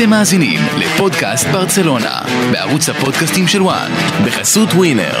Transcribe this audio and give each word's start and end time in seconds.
אתם 0.00 0.10
מאזינים 0.10 0.60
לפודקאסט 0.76 1.46
ברצלונה, 1.46 2.18
בערוץ 2.52 2.88
הפודקאסטים 2.88 3.48
של 3.48 3.62
וואן, 3.62 3.92
בחסות 4.24 4.68
ווינר. 4.74 5.20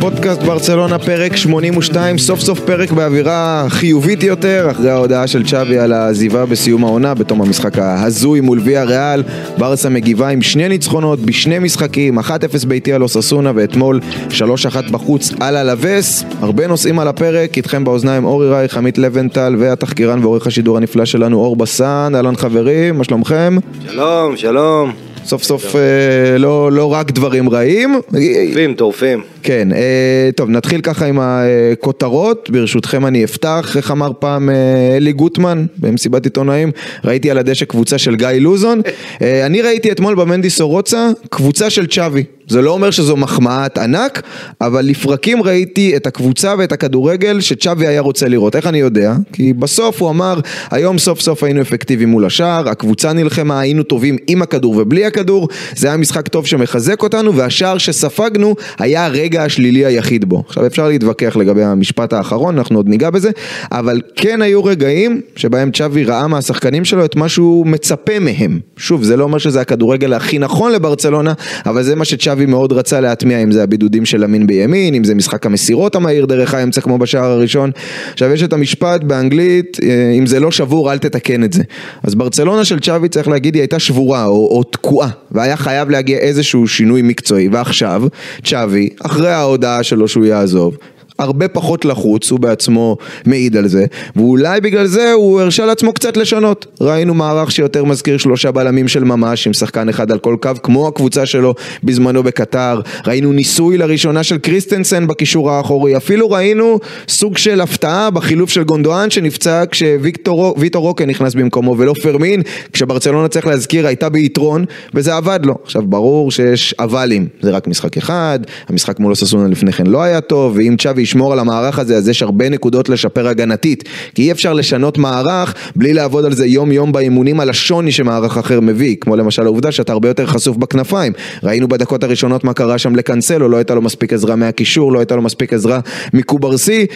פודקאסט 0.00 0.42
ברצלונה 0.42 0.98
פרק 0.98 1.36
82, 1.36 2.18
סוף 2.18 2.40
סוף 2.40 2.60
פרק 2.60 2.92
באווירה 2.92 3.66
חיובית 3.68 4.22
יותר, 4.22 4.68
אחרי 4.70 4.90
ההודעה 4.90 5.26
של 5.26 5.46
צ'אבי 5.46 5.78
על 5.78 5.92
העזיבה 5.92 6.46
בסיום 6.46 6.84
העונה, 6.84 7.14
בתום 7.14 7.42
המשחק 7.42 7.78
ההזוי 7.78 8.40
מול 8.40 8.60
ויה 8.64 8.84
ריאל, 8.84 9.22
ברסה 9.58 9.88
מגיבה 9.88 10.28
עם 10.28 10.42
שני 10.42 10.68
ניצחונות 10.68 11.20
בשני 11.20 11.58
משחקים, 11.58 12.18
1-0 12.18 12.22
ביתי 12.68 12.92
על 12.92 13.02
אוססונה 13.02 13.52
ואתמול 13.54 14.00
3-1 14.30 14.90
בחוץ 14.90 15.32
על 15.40 15.56
הלווס, 15.56 16.24
הרבה 16.40 16.66
נושאים 16.66 16.98
על 16.98 17.08
הפרק, 17.08 17.56
איתכם 17.56 17.84
באוזניים 17.84 18.24
אורי 18.24 18.48
רייך, 18.48 18.76
עמית 18.76 18.98
לבנטל 18.98 19.56
והתחקירן 19.58 20.24
ועורך 20.24 20.46
השידור 20.46 20.76
הנפלא 20.76 21.04
שלנו 21.04 21.38
אור 21.38 21.56
בסן, 21.56 22.12
אהלן 22.14 22.36
חברים, 22.36 22.98
מה 22.98 23.04
שלומכם? 23.04 23.56
שלום, 23.88 24.36
שלום. 24.36 24.92
סוף 25.24 25.42
סוף 25.42 25.76
אה, 25.76 26.38
לא, 26.38 26.72
לא 26.72 26.92
רק 26.92 27.10
דברים 27.10 27.48
רעים. 27.48 28.00
טורפים, 28.10 28.74
טורפים. 28.74 29.31
כן, 29.42 29.68
אה, 29.72 30.30
טוב 30.36 30.50
נתחיל 30.50 30.80
ככה 30.80 31.06
עם 31.06 31.18
הכותרות, 31.20 32.50
ברשותכם 32.50 33.06
אני 33.06 33.24
אפתח, 33.24 33.76
איך 33.76 33.90
אמר 33.90 34.10
פעם 34.18 34.50
אה, 34.50 34.54
אלי 34.96 35.12
גוטמן 35.12 35.66
במסיבת 35.78 36.24
עיתונאים, 36.24 36.70
ראיתי 37.04 37.30
על 37.30 37.38
הדשא 37.38 37.64
קבוצה 37.64 37.98
של 37.98 38.16
גיא 38.16 38.28
לוזון, 38.28 38.80
אה, 39.22 39.46
אני 39.46 39.62
ראיתי 39.62 39.92
אתמול 39.92 40.14
במנדי 40.14 40.50
סורוצה 40.50 41.10
קבוצה 41.30 41.70
של 41.70 41.86
צ'אבי, 41.86 42.24
זה 42.48 42.62
לא 42.62 42.70
אומר 42.70 42.90
שזו 42.90 43.16
מחמאת 43.16 43.78
ענק, 43.78 44.22
אבל 44.60 44.84
לפרקים 44.84 45.42
ראיתי 45.42 45.96
את 45.96 46.06
הקבוצה 46.06 46.54
ואת 46.58 46.72
הכדורגל 46.72 47.40
שצ'אבי 47.40 47.86
היה 47.86 48.00
רוצה 48.00 48.28
לראות, 48.28 48.56
איך 48.56 48.66
אני 48.66 48.78
יודע? 48.78 49.14
כי 49.32 49.52
בסוף 49.52 50.02
הוא 50.02 50.10
אמר, 50.10 50.40
היום 50.70 50.98
סוף 50.98 51.20
סוף 51.20 51.42
היינו 51.42 51.60
אפקטיביים 51.60 52.08
מול 52.08 52.24
השער, 52.24 52.68
הקבוצה 52.68 53.12
נלחמה, 53.12 53.60
היינו 53.60 53.82
טובים 53.82 54.16
עם 54.26 54.42
הכדור 54.42 54.76
ובלי 54.76 55.04
הכדור, 55.04 55.48
זה 55.76 55.86
היה 55.86 55.96
משחק 55.96 56.28
טוב 56.28 56.46
שמחזק 56.46 57.02
אותנו, 57.02 57.36
והשער 57.36 57.78
שספגנו 57.78 58.54
היה 58.78 59.04
הרגע 59.04 59.31
השלילי 59.40 59.86
היחיד 59.86 60.24
בו. 60.24 60.42
עכשיו 60.46 60.66
אפשר 60.66 60.88
להתווכח 60.88 61.36
לגבי 61.36 61.62
המשפט 61.62 62.12
האחרון, 62.12 62.58
אנחנו 62.58 62.78
עוד 62.78 62.88
ניגע 62.88 63.10
בזה, 63.10 63.30
אבל 63.72 64.00
כן 64.16 64.42
היו 64.42 64.64
רגעים 64.64 65.20
שבהם 65.36 65.70
צ'אבי 65.70 66.04
ראה 66.04 66.26
מהשחקנים 66.26 66.84
שלו 66.84 67.04
את 67.04 67.16
מה 67.16 67.28
שהוא 67.28 67.66
מצפה 67.66 68.18
מהם. 68.18 68.60
שוב, 68.76 69.02
זה 69.02 69.16
לא 69.16 69.24
אומר 69.24 69.38
שזה 69.38 69.60
הכדורגל 69.60 70.12
הכי 70.12 70.38
נכון 70.38 70.72
לברצלונה, 70.72 71.32
אבל 71.66 71.82
זה 71.82 71.94
מה 71.94 72.04
שצ'אבי 72.04 72.46
מאוד 72.46 72.72
רצה 72.72 73.00
להטמיע, 73.00 73.42
אם 73.42 73.52
זה 73.52 73.62
הבידודים 73.62 74.04
של 74.04 74.24
אמין 74.24 74.46
בימין, 74.46 74.94
אם 74.94 75.04
זה 75.04 75.14
משחק 75.14 75.46
המסירות 75.46 75.96
המהיר 75.96 76.26
דרך 76.26 76.54
האמצע 76.54 76.80
כמו 76.80 76.98
בשער 76.98 77.30
הראשון. 77.30 77.70
עכשיו 78.12 78.32
יש 78.32 78.42
את 78.42 78.52
המשפט 78.52 79.04
באנגלית, 79.04 79.78
אה, 79.82 80.12
אם 80.18 80.26
זה 80.26 80.40
לא 80.40 80.50
שבור 80.50 80.92
אל 80.92 80.98
תתקן 80.98 81.44
את 81.44 81.52
זה. 81.52 81.62
אז 82.02 82.14
ברצלונה 82.14 82.64
של 82.64 82.80
צ'אבי 82.80 83.08
צריך 83.08 83.28
להגיד 83.28 83.54
היא 83.54 83.60
הייתה 83.60 83.78
שבורה 83.78 84.24
או, 84.24 84.48
או 84.56 84.62
תקועה, 84.62 85.08
והיה 85.30 85.56
חייב 85.56 85.90
להגיע 85.90 86.18
איזשהו 86.18 86.68
שינוי 86.68 87.02
מקצועי, 87.02 87.48
ועכשיו 87.48 88.02
צ'אבי, 88.44 88.88
אחרי 89.02 89.21
ההודעה 89.28 89.82
שלו 89.82 90.08
שהוא 90.08 90.24
יעזוב, 90.24 90.76
הרבה 91.18 91.48
פחות 91.48 91.84
לחוץ, 91.84 92.30
הוא 92.30 92.40
בעצמו 92.40 92.96
מעיד 93.26 93.56
על 93.56 93.68
זה, 93.68 93.84
ואולי 94.16 94.60
בגלל 94.60 94.86
זה 94.86 95.12
הוא 95.12 95.40
הרשה 95.40 95.66
לעצמו 95.66 95.92
קצת 95.92 96.16
לשנות. 96.16 96.66
ראינו 96.80 97.14
מערך 97.14 97.52
שיותר 97.52 97.84
מזכיר 97.84 98.18
שלושה 98.18 98.50
בלמים 98.50 98.88
של 98.88 99.04
ממש, 99.04 99.46
עם 99.46 99.52
שחקן 99.52 99.88
אחד 99.88 100.12
על 100.12 100.18
כל 100.18 100.36
קו, 100.42 100.50
כמו 100.62 100.88
הקבוצה 100.88 101.26
שלו 101.26 101.54
בזמנו 101.84 102.22
בקטאר. 102.22 102.80
ראינו 103.06 103.32
ניסוי 103.32 103.78
לראשונה 103.78 104.22
של 104.22 104.38
קריסטנסן 104.38 105.06
בקישור 105.06 105.50
האחורי, 105.50 105.96
אפילו 105.96 106.30
ראינו 106.30 106.78
סוג 107.08 107.38
של 107.38 107.60
הפתעה 107.60 108.10
בחילוף 108.10 108.50
של 108.50 108.62
גונדואן 108.62 109.10
שנפצע 109.10 109.64
כשוויטור 109.70 110.54
רוקה 110.74 111.06
נכנס 111.06 111.34
במקומו 111.34 111.78
ולא 111.78 111.94
פרמין, 112.02 112.42
כשברצלונה 112.72 113.28
צריך 113.28 113.46
להזכיר 113.46 113.86
הייתה 113.86 114.08
ביתרון, 114.08 114.64
וזה 114.94 115.16
עבד 115.16 115.40
לו. 115.44 115.54
עכשיו 115.64 115.82
ברור 115.82 116.30
שיש 116.30 116.74
אבלים, 116.78 117.26
זה 117.40 117.50
רק 117.50 117.68
משחק 117.68 117.96
אחד, 117.96 118.38
המשחק 118.68 119.00
מול 119.00 119.10
אוססונה 119.10 119.48
לפני 119.48 119.72
כן 119.72 119.86
לא 119.86 120.02
היה 120.02 120.20
טוב, 120.20 120.56
ואם 120.56 120.76
צ'אבי 120.78 121.01
ישמור 121.02 121.32
על 121.32 121.38
המערך 121.38 121.78
הזה, 121.78 121.96
אז 121.96 122.08
יש 122.08 122.22
הרבה 122.22 122.48
נקודות 122.48 122.88
לשפר 122.88 123.28
הגנתית. 123.28 123.84
כי 124.14 124.22
אי 124.22 124.32
אפשר 124.32 124.52
לשנות 124.52 124.98
מערך 124.98 125.54
בלי 125.76 125.92
לעבוד 125.92 126.24
על 126.24 126.32
זה 126.32 126.46
יום 126.46 126.72
יום 126.72 126.92
באימונים 126.92 127.40
על 127.40 127.50
השוני 127.50 127.92
שמערך 127.92 128.38
אחר 128.38 128.60
מביא, 128.60 128.96
כמו 129.00 129.16
למשל 129.16 129.42
העובדה 129.42 129.72
שאתה 129.72 129.92
הרבה 129.92 130.08
יותר 130.08 130.26
חשוף 130.26 130.56
בכנפיים. 130.56 131.12
ראינו 131.42 131.68
בדקות 131.68 132.04
הראשונות 132.04 132.44
מה 132.44 132.52
קרה 132.52 132.78
שם 132.78 132.96
לקנסלו, 132.96 133.48
לא 133.48 133.56
הייתה 133.56 133.74
לו 133.74 133.82
מספיק 133.82 134.12
עזרה 134.12 134.36
מהקישור, 134.36 134.92
לא 134.92 134.98
הייתה 134.98 135.16
לו 135.16 135.22
מספיק 135.22 135.52
עזרה 135.52 135.80
מקוברסי, 136.14 136.86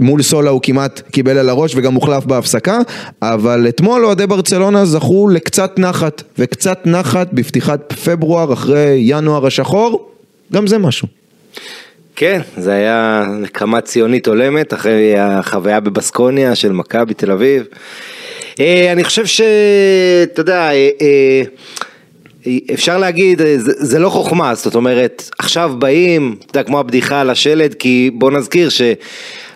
מול 0.00 0.22
סולה 0.22 0.50
הוא 0.50 0.60
כמעט 0.62 1.02
קיבל 1.10 1.38
על 1.38 1.48
הראש 1.48 1.72
וגם 1.76 1.94
הוחלף 1.94 2.24
בהפסקה, 2.26 2.78
אבל 3.22 3.68
אתמול 3.68 4.04
אוהדי 4.04 4.26
ברצלונה 4.26 4.84
זכו 4.84 5.28
לקצת 5.28 5.78
נחת, 5.78 6.22
וקצת 6.38 6.78
נחת 6.86 7.28
בפתיחת 7.32 7.92
פברואר 7.92 8.52
אחרי 8.52 8.96
ינואר 9.00 9.46
השחור, 9.46 10.08
גם 10.52 10.66
זה 10.66 10.78
משהו. 10.78 11.08
כן, 12.16 12.40
זה 12.56 12.72
היה 12.72 13.24
נקמה 13.40 13.80
ציונית 13.80 14.28
הולמת 14.28 14.74
אחרי 14.74 15.18
החוויה 15.18 15.80
בבסקוניה 15.80 16.54
של 16.54 16.72
מכבי 16.72 17.14
תל 17.14 17.30
אביב. 17.30 17.64
אה, 18.60 18.92
אני 18.92 19.04
חושב 19.04 19.26
שאתה 19.26 20.40
יודע, 20.40 20.70
אה, 20.72 20.90
אה, 21.00 21.42
אפשר 22.74 22.98
להגיד, 22.98 23.40
זה, 23.56 23.98
לא 23.98 24.08
חוכמה, 24.08 24.54
זאת 24.54 24.74
אומרת, 24.74 25.30
עכשיו 25.38 25.72
באים, 25.78 26.36
אתה 26.38 26.58
יודע, 26.58 26.68
כמו 26.68 26.80
הבדיחה 26.80 27.20
על 27.20 27.30
השלד, 27.30 27.74
כי 27.74 28.10
בוא 28.14 28.30
נזכיר 28.30 28.68
ש... 28.68 28.82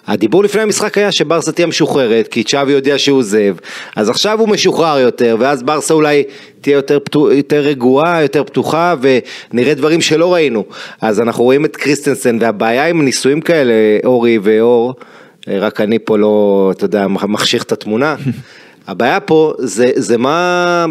הדיבור 0.08 0.44
לפני 0.44 0.62
המשחק 0.62 0.98
היה 0.98 1.12
שברסה 1.12 1.52
תהיה 1.52 1.66
משוחררת, 1.66 2.28
כי 2.28 2.44
צ'אבי 2.44 2.72
יודע 2.72 2.98
שהוא 2.98 3.18
עוזב, 3.18 3.54
אז 3.96 4.08
עכשיו 4.08 4.40
הוא 4.40 4.48
משוחרר 4.48 4.98
יותר, 4.98 5.36
ואז 5.38 5.62
ברסה 5.62 5.94
אולי 5.94 6.24
תהיה 6.60 6.74
יותר, 6.74 6.98
פתוח, 7.04 7.32
יותר 7.32 7.60
רגועה, 7.60 8.22
יותר 8.22 8.44
פתוחה, 8.44 8.94
ונראה 9.00 9.74
דברים 9.74 10.00
שלא 10.00 10.34
ראינו. 10.34 10.64
אז 11.00 11.20
אנחנו 11.20 11.44
רואים 11.44 11.64
את 11.64 11.76
קריסטנסן, 11.76 12.38
והבעיה 12.40 12.86
עם 12.86 13.04
ניסויים 13.04 13.40
כאלה, 13.40 13.72
אורי 14.04 14.38
ואור, 14.42 14.94
רק 15.48 15.80
אני 15.80 15.98
פה 15.98 16.18
לא, 16.18 16.72
אתה 16.76 16.84
יודע, 16.84 17.06
מחשיך 17.06 17.62
את 17.62 17.72
התמונה. 17.72 18.16
הבעיה 18.88 19.20
פה 19.20 19.52
זה, 19.58 19.90
זה 19.94 20.18
מה... 20.18 20.86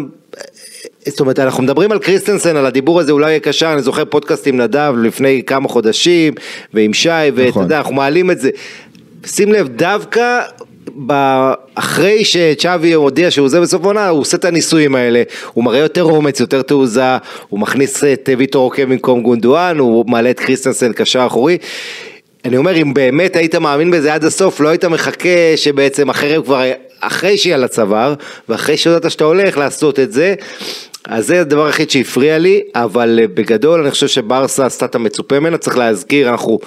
זאת 1.06 1.20
אומרת, 1.20 1.38
אנחנו 1.38 1.62
מדברים 1.62 1.92
על 1.92 1.98
קריסטנסן, 1.98 2.56
על 2.56 2.66
הדיבור 2.66 3.00
הזה 3.00 3.12
אולי 3.12 3.30
יהיה 3.30 3.40
קשר, 3.40 3.72
אני 3.72 3.82
זוכר 3.82 4.04
פודקאסט 4.04 4.46
עם 4.46 4.56
נדב 4.56 4.94
לפני 5.02 5.42
כמה 5.46 5.68
חודשים, 5.68 6.34
ועם 6.74 6.92
שי, 6.92 7.10
ואתה 7.34 7.48
נכון. 7.48 7.62
יודע, 7.62 7.78
אנחנו 7.78 7.94
מעלים 7.94 8.30
את 8.30 8.40
זה. 8.40 8.50
שים 9.26 9.52
לב, 9.52 9.68
דווקא 9.68 10.40
אחרי 11.74 12.24
שצ'אבי 12.24 12.92
הודיע 12.92 13.30
שהוא 13.30 13.44
עוזב 13.44 13.60
בסוף 13.60 13.82
העונה, 13.84 14.08
הוא 14.08 14.20
עושה 14.20 14.36
את 14.36 14.44
הניסויים 14.44 14.94
האלה, 14.94 15.22
הוא 15.52 15.64
מראה 15.64 15.78
יותר 15.78 16.02
אומץ, 16.02 16.40
יותר 16.40 16.62
תעוזה, 16.62 17.16
הוא 17.48 17.60
מכניס 17.60 18.04
את 18.04 18.28
ויטור 18.38 18.64
אוקי 18.64 18.86
במקום 18.86 19.22
גונדואן, 19.22 19.78
הוא 19.78 20.04
מעלה 20.08 20.30
את 20.30 20.40
קריסטנסן 20.40 20.92
קשר 20.92 21.26
אחורי. 21.26 21.58
אני 22.44 22.56
אומר, 22.56 22.76
אם 22.76 22.94
באמת 22.94 23.36
היית 23.36 23.54
מאמין 23.54 23.90
בזה 23.90 24.14
עד 24.14 24.24
הסוף, 24.24 24.60
לא 24.60 24.68
היית 24.68 24.84
מחכה 24.84 25.56
שבעצם 25.56 26.10
אחרי 26.10 26.36
כבר, 26.44 26.62
אחרי 27.00 27.38
שיהיה 27.38 27.56
לצוואר, 27.56 28.14
ואחרי 28.48 28.76
שהודעת 28.76 29.10
שאתה 29.10 29.24
הולך 29.24 29.58
לעשות 29.58 29.98
את 29.98 30.12
זה, 30.12 30.34
אז 31.08 31.26
זה 31.26 31.40
הדבר 31.40 31.66
היחיד 31.66 31.90
שהפריע 31.90 32.38
לי, 32.38 32.60
אבל 32.74 33.20
בגדול 33.34 33.80
אני 33.80 33.90
חושב 33.90 34.06
שברסה 34.06 34.66
עשתה 34.66 34.84
את 34.84 34.94
המצופה 34.94 35.40
ממנה, 35.40 35.58
צריך 35.58 35.78
להזכיר, 35.78 36.30
אנחנו 36.30 36.58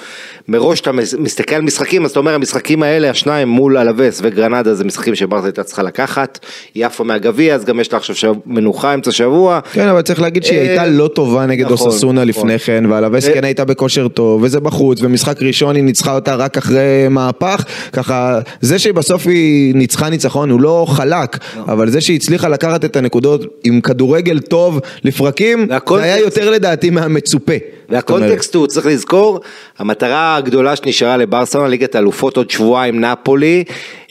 מראש 0.48 0.82
אתה 0.82 0.92
מסתכל 1.20 1.56
על 1.56 1.62
משחקים, 1.62 2.06
אז 2.06 2.12
אתה 2.12 2.20
אומר 2.20 2.34
המשחקים 2.34 2.84
האלה, 2.84 3.10
השניים 3.10 3.48
מול 3.48 3.78
אלווס 3.78 4.20
וגרנדה 4.24 4.74
זה 4.74 4.84
משחקים 4.84 5.16
שברסה 5.16 5.46
הייתה 5.46 5.64
צריכה 5.64 5.84
לקחת, 5.84 6.40
היא 6.76 6.86
עפה 6.86 7.04
מהגביע, 7.04 7.56
אז 7.56 7.66
גם 7.66 7.80
יש 7.80 7.94
לה 7.94 7.98
עכשיו 7.98 8.36
מנוחה 8.46 8.94
אמצע 8.94 9.12
שבוע. 9.12 9.60
כן, 9.74 9.88
אבל 9.88 10.02
צריך 10.02 10.22
להגיד 10.22 10.44
שהיא 10.44 10.60
הייתה 10.60 10.86
לא 10.86 11.08
טובה 11.08 11.46
נגד 11.46 11.66
נכון, 11.72 11.88
אוססונה 11.88 12.26
נכון. 12.26 12.28
לפני 12.28 12.60
כן, 12.60 12.84
ואלווס 12.90 13.28
כן 13.28 13.44
הייתה 13.44 13.66
בכושר 13.66 14.08
טוב, 14.08 14.44
וזה 14.44 14.60
בחוץ, 14.60 15.00
ומשחק 15.02 15.42
ראשון 15.42 15.76
היא 15.76 15.84
ניצחה 15.84 16.16
אותה 16.16 16.36
רק 16.36 16.58
אחרי 16.58 17.08
מהפך, 17.10 17.66
ככה, 17.94 18.40
זה 18.62 18.80
שבסוף 18.80 19.28
היא 19.28 19.76
ניצחה 19.76 20.10
ניצחון 20.10 20.50
הוא 20.50 20.62
לא 20.62 20.86
חלק, 20.90 21.38
לא. 21.58 21.64
אבל 21.64 21.90
זה 21.90 22.02
שהיא 22.02 22.16
הצליחה 22.16 22.48
לקחת 22.48 22.86
את 22.86 22.96
הנקודות 22.96 23.46
עם 23.64 23.82
כדורגל 23.82 24.31
טוב 24.40 24.80
לפרקים, 25.04 25.68
זה 25.90 26.04
היה 26.04 26.20
יותר 26.20 26.50
לדעתי 26.52 26.90
מהמצופה. 26.90 27.54
והקונטקסט 27.90 28.56
הוא, 28.56 28.68
צריך 28.68 28.86
לזכור, 28.86 29.40
המטרה 29.80 30.36
הגדולה 30.36 30.76
שנשארה 30.76 31.18
לברסלונה, 31.18 31.68
ליגת 31.68 31.96
האלופות 31.96 32.38
עוד 32.38 32.50
שבועיים 32.50 33.00
נפולי, 33.00 33.64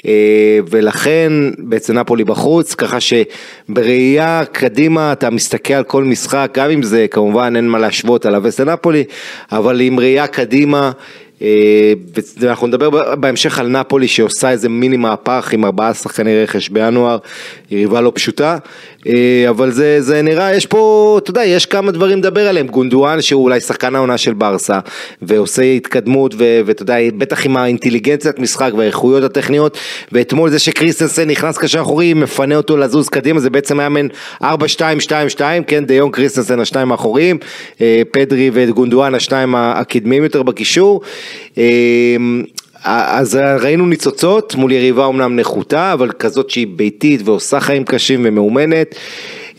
אה, 0.07 0.59
ולכן 0.71 1.33
בעצם 1.59 1.99
נפולי 1.99 2.25
בחוץ, 2.25 2.75
ככה 2.75 2.99
שבראייה 3.01 4.43
קדימה 4.53 5.13
אתה 5.13 5.31
מסתכל 5.31 5.75
על 5.75 5.85
כל 5.85 6.05
משחק, 6.05 6.51
גם 6.55 6.71
אם 6.71 6.83
זה 6.83 7.07
כמובן 7.11 7.57
אין 7.57 7.69
מה 7.69 7.79
להשוות 7.79 8.27
על 8.27 8.35
הווסט 8.35 8.61
לנפולי, 8.61 9.05
אבל 9.53 9.81
עם 9.81 10.01
ראייה 10.01 10.27
קדימה, 10.27 10.91
ואנחנו 12.39 12.67
נדבר 12.67 13.15
בהמשך 13.15 13.59
על 13.59 13.69
נפולי 13.69 14.09
שעושה 14.09 14.51
איזה 14.51 14.69
מיני 14.69 14.97
מהפך 14.97 15.53
עם 15.53 15.65
ארבעה 15.65 15.95
שחקני 15.95 16.43
רכש 16.43 16.69
בינואר, 16.69 17.19
יריבה 17.71 18.01
לא 18.01 18.13
פשוטה, 18.15 18.59
אה, 19.07 19.47
אבל 19.49 19.71
זה, 19.71 20.01
זה 20.01 20.23
נראה, 20.23 20.55
יש 20.55 20.67
פה, 20.67 21.19
אתה 21.23 21.31
יודע, 21.31 21.45
יש 21.45 21.67
כמה 21.67 21.93
דברים 21.93 22.19
לדבר 22.19 22.49
עליהם, 22.49 22.67
גונדואן 22.67 23.21
שהוא 23.21 23.45
אולי 23.45 23.61
שחקן 23.61 23.95
העונה 23.95 24.19
של 24.19 24.35
ברסה, 24.35 24.79
ועושה 25.23 25.63
התקדמות, 25.63 26.35
ואתה 26.39 26.83
יודע, 26.83 26.97
בטח 27.19 27.47
עם 27.47 27.57
האינטליגנציית 27.57 28.39
משחק 28.39 28.71
והאיכויות 28.77 29.25
הטכניות, 29.25 29.79
ואתמול 30.13 30.51
זה 30.51 30.59
שקריסטנסן 30.59 31.31
נכנס 31.31 31.59
קשר 31.59 31.81
אחורי, 31.81 32.15
מפנה 32.15 32.57
אותו 32.57 32.77
לזוז 32.77 33.09
קדימה, 33.09 33.41
זה 33.41 33.51
בעצם 33.51 33.81
היה 33.81 33.89
מן 33.89 34.09
4-2-2-2, 34.43 34.47
כן, 35.67 35.85
דה 35.87 35.95
יונג 35.95 36.11
קריסטנסן 36.11 36.61
השניים 36.61 36.93
האחוריים, 36.93 37.39
אה, 37.81 38.03
פדרי 38.11 38.51
וגונדואן 38.53 39.15
השניים 39.15 39.55
הקדמיים 39.55 40.23
יותר 40.25 40.43
בקישור. 40.43 41.01
אמ, 41.57 42.43
אז 42.85 43.39
ראינו 43.61 43.87
ניצוצות 43.87 44.55
מול 44.55 44.73
יריבה 44.73 45.05
אומנם 45.05 45.37
נחותה, 45.37 45.93
אבל 45.93 46.11
כזאת 46.19 46.51
שהיא 46.51 46.67
ביתית 46.77 47.21
ועושה 47.25 47.61
חיים 47.61 47.85
קשים 47.85 48.21
ומאומנת. 48.25 48.95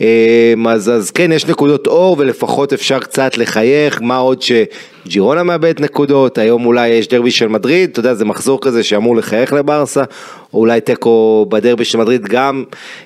אמ, 0.00 0.68
אז, 0.68 0.90
אז 0.90 1.10
כן, 1.10 1.32
יש 1.32 1.46
נקודות 1.46 1.86
אור 1.86 2.16
ולפחות 2.18 2.72
אפשר 2.72 2.98
קצת 2.98 3.36
לחייך, 3.36 4.02
מה 4.02 4.16
עוד 4.16 4.42
שג'ירונה 4.42 5.42
מאבד 5.42 5.80
נקודות, 5.80 6.38
היום 6.38 6.66
אולי 6.66 6.88
יש 6.88 7.08
דרבי 7.08 7.30
של 7.30 7.48
מדריד, 7.48 7.90
אתה 7.90 8.00
יודע, 8.00 8.14
זה 8.14 8.24
מחזור 8.24 8.60
כזה 8.60 8.82
שאמור 8.82 9.16
לחייך 9.16 9.52
לברסה, 9.52 10.02
או 10.54 10.58
אולי 10.58 10.80
תיקו 10.80 11.46
בדרבי 11.48 11.84
של 11.84 11.98
מדריד 11.98 12.22
גם 12.22 12.64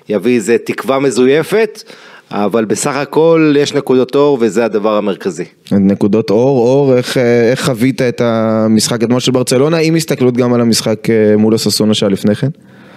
יביא 0.08 0.34
איזה 0.34 0.56
תקווה 0.64 0.98
מזויפת. 0.98 1.82
אבל 2.30 2.64
בסך 2.64 2.96
הכל 2.96 3.54
יש 3.58 3.74
נקודות 3.74 4.14
אור 4.14 4.38
וזה 4.40 4.64
הדבר 4.64 4.96
המרכזי. 4.96 5.44
נקודות 5.72 6.30
אור, 6.30 6.58
אור, 6.58 6.96
איך, 6.96 7.18
איך 7.50 7.64
חווית 7.64 8.02
את 8.02 8.20
המשחק 8.20 9.02
אתמול 9.02 9.20
של 9.20 9.32
ברצלונה, 9.32 9.76
עם 9.76 9.94
הסתכלות 9.94 10.36
גם 10.36 10.54
על 10.54 10.60
המשחק 10.60 11.10
אה, 11.10 11.36
מול 11.36 11.54
הססונה 11.54 11.94
שהיה 11.94 12.10
לפני 12.10 12.34
כן? 12.34 12.48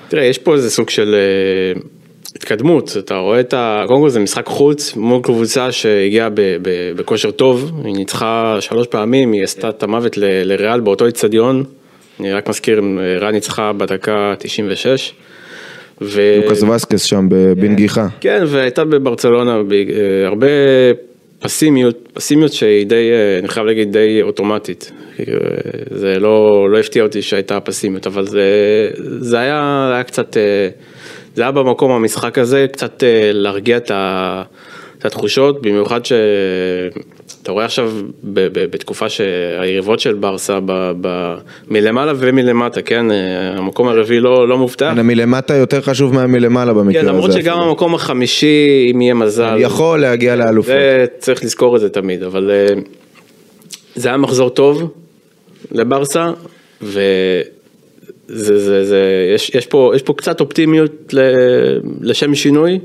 תראה, 0.07 0.25
יש 0.25 0.37
פה 0.37 0.53
איזה 0.53 0.71
סוג 0.71 0.89
של 0.89 1.15
אה, 1.15 1.81
התקדמות, 2.35 2.95
אתה 2.99 3.15
רואה 3.15 3.39
את 3.39 3.53
ה... 3.53 3.83
קודם 3.87 4.01
כל 4.01 4.09
זה 4.09 4.19
משחק 4.19 4.45
חוץ 4.45 4.95
מול 4.95 5.21
קבוצה 5.23 5.71
שהגיעה 5.71 6.29
בכושר 6.95 7.31
טוב, 7.31 7.71
היא 7.83 7.95
ניצחה 7.95 8.57
שלוש 8.59 8.87
פעמים, 8.87 9.31
היא 9.31 9.43
עשתה 9.43 9.69
את 9.69 9.83
המוות 9.83 10.17
לריאל 10.17 10.79
באותו 10.79 11.05
איצטדיון, 11.05 11.63
אני 12.19 12.33
רק 12.33 12.49
מזכיר, 12.49 12.81
ריאל 13.19 13.31
ניצחה 13.31 13.73
בדקה 13.73 14.33
96. 14.39 15.13
ו... 16.01 16.21
לוקאס 16.43 16.63
וסקס 16.63 17.03
שם 17.03 17.27
בנגיחה. 17.57 18.07
כן, 18.21 18.43
והייתה 18.47 18.85
בברצלונה 18.85 19.51
אה, 19.55 20.27
הרבה 20.27 20.47
פסימיות, 21.39 22.09
פסימיות 22.13 22.53
שהיא 22.53 22.85
די, 22.85 23.11
אה, 23.11 23.39
אני 23.39 23.47
חייב 23.47 23.65
להגיד, 23.65 23.91
די 23.91 24.21
אוטומטית. 24.21 24.91
אה, 25.19 25.23
זה 25.91 26.19
לא, 26.19 26.67
לא 26.71 26.79
הפתיע 26.79 27.03
אותי 27.03 27.21
שהייתה 27.21 27.59
פסימיות, 27.59 28.07
אבל 28.07 28.25
זה, 28.25 28.41
זה 29.19 29.39
היה, 29.39 29.89
היה 29.93 30.03
קצת, 30.03 30.37
זה 31.35 31.41
היה 31.41 31.51
במקום 31.51 31.91
המשחק 31.91 32.37
הזה, 32.37 32.65
קצת 32.71 33.03
להרגיע 33.33 33.77
את, 33.77 33.91
ה, 33.91 34.43
את 34.97 35.05
התחושות, 35.05 35.61
במיוחד 35.61 36.05
ש... 36.05 36.13
אתה 37.49 37.53
רואה 37.53 37.65
עכשיו 37.65 37.91
בתקופה 38.23 39.09
שהיריבות 39.09 39.99
של 39.99 40.13
ברסה 40.13 40.59
מלמעלה 41.67 42.13
ומלמטה, 42.15 42.81
כן, 42.81 43.05
המקום 43.55 43.87
הרביעי 43.87 44.19
לא, 44.19 44.47
לא 44.47 44.57
מובטח. 44.57 44.91
כן, 44.95 45.01
מלמטה 45.01 45.55
יותר 45.55 45.81
חשוב 45.81 46.13
מהמלמעלה 46.13 46.73
במקרה 46.73 47.01
הזה. 47.01 47.09
כן, 47.09 47.15
למרות 47.15 47.31
שגם 47.31 47.59
המקום 47.59 47.95
החמישי, 47.95 48.91
אם 48.91 49.01
יהיה 49.01 49.13
מזל. 49.13 49.55
יכול 49.59 50.01
להגיע 50.01 50.35
לאלופות. 50.35 50.73
צריך 51.19 51.43
לזכור 51.43 51.75
את 51.75 51.81
זה 51.81 51.89
תמיד, 51.89 52.23
אבל 52.23 52.51
אה, 52.51 52.81
זה 53.95 54.09
היה 54.09 54.17
מחזור 54.17 54.49
טוב 54.49 54.91
לברסה, 55.71 56.31
ו... 56.81 57.01
זה, 58.27 58.59
זה, 58.59 58.85
זה, 58.85 59.31
יש, 59.35 59.51
יש, 59.55 59.65
פה, 59.65 59.91
יש 59.95 60.01
פה 60.01 60.13
קצת 60.13 60.41
אופטימיות 60.41 61.13
לשם 62.01 62.35
שינוי, 62.35 62.79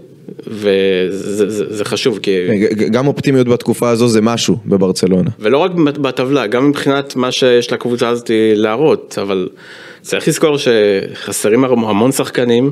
וזה 0.47 1.51
זה, 1.51 1.75
זה 1.75 1.85
חשוב 1.85 2.19
כי... 2.19 2.31
גם 2.91 3.07
אופטימיות 3.07 3.49
בתקופה 3.49 3.89
הזו 3.89 4.09
זה 4.09 4.21
משהו 4.21 4.57
בברצלונה. 4.67 5.31
ולא 5.39 5.59
רק 5.59 5.71
בטבלה, 5.75 6.47
גם 6.47 6.69
מבחינת 6.69 7.17
מה 7.17 7.33
שיש 7.33 7.73
לקבוצה 7.73 8.09
הזאת 8.09 8.31
להראות, 8.55 9.19
אבל 9.23 9.49
צריך 10.03 10.29
לזכור 10.29 10.57
שחסרים 10.59 11.65
המון 11.65 12.13
שחקנים, 12.13 12.71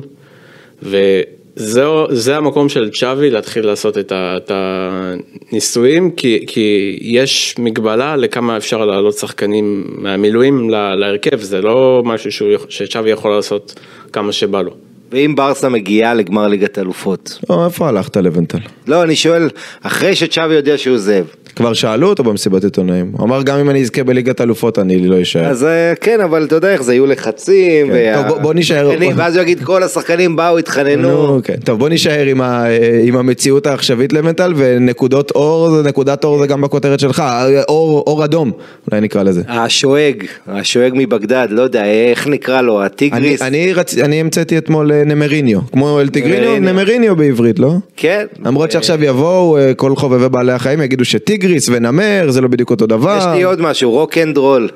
וזה 0.83 2.37
המקום 2.37 2.69
של 2.69 2.89
צ'אבי 2.91 3.29
להתחיל 3.29 3.65
לעשות 3.65 3.97
את, 3.97 4.11
ה, 4.11 4.37
את 4.37 4.51
הניסויים, 4.53 6.11
כי, 6.11 6.43
כי 6.47 6.97
יש 7.01 7.55
מגבלה 7.59 8.15
לכמה 8.15 8.57
אפשר 8.57 8.85
להעלות 8.85 9.13
שחקנים 9.13 9.83
מהמילואים 9.97 10.69
להרכב, 10.69 11.39
זה 11.39 11.61
לא 11.61 12.01
משהו 12.05 12.47
שצ'אבי 12.69 13.09
יכול 13.09 13.31
לעשות 13.31 13.79
כמה 14.13 14.31
שבא 14.31 14.61
לו. 14.61 14.71
ואם 15.13 15.33
ברסה 15.35 15.69
מגיעה 15.69 16.13
לגמר 16.13 16.47
ליגת 16.47 16.79
אלופות? 16.79 17.39
לא, 17.49 17.65
איפה 17.65 17.87
הלכת 17.87 18.17
לבנטל? 18.17 18.57
לא, 18.87 19.03
אני 19.03 19.15
שואל, 19.15 19.49
אחרי 19.81 20.15
שצ'אבי 20.15 20.53
יודע 20.53 20.77
שהוא 20.77 20.97
זאב. 20.97 21.25
כבר 21.55 21.73
שאלו 21.73 22.09
אותו 22.09 22.23
במסיבת 22.23 22.63
עיתונאים, 22.63 23.11
הוא 23.11 23.25
אמר 23.25 23.43
גם 23.43 23.59
אם 23.59 23.69
אני 23.69 23.81
אזכה 23.81 24.03
בליגת 24.03 24.41
אלופות 24.41 24.79
אני 24.79 25.07
לא 25.07 25.21
אשאר. 25.21 25.45
אז 25.45 25.63
אה, 25.63 25.93
כן, 26.01 26.21
אבל 26.21 26.43
אתה 26.43 26.55
יודע 26.55 26.73
איך 26.73 26.83
זה, 26.83 26.93
יהיו 26.93 27.05
לחצים. 27.05 27.87
כן. 27.87 28.13
וה... 28.15 28.29
טוב, 28.29 28.41
בוא 28.41 28.53
נשאר. 28.53 28.89
ואז 29.15 29.35
הוא 29.35 29.41
יגיד 29.43 29.63
כל 29.63 29.83
השחקנים 29.83 30.35
באו, 30.35 30.57
התחננו. 30.57 31.39
כן. 31.43 31.55
טוב, 31.63 31.79
בוא 31.79 31.89
נשאר 31.89 32.25
עם, 32.25 32.41
ה... 32.41 32.65
עם 33.03 33.15
המציאות 33.15 33.67
העכשווית 33.67 34.13
למנטל, 34.13 34.53
ונקודות 34.55 35.31
אור, 35.31 35.81
נקודת 35.81 36.23
אור 36.23 36.39
זה 36.39 36.47
גם 36.47 36.61
בכותרת 36.61 36.99
שלך, 36.99 37.23
אור, 37.67 38.03
אור 38.07 38.25
אדום, 38.25 38.51
אולי 38.91 39.01
נקרא 39.01 39.23
לזה. 39.23 39.41
השואג, 39.47 40.23
השואג 40.47 40.91
מבגדד, 40.95 41.47
לא 41.49 41.61
יודע, 41.61 41.85
איך 41.85 42.27
נקרא 42.27 42.61
לו, 42.61 42.83
הטיגריס. 42.83 43.41
אני, 43.41 43.63
אני, 43.63 43.73
רצ... 43.73 43.97
אני 43.97 44.19
המצאתי 44.19 44.57
אתמול 44.57 44.91
אה, 44.91 45.03
נמריניו, 45.03 45.59
כמו 45.71 46.01
אל 46.01 46.09
טיגריניו, 46.09 46.59
נמריניו 46.59 47.15
בעברית, 47.15 47.59
לא? 47.59 47.73
כן. 47.97 48.25
למרות 48.45 48.71
שעכשיו 48.71 49.03
יבואו 49.03 49.57
אה, 49.57 49.73
כל 49.73 49.95
חובבי 49.95 50.29
בעלי 50.29 50.51
החיים, 50.51 50.81
יגידו 50.81 51.05
שטיגריס 51.43 51.69
ונמר 51.69 52.25
זה 52.29 52.41
לא 52.41 52.47
בדיוק 52.47 52.71
אותו 52.71 52.85
דבר. 52.87 53.17
יש 53.17 53.23
לי 53.33 53.43
עוד 53.43 53.61
משהו, 53.61 53.91
רוק 53.91 54.17
אנד 54.17 54.37
רול. 54.37 54.69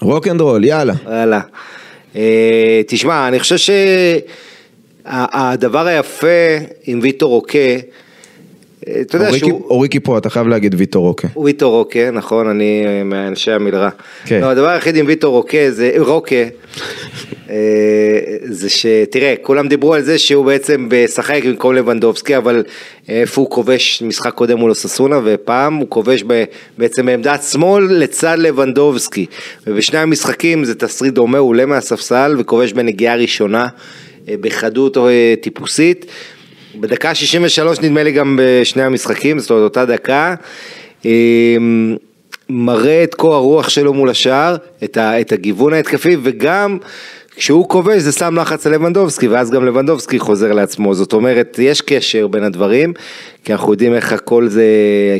רוק 0.00 0.28
אנד 0.28 0.40
רול, 0.40 0.64
יאללה. 0.64 0.94
יאללה. 1.06 1.40
אה, 2.16 2.80
תשמע, 2.86 3.28
אני 3.28 3.40
חושב 3.40 3.56
שהדבר 5.04 5.86
היפה 5.86 6.26
עם 6.84 6.98
ויטור 7.02 7.30
רוקה, 7.30 7.58
אה, 7.58 7.76
אתה 9.00 9.16
יודע 9.16 9.32
שהוא... 9.32 9.64
אוריקי 9.70 10.00
פה, 10.00 10.18
אתה 10.18 10.30
חייב 10.30 10.48
להגיד 10.48 10.74
ויטור 10.78 11.06
רוקה. 11.06 11.28
ויטור 11.44 11.72
רוקה, 11.72 12.10
נכון, 12.10 12.48
אני 12.48 12.84
אה, 12.86 13.04
מאנשי 13.04 13.52
המלרע. 13.52 13.90
כן. 14.24 14.40
לא, 14.40 14.46
הדבר 14.46 14.68
היחיד 14.68 14.96
עם 14.96 15.06
ויטור 15.06 15.32
רוקה 15.32 15.70
זה, 15.70 15.92
רוקה, 15.98 16.36
זה 18.44 18.68
שתראה, 18.68 19.34
כולם 19.42 19.68
דיברו 19.68 19.94
על 19.94 20.02
זה 20.02 20.18
שהוא 20.18 20.44
בעצם 20.44 20.88
משחק 21.04 21.44
במקום 21.44 21.74
לבנדובסקי, 21.74 22.36
אבל 22.36 22.64
איפה 23.08 23.40
הוא 23.40 23.50
כובש 23.50 24.02
משחק 24.02 24.34
קודם 24.34 24.58
מול 24.58 24.70
אוססונה, 24.70 25.20
ופעם 25.24 25.74
הוא 25.74 25.86
כובש 25.88 26.24
בעצם 26.78 27.06
בעמדת 27.06 27.42
שמאל 27.42 27.84
לצד 27.90 28.38
לבנדובסקי. 28.38 29.26
ובשני 29.66 29.98
המשחקים 29.98 30.64
זה 30.64 30.74
תסריט 30.74 31.14
דומה, 31.14 31.38
הוא 31.38 31.48
עולה 31.48 31.66
מהספסל 31.66 32.34
וכובש 32.38 32.72
בנגיעה 32.72 33.16
ראשונה, 33.16 33.66
אה, 34.28 34.34
בחדות 34.40 34.96
אה, 34.96 35.34
טיפוסית. 35.40 36.06
בדקה 36.74 37.14
63 37.14 37.80
נדמה 37.80 38.02
לי 38.02 38.12
גם 38.12 38.38
בשני 38.42 38.82
המשחקים, 38.82 39.38
זאת 39.38 39.50
אומרת 39.50 39.64
אותה 39.64 39.84
דקה. 39.84 40.34
מראה 42.48 43.04
את 43.04 43.14
קור 43.14 43.34
הרוח 43.34 43.68
שלו 43.68 43.94
מול 43.94 44.10
השער, 44.10 44.56
את 44.84 45.32
הגיוון 45.32 45.72
ההתקפי 45.72 46.16
וגם 46.22 46.78
כשהוא 47.36 47.68
כובש 47.68 48.02
זה 48.02 48.12
שם 48.12 48.36
לחץ 48.36 48.66
על 48.66 48.72
לבנדובסקי 48.72 49.28
ואז 49.28 49.50
גם 49.50 49.66
לבנדובסקי 49.66 50.18
חוזר 50.18 50.52
לעצמו, 50.52 50.94
זאת 50.94 51.12
אומרת 51.12 51.58
יש 51.62 51.80
קשר 51.80 52.26
בין 52.26 52.44
הדברים, 52.44 52.92
כי 53.44 53.52
אנחנו 53.52 53.72
יודעים 53.72 53.94
איך 53.94 54.12
הכל 54.12 54.48
זה, 54.48 54.64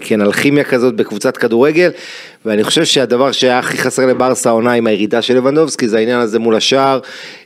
כן, 0.00 0.20
אלכימיה 0.20 0.64
כזאת 0.64 0.96
בקבוצת 0.96 1.36
כדורגל, 1.36 1.90
ואני 2.44 2.64
חושב 2.64 2.84
שהדבר 2.84 3.32
שהיה 3.32 3.58
הכי 3.58 3.78
חסר 3.78 4.06
לברסה 4.06 4.48
העונה 4.48 4.72
עם 4.72 4.86
הירידה 4.86 5.22
של 5.22 5.36
לבנדובסקי 5.36 5.88
זה 5.88 5.98
העניין 5.98 6.20
הזה 6.20 6.38
מול 6.38 6.56
השער, 6.56 7.00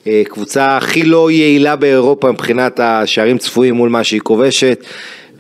אה, 0.07 0.23
קבוצה 0.29 0.77
הכי 0.77 1.03
לא 1.03 1.31
יעילה 1.31 1.77
באירופה 1.77 2.33
מבחינת 2.33 2.81
השערים 2.81 3.39
צפויים 3.39 3.75
מול 3.75 3.89
מה 3.89 4.05
שהיא 4.05 4.21
כובשת, 4.21 4.85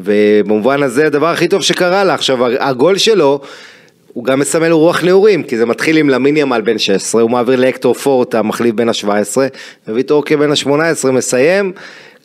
ובמובן 0.00 0.82
הזה 0.82 1.06
הדבר 1.06 1.26
הכי 1.26 1.48
טוב 1.48 1.62
שקרה 1.62 2.04
לה, 2.04 2.14
עכשיו 2.14 2.38
הגול 2.60 2.98
שלו 2.98 3.40
הוא 4.16 4.24
גם 4.24 4.40
מסמל 4.40 4.72
רוח 4.72 5.04
נעורים, 5.04 5.42
כי 5.42 5.56
זה 5.56 5.66
מתחיל 5.66 5.96
עם 5.96 6.08
למיני 6.08 6.42
עמל 6.42 6.60
בן 6.60 6.78
16, 6.78 7.22
הוא 7.22 7.30
מעביר 7.30 7.60
לאקטור 7.60 7.94
פורט 7.94 8.34
המחליף 8.34 8.74
בן 8.74 8.88
ה-17, 8.88 9.36
וויטור 9.88 10.24
בן 10.38 10.50
ה-18 10.50 11.10
מסיים, 11.10 11.72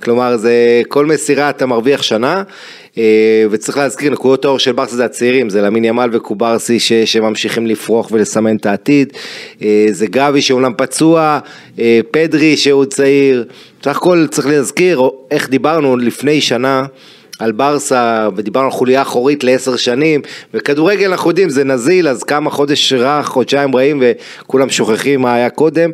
כלומר 0.03 0.37
זה 0.37 0.81
כל 0.87 1.05
מסירה 1.05 1.49
אתה 1.49 1.65
מרוויח 1.65 2.01
שנה, 2.01 2.43
אה, 2.97 3.43
וצריך 3.51 3.77
להזכיר 3.77 4.11
נקודות 4.11 4.45
האור 4.45 4.59
של 4.59 4.71
ברסה 4.71 4.95
זה 4.95 5.05
הצעירים, 5.05 5.49
זה 5.49 5.61
למיני 5.61 5.89
עמל 5.89 6.09
וקוברסי 6.11 6.79
ש, 6.79 6.93
שממשיכים 6.93 7.67
לפרוח 7.67 8.11
ולסמן 8.11 8.55
את 8.55 8.65
העתיד, 8.65 9.13
אה, 9.61 9.85
זה 9.91 10.07
גבי 10.07 10.41
שאומנם 10.41 10.73
פצוע, 10.77 11.39
אה, 11.79 11.99
פדרי 12.11 12.57
שהוא 12.57 12.85
צעיר, 12.85 13.45
סך 13.83 13.97
הכל 13.97 14.27
צריך 14.31 14.47
להזכיר 14.47 15.01
איך 15.31 15.49
דיברנו 15.49 15.97
לפני 15.97 16.41
שנה 16.41 16.83
על 17.41 17.51
ברסה, 17.51 18.29
ודיברנו 18.35 18.65
על 18.65 18.71
חוליה 18.71 19.01
אחורית 19.01 19.43
לעשר 19.43 19.75
שנים, 19.75 20.21
וכדורגל 20.53 21.11
אנחנו 21.11 21.29
יודעים 21.29 21.49
זה 21.49 21.63
נזיל, 21.63 22.07
אז 22.07 22.23
כמה 22.23 22.49
חודש 22.49 22.93
רע, 22.93 23.23
חודשיים 23.23 23.75
רעים, 23.75 24.03
וכולם 24.41 24.69
שוכחים 24.69 25.21
מה 25.21 25.33
היה 25.33 25.49
קודם. 25.49 25.89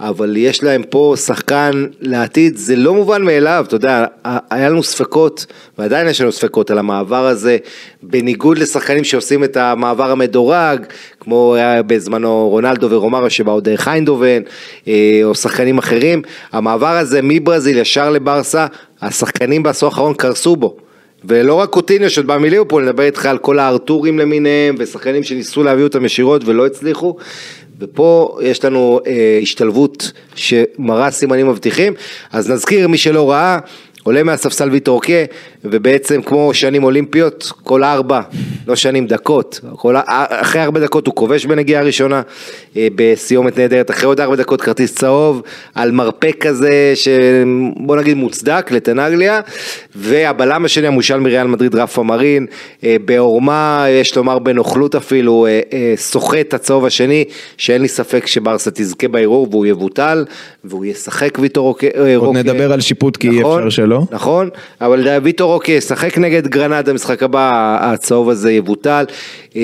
אבל 0.00 0.36
יש 0.36 0.62
להם 0.62 0.82
פה 0.90 1.14
שחקן 1.16 1.86
לעתיד, 2.00 2.56
זה 2.56 2.76
לא 2.76 2.94
מובן 2.94 3.22
מאליו, 3.22 3.64
אתה 3.68 3.74
יודע, 3.74 4.04
היה 4.50 4.68
לנו 4.68 4.82
ספקות, 4.82 5.46
ועדיין 5.78 6.08
יש 6.08 6.20
לנו 6.20 6.32
ספקות 6.32 6.70
על 6.70 6.78
המעבר 6.78 7.26
הזה, 7.26 7.56
בניגוד 8.02 8.58
לשחקנים 8.58 9.04
שעושים 9.04 9.44
את 9.44 9.56
המעבר 9.56 10.10
המדורג, 10.10 10.86
כמו 11.20 11.54
היה 11.54 11.82
בזמנו 11.82 12.48
רונלדו 12.48 12.90
ורומארו 12.90 13.30
שבאו 13.30 13.60
דרך 13.60 13.88
איינדובן, 13.88 14.42
אה, 14.88 15.20
או 15.24 15.34
שחקנים 15.34 15.78
אחרים, 15.78 16.22
המעבר 16.52 16.96
הזה 16.96 17.20
מברזיל 17.22 17.78
ישר 17.78 18.10
לברסה, 18.10 18.66
השחקנים 19.02 19.62
בעשור 19.62 19.88
האחרון 19.88 20.14
קרסו 20.14 20.56
בו. 20.56 20.76
ולא 21.24 21.54
רק 21.54 21.70
קוטיניו 21.70 22.10
שעוד 22.10 22.26
בא 22.26 22.38
מליברפול, 22.38 22.84
נדבר 22.84 23.02
איתך 23.02 23.26
על 23.26 23.38
כל 23.38 23.58
הארתורים 23.58 24.18
למיניהם, 24.18 24.74
ושחקנים 24.78 25.22
שניסו 25.22 25.62
להביא 25.62 25.84
אותם 25.84 26.04
ישירות 26.04 26.42
ולא 26.44 26.66
הצליחו, 26.66 27.16
ופה 27.78 28.38
יש 28.42 28.64
לנו 28.64 29.00
אה, 29.06 29.38
השתלבות 29.42 30.12
שמראה 30.34 31.10
סימנים 31.10 31.48
מבטיחים, 31.48 31.92
אז 32.32 32.50
נזכיר 32.50 32.88
מי 32.88 32.98
שלא 32.98 33.30
ראה, 33.30 33.58
עולה 34.04 34.22
מהספסל 34.22 34.70
ויטורקה, 34.70 35.12
ובעצם 35.64 36.22
כמו 36.22 36.54
שנים 36.54 36.84
אולימפיות, 36.84 37.52
כל 37.62 37.84
ארבע, 37.84 38.20
לא 38.68 38.76
שנים, 38.76 39.06
דקות, 39.06 39.60
כל, 39.76 39.94
אחרי 40.06 40.62
ארבע 40.62 40.80
דקות 40.80 41.06
הוא 41.06 41.14
כובש 41.14 41.46
בנגיעה 41.46 41.82
הראשונה, 41.82 42.22
אה, 42.76 42.88
בסיומת 42.94 43.58
נהדרת, 43.58 43.90
אחרי 43.90 44.06
עוד 44.06 44.20
ארבע 44.20 44.36
דקות 44.36 44.60
כרטיס 44.60 44.94
צהוב, 44.94 45.42
על 45.74 45.90
מרפק 45.90 46.36
כזה, 46.40 46.92
שבוא 46.94 47.96
נגיד 47.96 48.16
מוצדק 48.16 48.70
לתנגליה, 48.70 49.40
והבלם 49.94 50.64
השני 50.64 50.86
המושל 50.86 51.20
מריאל 51.20 51.46
מדריד, 51.46 51.74
רפה 51.74 52.02
מרין, 52.02 52.46
אה, 52.84 52.96
בעורמה, 53.04 53.86
יש 53.88 54.16
לומר 54.16 54.38
בנוכלות 54.38 54.94
אפילו, 54.94 55.46
אה, 55.46 55.94
סוחט 55.96 56.54
הצהוב 56.54 56.84
השני, 56.86 57.24
שאין 57.56 57.82
לי 57.82 57.88
ספק 57.88 58.26
שברסה 58.26 58.70
תזכה 58.70 59.08
בערעור 59.08 59.48
והוא 59.50 59.66
יבוטל, 59.66 60.24
והוא 60.64 60.84
ישחק 60.84 61.38
ויטור 61.40 61.63
רוקה. 61.63 61.86
עוד 62.16 62.36
נדבר 62.36 62.72
על 62.72 62.80
שיפוט 62.80 63.16
כי 63.16 63.28
נכון, 63.28 63.62
אי 63.62 63.68
אפשר 63.68 63.70
שלא. 63.70 63.93
נכון, 64.10 64.48
אבל 64.80 65.18
ויטור 65.22 65.54
רוקה, 65.54 65.74
ישחק 65.74 66.18
נגד 66.18 66.46
גרנדה, 66.46 66.88
המשחק 66.88 67.22
הבא, 67.22 67.78
הצהוב 67.80 68.30
הזה 68.30 68.52
יבוטל, 68.52 69.04
אה, 69.56 69.62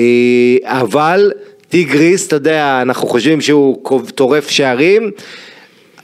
אבל 0.63 1.31
טיגריס, 1.69 2.27
אתה 2.27 2.35
יודע, 2.35 2.79
אנחנו 2.81 3.07
חושבים 3.07 3.41
שהוא 3.41 3.77
טורף 4.15 4.49
שערים. 4.49 5.11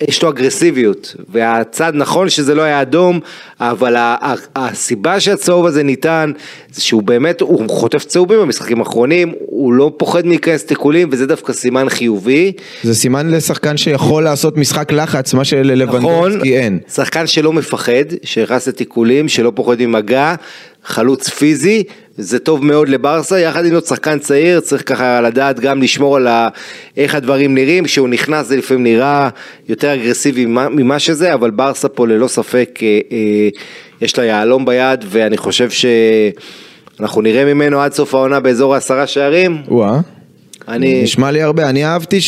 יש 0.02 0.24
לו 0.24 0.30
אגרסיביות, 0.30 1.16
והצד 1.30 1.92
נכון 1.96 2.30
שזה 2.30 2.56
לא 2.56 2.62
היה 2.62 2.82
אדום, 2.82 3.20
אבל 3.60 3.96
הסיבה 4.56 5.20
שהצהוב 5.20 5.66
הזה 5.66 5.84
ניתן, 5.84 6.32
זה 6.72 6.82
שהוא 6.82 7.04
באמת, 7.04 7.42
הוא 7.42 7.70
חוטף 7.70 8.06
צהובים 8.06 8.40
במשחקים 8.40 8.80
האחרונים, 8.80 9.34
הוא 9.46 9.74
לא 9.74 9.92
פוחד 9.98 10.26
להיכנס 10.26 10.66
תיקולים, 10.66 11.10
וזה 11.12 11.26
דווקא 11.28 11.54
סימן 11.54 11.90
חיובי. 11.90 12.52
זה 12.84 12.96
סימן 12.96 13.32
לשחקן 13.32 13.78
שיכול 13.78 14.24
לעשות 14.24 14.58
משחק 14.58 14.92
לחץ, 14.92 15.34
מה 15.34 15.46
שללבנדובסקי 15.46 16.08
נכון, 16.08 16.42
אין. 16.44 16.80
שחקן 16.94 17.28
שלא 17.28 17.54
מפחד, 17.54 18.06
שנכנס 18.24 18.68
לתיקולים, 18.68 19.28
שלא 19.28 19.52
פוחד 19.56 19.82
ממגע, 19.82 20.36
חלוץ 20.84 21.30
פיזי, 21.30 21.84
זה 22.18 22.40
טוב 22.40 22.66
מאוד 22.66 22.90
לברסה, 22.90 23.40
יחד 23.40 23.66
עם 23.66 23.74
זאת 23.74 23.86
שחקן 23.86 24.20
צעיר, 24.20 24.60
צריך 24.60 24.84
ככה 24.86 25.22
לדעת 25.22 25.60
גם 25.60 25.82
לשמור 25.82 26.16
על 26.16 26.28
ה... 26.28 26.50
איך 26.98 27.16
הדברים 27.16 27.56
נראים, 27.56 27.84
כשהוא 27.84 28.10
נכנס 28.10 28.48
זה 28.48 28.58
לפעמים 28.58 28.84
נראה 28.84 29.30
יותר 29.70 29.94
אגרסיבי 29.94 30.46
ממה, 30.46 31.00
שזה, 31.00 31.34
אבל 31.34 31.52
ברסה 31.52 31.88
פה 31.88 32.08
ללא 32.08 32.28
ספק 32.28 32.80
אה, 32.84 33.00
אה, 33.12 33.50
יש 34.02 34.18
לה 34.18 34.26
יהלום 34.26 34.66
ביד, 34.66 35.06
ואני 35.08 35.38
חושב 35.38 35.70
שאנחנו 35.70 37.22
נראה 37.22 37.54
ממנו 37.54 37.82
עד 37.82 37.94
סוף 37.94 38.16
העונה 38.16 38.40
באזור 38.40 38.74
העשרה 38.74 39.08
שערים. 39.08 39.58
וואה. 39.68 40.00
אני... 40.68 41.04
נשמע 41.04 41.32
לי 41.32 41.42
הרבה, 41.42 41.70
אני 41.70 41.86
אהבתי 41.86 42.20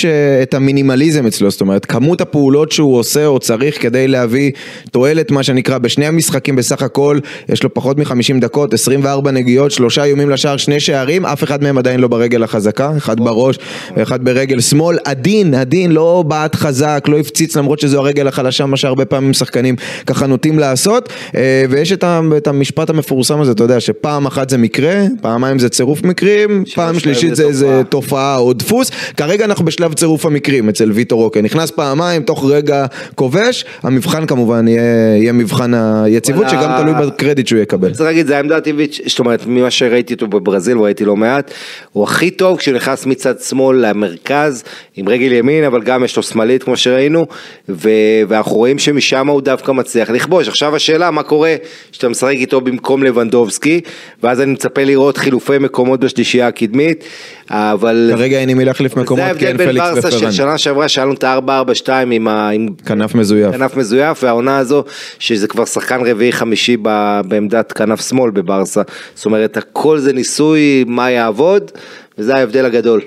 את 0.44 0.54
המינימליזם 0.54 1.26
אצלו, 1.26 1.52
זאת 1.52 1.62
אומרת, 1.62 1.86
כמות 1.86 2.22
הפעולות 2.22 2.72
שהוא 2.72 2.98
עושה 2.98 3.26
או 3.26 3.40
צריך 3.40 3.82
כדי 3.82 4.08
להביא 4.08 4.52
תועלת, 4.92 5.32
מה 5.32 5.44
שנקרא, 5.44 5.78
בשני 5.78 6.06
המשחקים 6.06 6.56
בסך 6.56 6.82
הכל, 6.82 7.20
יש 7.50 7.64
לו 7.64 7.74
פחות 7.74 7.98
מ-50 7.98 8.42
דקות, 8.42 8.74
24 8.74 9.32
נגיעות, 9.32 9.72
שלושה 9.72 10.04
איומים 10.04 10.30
לשער, 10.30 10.58
שני 10.58 10.80
שערים, 10.80 11.26
אף 11.26 11.44
אחד 11.44 11.64
מהם 11.64 11.78
עדיין 11.78 12.00
לא 12.00 12.08
ברגל 12.08 12.44
החזקה, 12.44 12.92
אחד 12.98 13.20
בראש 13.20 13.58
ואחד 13.98 14.26
ברגל 14.26 14.60
שמאל, 14.60 14.98
עדין, 15.06 15.54
עדין, 15.54 15.92
לא 15.92 16.24
בעט 16.28 16.56
חזק, 16.56 17.06
לא 17.08 17.20
הפציץ 17.20 17.58
למרות 17.58 17.80
שזו 17.80 18.00
הרגל 18.00 18.28
החלשה, 18.28 18.66
מה 18.66 18.78
שהרבה 18.78 19.06
פעמים 19.06 19.34
שחקנים 19.34 19.76
ככה 20.06 20.28
נוטים 20.28 20.60
לעשות, 20.60 21.10
אה, 21.36 21.66
ויש 21.70 21.92
את 22.38 22.48
המשפט 22.48 22.90
המפורסם 22.90 23.42
הזה, 23.42 23.52
אתה 23.52 23.64
יודע, 23.64 23.80
שפעם 23.80 24.26
אחת 24.26 24.50
זה 24.50 24.58
מקרה, 24.58 25.04
פעמיים 25.22 25.60
זה 25.60 25.70
צירוף 25.70 26.04
מקרים, 26.04 26.64
פעם 26.76 27.00
שלישית 27.00 27.36
זה 27.36 27.44
איזה 27.44 27.82
תופעה 28.30 28.38
או 28.38 28.54
דפוס, 28.54 28.92
כרגע 29.18 29.46
אנחנו 29.46 29.66
בשלב 29.66 29.94
צירוף 29.94 30.26
המקרים 30.26 30.70
אצל 30.70 30.92
ויטור 30.92 31.24
רוקה, 31.24 31.42
נכנס 31.42 31.72
פעמיים, 31.72 32.24
תוך 32.24 32.46
רגע 32.50 32.86
כובש, 33.16 33.66
המבחן 33.84 34.26
כמובן 34.26 34.68
יהיה, 34.68 35.18
יהיה 35.18 35.32
מבחן 35.32 35.74
היציבות 35.74 36.50
שגם 36.50 36.72
תלוי 36.82 36.94
בקרדיט 36.94 37.48
שהוא 37.48 37.60
יקבל. 37.60 37.92
צריך 37.92 38.02
להגיד, 38.02 38.28
זה 38.28 38.38
העמדה 38.38 38.58
הטבעית, 38.58 38.96
זאת 39.08 39.20
אומרת, 39.20 39.46
ממה 39.46 39.72
שראיתי 39.72 40.14
אותו 40.14 40.28
בברזיל, 40.28 40.78
וראיתי 40.78 41.06
לא 41.06 41.16
מעט, 41.16 41.52
הוא 41.92 42.04
הכי 42.04 42.32
טוב 42.32 42.58
כשהוא 42.58 42.76
נכנס 42.76 43.06
מצד 43.06 43.40
שמאל 43.40 43.78
למרכז, 43.78 44.64
עם 44.96 45.10
רגל 45.10 45.32
ימין, 45.32 45.64
אבל 45.64 45.82
גם 45.82 46.04
יש 46.04 46.18
לו 46.18 46.24
שמאלית 46.24 46.64
כמו 46.64 46.78
שראינו, 46.78 47.26
ו... 47.70 47.90
ואנחנו 48.28 48.56
רואים 48.56 48.80
שמשם 48.80 49.28
הוא 49.28 49.42
דווקא 49.42 49.72
מצליח 49.72 50.10
לכבוש. 50.10 50.48
עכשיו 50.48 50.76
השאלה, 50.76 51.12
מה 51.12 51.24
קורה 51.24 51.56
כשאתה 51.92 52.10
משחק 52.10 52.32
איתו 52.32 52.62
במקום 52.62 53.04
לבנדובסקי, 53.04 53.82
ואז 54.24 54.42
אני 54.42 54.52
מצפה 54.52 54.84
לראות 54.84 55.18
חילופי 55.18 55.58
מקומות 55.58 56.00
בשלישייה 56.00 56.48
הקדמית, 56.48 57.04
אבל... 57.50 58.12
כרגע 58.20 58.40
אין 58.40 58.50
עם 58.50 58.58
מי 58.58 58.66
להחליף 58.66 58.98
מקומות, 58.98 59.38
כי 59.38 59.48
אין 59.48 59.58
פליקס 59.58 59.70
ופרן. 59.70 59.82
זה 59.82 59.86
ההבדל 59.86 60.02
בין 60.02 60.12
ברסה 60.12 60.20
של 60.20 60.32
שנה 60.32 60.58
שעברה, 60.58 60.88
שהיה 60.88 61.06
לנו 61.06 61.14
את 61.14 61.24
ה-4-4-2 61.24 61.90
עם, 62.12 62.28
ה... 62.28 62.50
עם 62.50 62.68
כנף 62.86 63.16
מזויף. 63.16 63.52
כנף 63.52 63.78
מזויף, 63.78 64.24
והעונה 64.24 64.58
הזו, 64.58 64.84
שזה 65.20 65.48
כבר 65.48 65.66
שחקן 65.66 66.02
רביעי 66.06 66.32
חמישי 66.32 66.78
ב... 66.82 67.20
בעמדת 67.28 67.72
כנף 67.72 68.10
שמאל 68.10 68.32
בברסה. 68.32 68.82
זאת 69.16 69.26
אומרת, 69.26 69.58
הכל 69.58 70.00
זה 70.00 70.14
ניסוי 70.14 70.84
מה 70.88 71.12
יעבוד, 71.12 71.72
וזה 72.18 72.36
ההבדל 72.36 72.66
הגדול. 72.66 73.02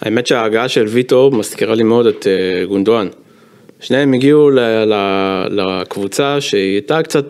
האמת 0.00 0.26
שההגעה 0.26 0.68
של 0.68 0.84
ויטור 0.88 1.32
מזכירה 1.32 1.74
לי 1.74 1.82
מאוד 1.82 2.06
את 2.06 2.26
uh, 2.26 2.68
גונדואן. 2.68 3.08
שניהם 3.80 4.12
הגיעו 4.12 4.50
ל- 4.50 4.60
ל- 4.84 5.46
לקבוצה 5.50 6.40
שהיא 6.40 6.72
הייתה 6.72 7.02
קצת, 7.02 7.24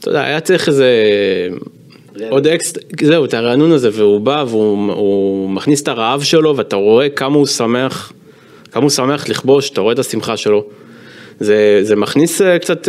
אתה 0.00 0.08
יודע, 0.08 0.24
היה 0.24 0.40
צריך 0.40 0.68
איזה... 0.68 0.86
עוד 2.30 2.46
אקסט, 2.46 2.78
זהו, 3.02 3.24
את 3.24 3.34
הרענון 3.34 3.72
הזה, 3.72 3.90
והוא 3.92 4.20
בא 4.20 4.44
והוא 4.48 5.50
מכניס 5.50 5.82
את 5.82 5.88
הרעב 5.88 6.22
שלו, 6.22 6.56
ואתה 6.56 6.76
רואה 6.76 7.08
כמה 7.08 7.36
הוא 7.36 7.46
שמח, 7.46 8.12
כמה 8.72 8.82
הוא 8.82 8.90
שמח 8.90 9.28
לכבוש, 9.28 9.70
אתה 9.70 9.80
רואה 9.80 9.92
את 9.92 9.98
השמחה 9.98 10.36
שלו. 10.36 10.64
זה, 11.40 11.80
זה 11.82 11.96
מכניס 11.96 12.42
אה, 12.42 12.58
קצת, 12.58 12.88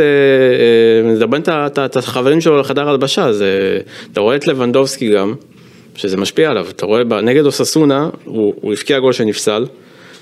מדבר 1.04 1.38
את 1.86 1.98
החברים 1.98 2.42
שלו 2.42 2.58
לחדר 2.60 2.90
הלבשה, 2.90 3.34
זה, 3.34 3.80
אתה 4.12 4.22
רואה 4.22 4.36
את 4.36 4.48
לבנדובסקי 4.48 5.10
גם, 5.10 5.34
שזה 5.96 6.18
משפיע 6.18 6.50
עליו, 6.50 6.68
אתה 6.70 6.86
רואה, 6.86 7.04
נגד 7.04 7.46
אוססונה, 7.46 8.10
הוא, 8.26 8.54
הוא 8.62 8.74
הבקיע 8.74 9.00
גול 9.00 9.14
שנפסל, 9.14 9.66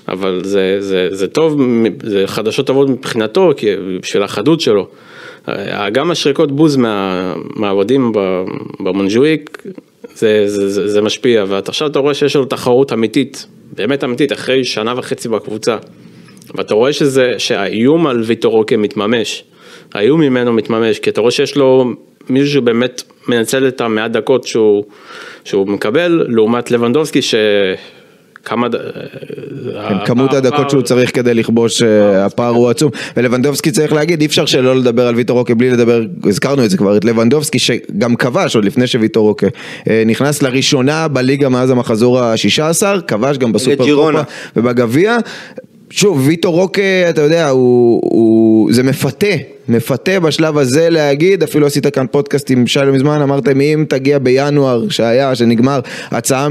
אבל 0.08 0.40
זה, 0.44 0.76
זה, 0.80 1.08
זה 1.10 1.28
טוב, 1.28 1.60
זה 2.02 2.26
חדשות 2.26 2.66
טובות 2.66 2.88
מבחינתו, 2.88 3.50
כי 3.56 3.66
בשביל 4.02 4.22
החדות 4.22 4.60
שלו. 4.60 4.88
גם 5.92 6.10
השריקות 6.10 6.52
בוז 6.52 6.76
מה, 6.76 7.34
מהאוהדים 7.56 8.12
במונג'וויק, 8.80 9.62
זה, 10.14 10.42
זה, 10.46 10.68
זה, 10.68 10.88
זה 10.88 11.02
משפיע, 11.02 11.44
ועכשיו 11.48 11.88
אתה 11.88 11.98
רואה 11.98 12.14
שיש 12.14 12.36
לנו 12.36 12.44
תחרות 12.44 12.92
אמיתית, 12.92 13.46
באמת 13.72 14.04
אמיתית, 14.04 14.32
אחרי 14.32 14.64
שנה 14.64 14.94
וחצי 14.96 15.28
בקבוצה, 15.28 15.76
ואתה 16.54 16.74
רואה 16.74 16.92
שזה, 16.92 17.34
שהאיום 17.38 18.06
על 18.06 18.22
ויטורוקה 18.26 18.76
מתממש, 18.76 19.44
האיום 19.94 20.20
ממנו 20.20 20.52
מתממש, 20.52 20.98
כי 20.98 21.10
אתה 21.10 21.20
רואה 21.20 21.30
שיש 21.30 21.56
לו 21.56 21.84
מישהו 22.28 22.48
שבאמת 22.48 23.02
מנצל 23.28 23.68
את 23.68 23.80
המעט 23.80 24.10
דקות 24.10 24.46
שהוא, 24.46 24.84
שהוא 25.44 25.68
מקבל, 25.68 26.26
לעומת 26.28 26.70
לבנדובסקי 26.70 27.22
ש... 27.22 27.34
כמה... 28.44 28.66
כן, 29.88 30.06
כמות 30.06 30.34
הדקות 30.34 30.70
שהוא 30.70 30.82
צריך 30.82 31.14
כדי 31.14 31.34
לכבוש, 31.34 31.82
אה, 31.82 32.26
הפער 32.26 32.54
הוא 32.54 32.70
עצום. 32.70 32.90
ולבנדובסקי 33.16 33.70
צריך 33.70 33.92
להגיד, 33.92 34.20
אי 34.20 34.26
אפשר 34.26 34.46
שלא 34.46 34.76
לדבר 34.76 35.06
על 35.06 35.14
ויטור 35.14 35.38
רוקה 35.38 35.54
בלי 35.54 35.70
לדבר, 35.70 36.02
הזכרנו 36.24 36.64
את 36.64 36.70
זה 36.70 36.76
כבר, 36.76 36.96
את 36.96 37.04
לבנדובסקי 37.04 37.58
שגם 37.58 38.16
כבש 38.16 38.56
עוד 38.56 38.64
לפני 38.64 38.86
שוויטור 38.86 39.28
רוקה 39.28 39.46
אה, 39.90 40.02
נכנס 40.06 40.42
לראשונה 40.42 41.08
בליגה 41.08 41.48
מאז 41.48 41.70
המחזור 41.70 42.20
ה-16, 42.20 43.00
כבש 43.06 43.38
גם 43.38 43.52
בסופר 43.52 43.94
קופה 43.94 44.22
ובגביע. 44.56 45.16
שוב, 45.90 46.22
ויטור 46.26 46.54
רוקה, 46.54 46.82
אתה 47.10 47.20
יודע, 47.20 47.48
הוא, 47.48 48.00
הוא, 48.04 48.72
זה 48.72 48.82
מפתה 48.82 49.26
מפתה 49.68 50.20
בשלב 50.20 50.58
הזה 50.58 50.90
להגיד, 50.90 51.42
אפילו 51.42 51.66
עשית 51.66 51.86
כאן 51.86 52.06
פודקאסט 52.10 52.50
עם 52.50 52.66
שלום 52.66 52.94
מזמן, 52.94 53.22
אמרתם 53.22 53.60
אם 53.60 53.84
תגיע 53.88 54.18
בינואר 54.18 54.88
שהיה, 54.88 55.34
שנגמר, 55.34 55.80
הצעה 56.10 56.48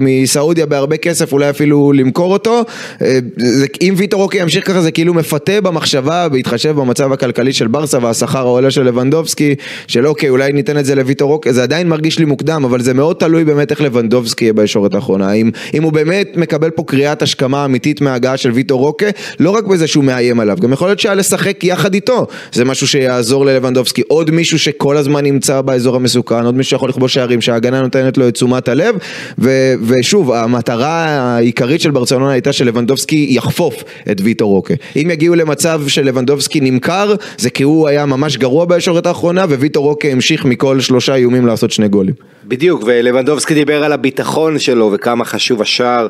מסעודיה 0.00 0.66
בהרבה 0.66 0.96
כסף, 0.96 1.32
אולי 1.32 1.50
אפילו 1.50 1.92
למכור 1.92 2.32
אותו, 2.32 2.62
אה, 3.02 3.18
זה, 3.36 3.66
אם 3.82 3.94
ויטור 3.96 4.22
אוקי 4.22 4.38
ימשיך 4.38 4.66
ככה 4.66 4.80
זה 4.80 4.90
כאילו 4.90 5.14
מפתה 5.14 5.60
במחשבה, 5.60 6.28
בהתחשב 6.28 6.70
במצב 6.70 7.12
הכלכלי 7.12 7.52
של 7.52 7.66
ברסה 7.66 7.98
והשכר 8.02 8.38
העולה 8.38 8.70
של 8.70 8.82
לבנדובסקי, 8.82 9.54
של 9.86 10.06
אוקיי 10.06 10.28
אולי 10.28 10.52
ניתן 10.52 10.78
את 10.78 10.84
זה 10.84 10.94
לויטור 10.94 11.32
אוקי, 11.32 11.52
זה 11.52 11.62
עדיין 11.62 11.88
מרגיש 11.88 12.18
לי 12.18 12.24
מוקדם, 12.24 12.64
אבל 12.64 12.80
זה 12.80 12.94
מאוד 12.94 13.16
תלוי 13.16 13.44
באמת 13.44 13.70
איך 13.70 13.80
לבנדובסקי 13.80 14.44
יהיה 14.44 14.52
בישורת 14.52 14.94
האחרונה, 14.94 15.32
אם, 15.32 15.50
אם 15.74 15.82
הוא 15.82 15.92
באמת 15.92 16.36
מקבל 16.36 16.70
פה 16.70 16.82
קריאת 16.86 17.22
השכמה 17.22 17.64
אמיתית 17.64 18.00
מההגעה 18.00 18.36
של 18.36 18.50
ויטור 18.50 18.86
אוקי, 18.86 19.06
לא 19.40 19.50
רק 19.50 19.64
בזה 19.64 19.86
שהוא 19.86 20.04
מאיים 20.04 20.40
עליו, 20.40 20.56
גם 20.60 20.72
יכול 20.72 20.88
להיות 20.88 21.00
שהיה 21.00 21.14
לשחק 21.14 21.64
יחד 21.64 21.94
איתו, 21.94 22.26
זה 22.52 22.64
משהו 22.64 22.88
שיעזור 22.88 23.46
ללבנדובסקי, 23.46 24.02
עוד 24.08 24.30
מישהו 24.30 24.58
שכל 24.58 24.96
הזמן 24.96 25.24
נמצא 25.24 25.60
באזור 25.60 25.96
המסוכן, 25.96 26.44
עוד 26.44 26.54
מישהו 26.54 26.70
שיכול 26.70 26.88
לכבוש 26.88 27.14
שערים, 27.14 27.40
שההגנה 27.40 27.82
נותנת 27.82 28.18
לו 28.18 28.28
את 28.28 28.34
תשומת 28.34 28.68
הלב, 28.68 28.94
ו, 29.38 29.72
ושוב, 29.86 30.32
המטרה 30.32 31.04
העיקרית 31.06 31.80
של 31.80 31.90
ברצלונה 31.90 32.32
הייתה 32.32 32.52
שלבנדובסקי 32.52 33.26
יחפוף 33.30 33.84
את 34.10 34.20
ויטור 34.20 34.56
אוקי. 34.56 34.74
אם 34.96 35.10
יגיעו 35.10 35.34
למצב 35.34 35.82
שלבנדובסקי 35.88 36.60
נמכר, 36.60 37.14
זה 37.38 37.50
כי 37.50 37.62
הוא 37.62 37.88
היה 37.88 38.06
ממש 38.06 38.36
גרוע 38.36 38.64
בישורת 38.64 39.06
האחרונה, 39.06 39.44
וויטור 39.44 39.88
אוקי 39.88 40.12
המשיך 40.12 40.44
מכל 40.44 40.80
שלושה 40.80 41.14
איומים 41.14 41.46
לעשות 41.46 41.70
שני 41.70 41.88
גולים. 41.88 42.14
בדיוק, 42.44 42.82
ולבנדובסקי 42.86 43.54
דיבר 43.54 43.84
על 43.84 43.92
הביטחון 43.92 44.58
שלו 44.58 44.90
וכמה 44.92 45.24
חשוב 45.24 45.62
השער 45.62 46.06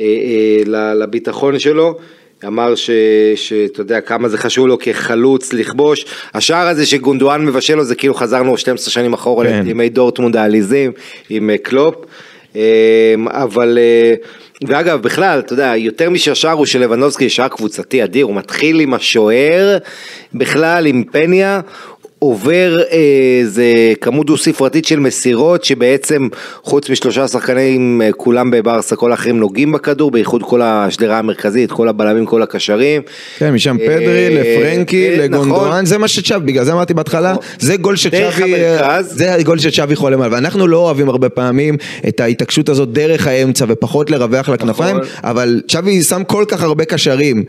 אה, 0.00 0.04
אה, 0.04 0.94
לביטחון 0.94 1.58
שלו. 1.58 1.98
אמר 2.44 2.74
ש- 2.74 2.90
שאתה 3.34 3.80
יודע 3.80 4.00
כמה 4.00 4.28
זה 4.28 4.38
חשוב 4.38 4.66
לו 4.66 4.78
כחלוץ 4.78 5.52
לכבוש, 5.52 6.04
השער 6.34 6.68
הזה 6.68 6.86
שגונדואן 6.86 7.44
מבשל 7.44 7.74
לו 7.74 7.84
זה 7.84 7.94
כאילו 7.94 8.14
חזרנו 8.14 8.58
12 8.58 8.90
שנים 8.90 9.12
אחורה 9.12 9.46
כן. 9.46 9.62
לימי 9.66 9.88
דורטמונד 9.88 10.36
העליזים 10.36 10.92
עם 11.30 11.50
אה, 11.50 11.58
קלופ, 11.58 11.94
אה, 12.56 13.14
אבל 13.28 13.78
אה, 13.80 14.14
ואגב 14.68 15.02
בכלל 15.02 15.38
אתה 15.38 15.52
יודע 15.52 15.72
יותר 15.76 16.10
משהשער 16.10 16.52
הוא 16.52 16.66
של 16.66 16.80
לבנובסקי 16.80 17.28
שער 17.28 17.48
קבוצתי 17.48 18.04
אדיר, 18.04 18.26
הוא 18.26 18.34
מתחיל 18.34 18.80
עם 18.80 18.94
השוער 18.94 19.78
בכלל 20.34 20.86
עם 20.86 21.04
פניה 21.12 21.60
עובר 22.26 22.76
איזה 22.90 23.92
כמות 24.00 24.26
דו 24.26 24.36
ספרתית 24.36 24.84
של 24.84 25.00
מסירות 25.00 25.64
שבעצם 25.64 26.28
חוץ 26.62 26.90
משלושה 26.90 27.28
שחקנים 27.28 28.02
אה, 28.02 28.12
כולם 28.12 28.50
בברסה 28.50 28.96
כל 28.96 29.10
האחרים 29.10 29.38
נוגעים 29.38 29.72
בכדור 29.72 30.10
בייחוד 30.10 30.42
כל 30.42 30.62
השדרה 30.62 31.18
המרכזית 31.18 31.72
כל 31.72 31.88
הבלמים 31.88 32.26
כל 32.26 32.42
הקשרים. 32.42 33.02
כן, 33.38 33.54
משם 33.54 33.76
אה, 33.80 33.86
פדרי, 33.86 34.28
לפרנקי, 34.30 35.16
לגונדואן, 35.16 35.68
נכון. 35.68 35.86
זה 35.86 35.98
מה 35.98 36.08
שצ'אבי, 36.08 36.46
בגלל 36.46 36.64
זה 36.64 36.72
אמרתי 36.72 36.94
בהתחלה, 36.94 37.32
נכון. 37.32 37.44
זה 37.58 37.76
גול 37.76 37.96
שצ'אבי. 37.96 38.54
זה 39.00 39.34
הגול 39.34 39.58
שצ'אבי 39.58 39.96
חולם 39.96 40.20
עליו, 40.20 40.32
ואנחנו 40.32 40.66
לא 40.66 40.76
אוהבים 40.76 41.08
הרבה 41.08 41.28
פעמים 41.28 41.76
את 42.08 42.20
ההתעקשות 42.20 42.68
הזאת 42.68 42.92
דרך 42.92 43.26
האמצע 43.26 43.64
ופחות 43.68 44.10
לרווח 44.10 44.48
לכנפיים, 44.48 44.96
נכון. 44.96 45.08
אבל 45.24 45.60
צ'אבי 45.68 46.02
שם 46.02 46.22
כל 46.24 46.44
כך 46.48 46.62
הרבה 46.62 46.84
קשרים. 46.84 47.44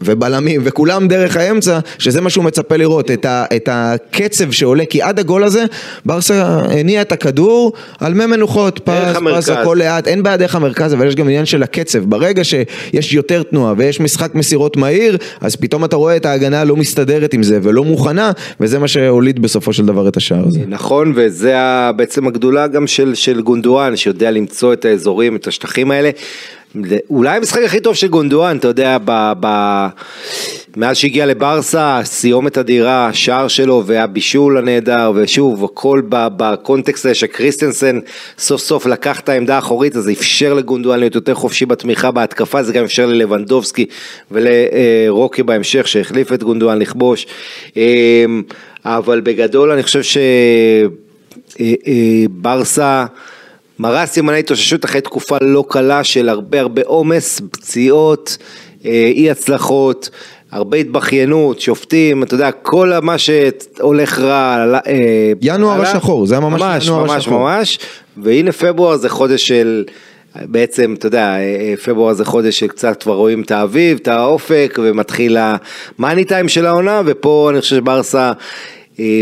ובלמים, 0.00 0.60
וכולם 0.64 1.08
דרך 1.08 1.36
האמצע, 1.36 1.78
שזה 1.98 2.20
מה 2.20 2.30
שהוא 2.30 2.44
מצפה 2.44 2.76
לראות, 2.76 3.10
את, 3.10 3.24
ה, 3.24 3.44
את 3.56 3.68
הקצב 3.72 4.50
שעולה, 4.50 4.84
כי 4.84 5.02
עד 5.02 5.18
הגול 5.18 5.44
הזה, 5.44 5.64
ברסה 6.06 6.44
הניעה 6.70 7.02
את 7.02 7.12
הכדור 7.12 7.72
על 8.00 8.14
מי 8.14 8.26
מנוחות, 8.26 8.80
פס, 8.84 9.16
פס. 9.36 9.48
הכל 9.48 9.76
לאט, 9.78 10.08
אין 10.08 10.22
בעיה 10.22 10.36
דרך 10.36 10.54
המרכז, 10.54 10.94
אבל 10.94 11.06
יש 11.06 11.14
גם 11.14 11.26
עניין 11.26 11.46
של 11.46 11.62
הקצב, 11.62 11.98
ברגע 11.98 12.44
שיש 12.44 13.12
יותר 13.12 13.42
תנועה 13.42 13.74
ויש 13.76 14.00
משחק 14.00 14.34
מסירות 14.34 14.76
מהיר, 14.76 15.16
אז 15.40 15.56
פתאום 15.56 15.84
אתה 15.84 15.96
רואה 15.96 16.16
את 16.16 16.26
ההגנה 16.26 16.64
לא 16.64 16.76
מסתדרת 16.76 17.34
עם 17.34 17.42
זה 17.42 17.58
ולא 17.62 17.84
מוכנה, 17.84 18.32
וזה 18.60 18.78
מה 18.78 18.88
שהוליד 18.88 19.42
בסופו 19.42 19.72
של 19.72 19.86
דבר 19.86 20.08
את 20.08 20.16
השער 20.16 20.46
הזה. 20.46 20.60
נכון, 20.68 21.12
וזה 21.16 21.54
בעצם 21.96 22.26
הגדולה 22.26 22.66
גם 22.66 22.86
של, 22.86 23.14
של 23.14 23.40
גונדואן, 23.40 23.96
שיודע 23.96 24.30
למצוא 24.30 24.72
את 24.72 24.84
האזורים, 24.84 25.36
את 25.36 25.46
השטחים 25.46 25.90
האלה. 25.90 26.10
אולי 27.10 27.36
המשחק 27.36 27.62
הכי 27.62 27.80
טוב 27.80 27.94
של 27.94 28.08
גונדואן, 28.08 28.56
אתה 28.56 28.68
יודע, 28.68 28.98
ב, 29.04 29.32
ב, 29.40 29.46
מאז 30.76 30.96
שהגיע 30.96 31.26
לברסה, 31.26 32.00
סיומת 32.04 32.58
אדירה, 32.58 33.06
השער 33.06 33.48
שלו 33.48 33.82
והבישול 33.86 34.58
הנהדר, 34.58 35.12
ושוב, 35.14 35.64
הכל 35.64 36.02
בקונטקסט 36.08 37.06
הזה 37.06 37.14
שקריסטנסן 37.14 37.98
סוף 38.38 38.60
סוף 38.60 38.86
לקח 38.86 39.20
את 39.20 39.28
העמדה 39.28 39.54
האחורית, 39.54 39.96
אז 39.96 40.04
זה 40.04 40.12
אפשר 40.12 40.54
לגונדואן 40.54 40.98
להיות 40.98 41.14
יותר 41.14 41.34
חופשי 41.34 41.66
בתמיכה 41.66 42.10
בהתקפה, 42.10 42.62
זה 42.62 42.72
גם 42.72 42.84
אפשר 42.84 43.06
ללבנדובסקי 43.06 43.86
ולרוקי 44.30 45.42
בהמשך, 45.42 45.88
שהחליף 45.88 46.32
את 46.32 46.42
גונדואן 46.42 46.78
לכבוש. 46.78 47.26
אמ, 47.76 48.42
אבל 48.84 49.20
בגדול 49.20 49.70
אני 49.70 49.82
חושב 49.82 50.00
שברסה 51.58 53.06
מראה 53.78 54.06
סימני 54.06 54.38
התאוששות 54.38 54.84
אחרי 54.84 55.00
תקופה 55.00 55.36
לא 55.40 55.64
קלה 55.68 56.04
של 56.04 56.28
הרבה 56.28 56.60
הרבה 56.60 56.82
עומס, 56.84 57.40
פציעות, 57.50 58.36
אה, 58.84 58.90
אי 58.90 59.30
הצלחות, 59.30 60.10
הרבה 60.52 60.76
התבכיינות, 60.76 61.60
שופטים, 61.60 62.22
אתה 62.22 62.34
יודע, 62.34 62.50
כל 62.52 62.92
מה 63.02 63.16
שהולך 63.18 64.18
רע. 64.18 64.66
אה, 64.86 65.32
ינואר. 65.42 65.82
השחור, 65.82 66.26
זה 66.26 66.34
היה 66.34 66.40
ממש 66.40 66.60
ממש, 66.60 66.86
ינואר 66.86 67.02
ממש, 67.04 67.16
השחור. 67.16 67.38
ממש, 67.38 67.78
והנה 68.16 68.52
פברואר 68.52 68.96
זה 68.96 69.08
חודש 69.08 69.48
של... 69.48 69.84
בעצם, 70.42 70.94
אתה 70.98 71.06
יודע, 71.06 71.36
אה, 71.38 71.74
פברואר 71.84 72.12
זה 72.12 72.24
חודש 72.24 72.58
שקצת 72.58 73.02
כבר 73.02 73.14
רואים 73.14 73.42
את 73.42 73.50
האביב, 73.50 73.98
את 74.02 74.08
האופק, 74.08 74.78
ומתחיל 74.82 75.36
המאני 75.98 76.24
טיים 76.24 76.48
של 76.48 76.66
העונה, 76.66 77.02
ופה 77.06 77.50
אני 77.50 77.60
חושב 77.60 77.76
שברסה 77.76 78.32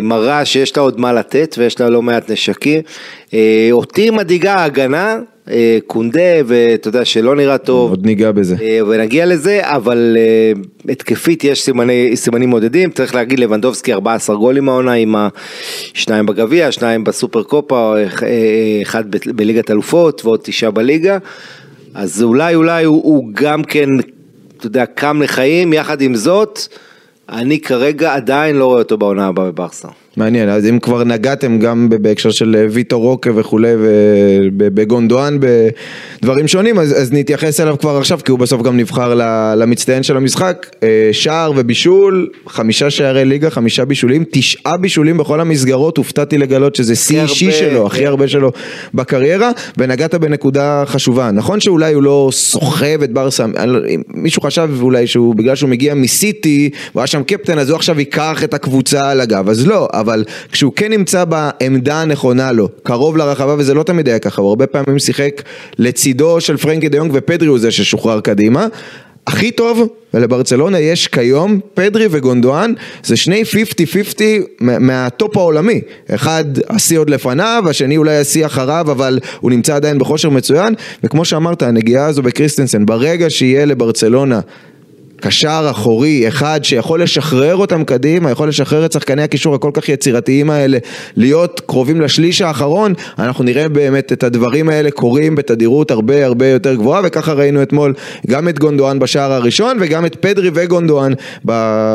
מראה 0.03 0.45
שיש 0.45 0.77
לה 0.77 0.83
עוד 0.83 1.01
מה 1.01 1.13
לתת, 1.13 1.55
ויש 1.59 1.81
לה 1.81 1.91
לא 1.91 2.03
מעט 2.03 2.31
נשקים. 2.31 2.83
אה, 3.35 3.69
אותי 3.73 4.11
מדאיגה 4.11 4.55
ההגנה, 4.55 5.19
אה, 5.51 5.79
קונדה, 5.87 6.21
ואתה 6.47 6.89
יודע 6.89 7.05
שלא 7.05 7.37
נראה 7.37 7.59
טוב. 7.59 7.91
עוד 7.91 8.07
ניגע 8.07 8.33
בזה. 8.33 8.57
אה, 8.63 8.81
ונגיע 8.89 9.27
לזה, 9.27 9.61
אבל 9.63 10.17
אה, 10.19 10.93
התקפית 10.93 11.45
יש 11.45 11.63
סימני, 11.63 12.17
סימנים 12.17 12.49
מודדים, 12.49 12.91
צריך 12.91 13.15
להגיד 13.15 13.39
לבנדובסקי 13.39 13.93
14 13.93 14.37
גולים 14.37 14.69
העונה 14.69 14.93
עם 14.93 15.15
השניים 15.95 16.27
בגביע, 16.27 16.73
שניים 16.73 17.05
בסופר 17.05 17.43
קופה, 17.43 17.95
אה, 18.23 18.79
אחד 18.83 19.05
בליגת 19.11 19.71
אלופות 19.71 20.25
ועוד 20.25 20.41
תשעה 20.43 20.71
בליגה, 20.71 21.19
אז 21.95 22.23
אולי 22.23 22.55
אולי 22.55 22.85
הוא, 22.85 23.03
הוא 23.03 23.31
גם 23.35 23.65
כן, 23.65 23.89
אתה 24.59 24.67
יודע, 24.67 24.87
קם 24.87 25.23
לחיים, 25.23 25.73
יחד 25.73 26.01
עם 26.01 26.15
זאת, 26.15 26.59
אני 27.29 27.61
כרגע 27.61 28.15
עדיין 28.15 28.57
לא 28.57 28.67
רואה 28.67 28.79
אותו 28.79 28.99
בעונה 28.99 29.27
הבאה 29.27 29.47
בברסה. 29.47 29.89
מעניין, 30.17 30.49
אז 30.49 30.67
אם 30.67 30.79
כבר 30.79 31.05
נגעתם 31.05 31.59
גם 31.59 31.89
בהקשר 31.89 32.31
של 32.31 32.57
אה, 32.59 32.67
ויטור 32.71 33.03
רוקה 33.03 33.31
וכולי, 33.35 33.73
ובגונדואן 33.77 35.39
בדברים 35.41 36.49
שונים, 36.49 36.79
אז, 36.79 36.93
אז 37.03 37.13
נתייחס 37.13 37.61
אליו 37.61 37.77
כבר 37.79 37.97
עכשיו, 37.97 38.19
כי 38.25 38.31
הוא 38.31 38.39
בסוף 38.39 38.63
גם 38.63 38.77
נבחר 38.77 39.15
למצטיין 39.57 40.03
של 40.03 40.17
המשחק. 40.17 40.67
אה, 40.83 41.09
שער 41.13 41.53
ובישול, 41.57 42.29
חמישה 42.47 42.91
שערי 42.91 43.25
ליגה, 43.25 43.51
חמישה 43.51 43.85
בישולים, 43.85 44.25
תשעה 44.31 44.77
בישולים 44.77 45.17
בכל 45.17 45.41
המסגרות, 45.41 45.97
הופתעתי 45.97 46.39
לגלות 46.39 46.75
שזה 46.75 46.97
שיא 46.97 47.23
אישי 47.23 47.53
שלו, 47.53 47.87
הכי 47.87 47.99
כן. 47.99 48.07
הרבה 48.07 48.29
שלו 48.29 48.53
בקריירה, 48.95 49.51
ונגעת 49.79 50.15
בנקודה 50.15 50.83
חשובה. 50.87 51.31
נכון 51.31 51.61
שאולי 51.61 51.95
הוא 51.95 52.03
לא 52.03 52.29
סוחב 52.33 53.03
את 53.05 53.13
ברסה, 53.13 53.47
לא- 53.67 53.81
מישהו 54.09 54.43
חשב 54.43 54.71
אולי 54.81 55.07
שהוא, 55.07 55.35
בגלל 55.35 55.55
שהוא 55.55 55.71
מגיע 55.71 55.95
מסיטי, 55.95 56.71
הוא 56.93 57.01
היה 57.01 57.07
שם 57.07 57.23
קפטן, 57.23 57.59
אז 57.59 57.71
הוא 57.71 57.77
עכשיו 57.77 57.99
ייקח 57.99 58.45
את 58.45 58.55
הקבוצה 58.55 59.11
על 59.11 59.21
הגב, 59.21 59.49
אז 59.49 59.67
לא, 59.67 59.89
אבל 60.05 60.25
כשהוא 60.53 60.73
כן 60.77 60.91
נמצא 60.91 61.25
בעמדה 61.25 62.01
הנכונה 62.03 62.53
לו, 62.53 62.69
קרוב 62.83 63.17
לרחבה, 63.17 63.55
וזה 63.59 63.75
לא 63.75 63.83
תמיד 63.83 64.09
היה 64.09 64.19
ככה, 64.19 64.43
הוא 64.43 64.49
הרבה 64.49 64.67
פעמים 64.67 64.99
שיחק 64.99 65.43
לצידו 65.79 66.41
של 66.41 66.57
פרנקי 66.57 66.89
דיונג, 66.89 67.11
ופדרי 67.15 67.49
הוא 67.49 67.59
זה 67.59 67.71
ששוחרר 67.71 68.21
קדימה. 68.21 68.67
הכי 69.27 69.51
טוב, 69.51 69.89
ולברצלונה 70.15 70.79
יש 70.79 71.09
כיום, 71.09 71.61
פדרי 71.75 72.07
וגונדואן, 72.11 72.73
זה 73.05 73.17
שני 73.17 73.43
50-50 73.43 74.23
מה- 74.61 74.79
מהטופ 74.79 75.37
העולמי. 75.37 75.81
אחד 76.11 76.45
השיא 76.69 76.99
עוד 76.99 77.11
לפניו, 77.11 77.65
השני 77.71 77.97
אולי 77.97 78.17
השיא 78.17 78.47
אחריו, 78.47 78.87
אבל 78.91 79.19
הוא 79.41 79.51
נמצא 79.51 79.75
עדיין 79.77 79.99
בכושר 79.99 80.31
מצוין, 80.31 80.75
וכמו 81.05 81.25
שאמרת, 81.25 81.63
הנגיעה 81.63 82.07
הזו 82.07 82.23
בקריסטנסן, 82.23 82.87
ברגע 82.87 83.31
שיהיה 83.31 83.65
לברצלונה 83.65 84.41
קשר 85.25 85.67
אחורי 85.71 86.29
אחד 86.29 86.61
שיכול 86.63 87.03
לשחרר 87.03 87.57
אותם 87.57 87.85
קדימה, 87.85 88.31
יכול 88.31 88.49
לשחרר 88.49 88.87
את 88.87 88.93
שחקני 88.93 89.23
הקישור 89.23 89.55
הכל 89.55 89.71
כך 89.75 89.89
יצירתיים 89.89 90.51
האלה, 90.51 90.79
להיות 91.17 91.61
קרובים 91.67 92.01
לשליש 92.01 92.43
האחרון, 92.43 92.95
אנחנו 93.19 93.45
נראה 93.45 93.69
באמת 93.69 94.13
את 94.13 94.23
הדברים 94.23 94.69
האלה 94.69 94.91
קורים 94.91 95.35
בתדירות 95.35 95.91
הרבה 95.91 96.25
הרבה 96.25 96.47
יותר 96.47 96.75
גבוהה, 96.75 97.01
וככה 97.05 97.33
ראינו 97.33 97.63
אתמול 97.63 97.95
גם 98.27 98.49
את 98.49 98.59
גונדואן 98.59 98.99
בשער 98.99 99.33
הראשון 99.33 99.77
וגם 99.81 100.07
את 100.07 100.15
פדרי 100.15 100.51
וגונדואן 100.55 101.13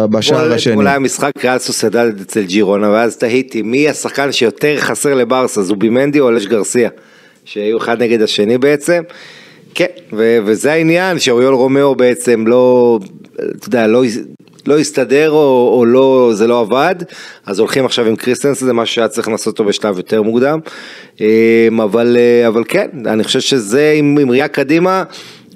בשער 0.09 0.53
השני. 0.53 0.73
אתמול 0.73 0.87
היה 0.87 0.99
משחק 0.99 1.31
ריאל 1.43 1.57
סוסיידד 1.57 2.21
אצל 2.21 2.43
ג'ירונה, 2.43 2.89
ואז 2.89 3.17
תהיתי 3.17 3.61
מי 3.61 3.89
השחקן 3.89 4.31
שיותר 4.31 4.75
חסר 4.79 5.13
לברסה, 5.13 5.63
זובימנדי 5.63 6.19
או 6.19 6.29
אלייש 6.29 6.45
גרסיה, 6.45 6.89
שהיו 7.45 7.77
אחד 7.77 8.01
נגד 8.01 8.21
השני 8.21 8.57
בעצם. 8.57 9.01
כן, 9.75 9.85
ו- 10.13 10.37
וזה 10.45 10.71
העניין 10.71 11.19
שאוריול 11.19 11.53
רומאו 11.53 11.95
בעצם 11.95 12.47
לא, 12.47 12.99
אתה 13.35 13.67
יודע, 13.67 13.87
לא... 13.87 14.03
לא 14.67 14.79
הסתדר 14.79 15.31
או, 15.31 15.75
או 15.77 15.85
לא, 15.85 16.31
זה 16.33 16.47
לא 16.47 16.59
עבד, 16.59 16.95
אז 17.45 17.59
הולכים 17.59 17.85
עכשיו 17.85 18.05
עם 18.05 18.15
קריסטנסן, 18.15 18.63
זה 18.63 18.73
משהו 18.73 18.95
שהיה 18.95 19.07
צריך 19.07 19.27
לעשות 19.27 19.47
אותו 19.47 19.69
בשלב 19.69 19.97
יותר 19.97 20.21
מוקדם, 20.21 20.59
אה, 21.21 21.67
אבל, 21.83 22.17
אה, 22.19 22.47
אבל 22.47 22.63
כן, 22.67 22.87
אני 23.05 23.23
חושב 23.23 23.39
שזה 23.39 23.93
עם, 23.97 24.17
עם 24.21 24.31
ראייה 24.31 24.47
קדימה, 24.47 25.03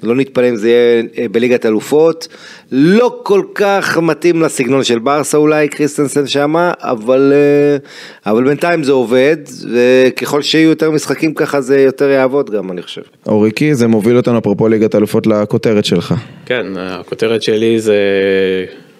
לא 0.06 0.14
נתפלא 0.14 0.48
אם 0.48 0.56
זה 0.56 0.68
יהיה 0.68 1.02
אה, 1.18 1.26
בליגת 1.32 1.66
אלופות, 1.66 2.28
לא 2.72 3.20
כל 3.22 3.42
כך 3.54 3.98
מתאים 3.98 4.42
לסגנון 4.42 4.84
של 4.84 4.98
ברסה 4.98 5.38
אולי, 5.38 5.68
קריסטנסן 5.68 6.26
שמה, 6.26 6.72
אבל, 6.78 7.32
אה, 7.34 8.32
אבל 8.32 8.44
בינתיים 8.44 8.82
זה 8.82 8.92
עובד, 8.92 9.36
וככל 9.74 10.42
שיהיו 10.42 10.68
יותר 10.68 10.90
משחקים 10.90 11.34
ככה 11.34 11.60
זה 11.60 11.80
יותר 11.80 12.08
יעבוד 12.08 12.50
גם, 12.50 12.70
אני 12.70 12.82
חושב. 12.82 13.02
אוריקי, 13.26 13.74
זה 13.74 13.86
מוביל 13.86 14.16
אותנו 14.16 14.38
אפרופו 14.38 14.68
ליגת 14.68 14.94
אלופות 14.94 15.26
לכותרת 15.26 15.84
שלך. 15.84 16.14
כן, 16.46 16.66
הכותרת 16.76 17.42
שלי 17.42 17.80
זה 17.80 17.96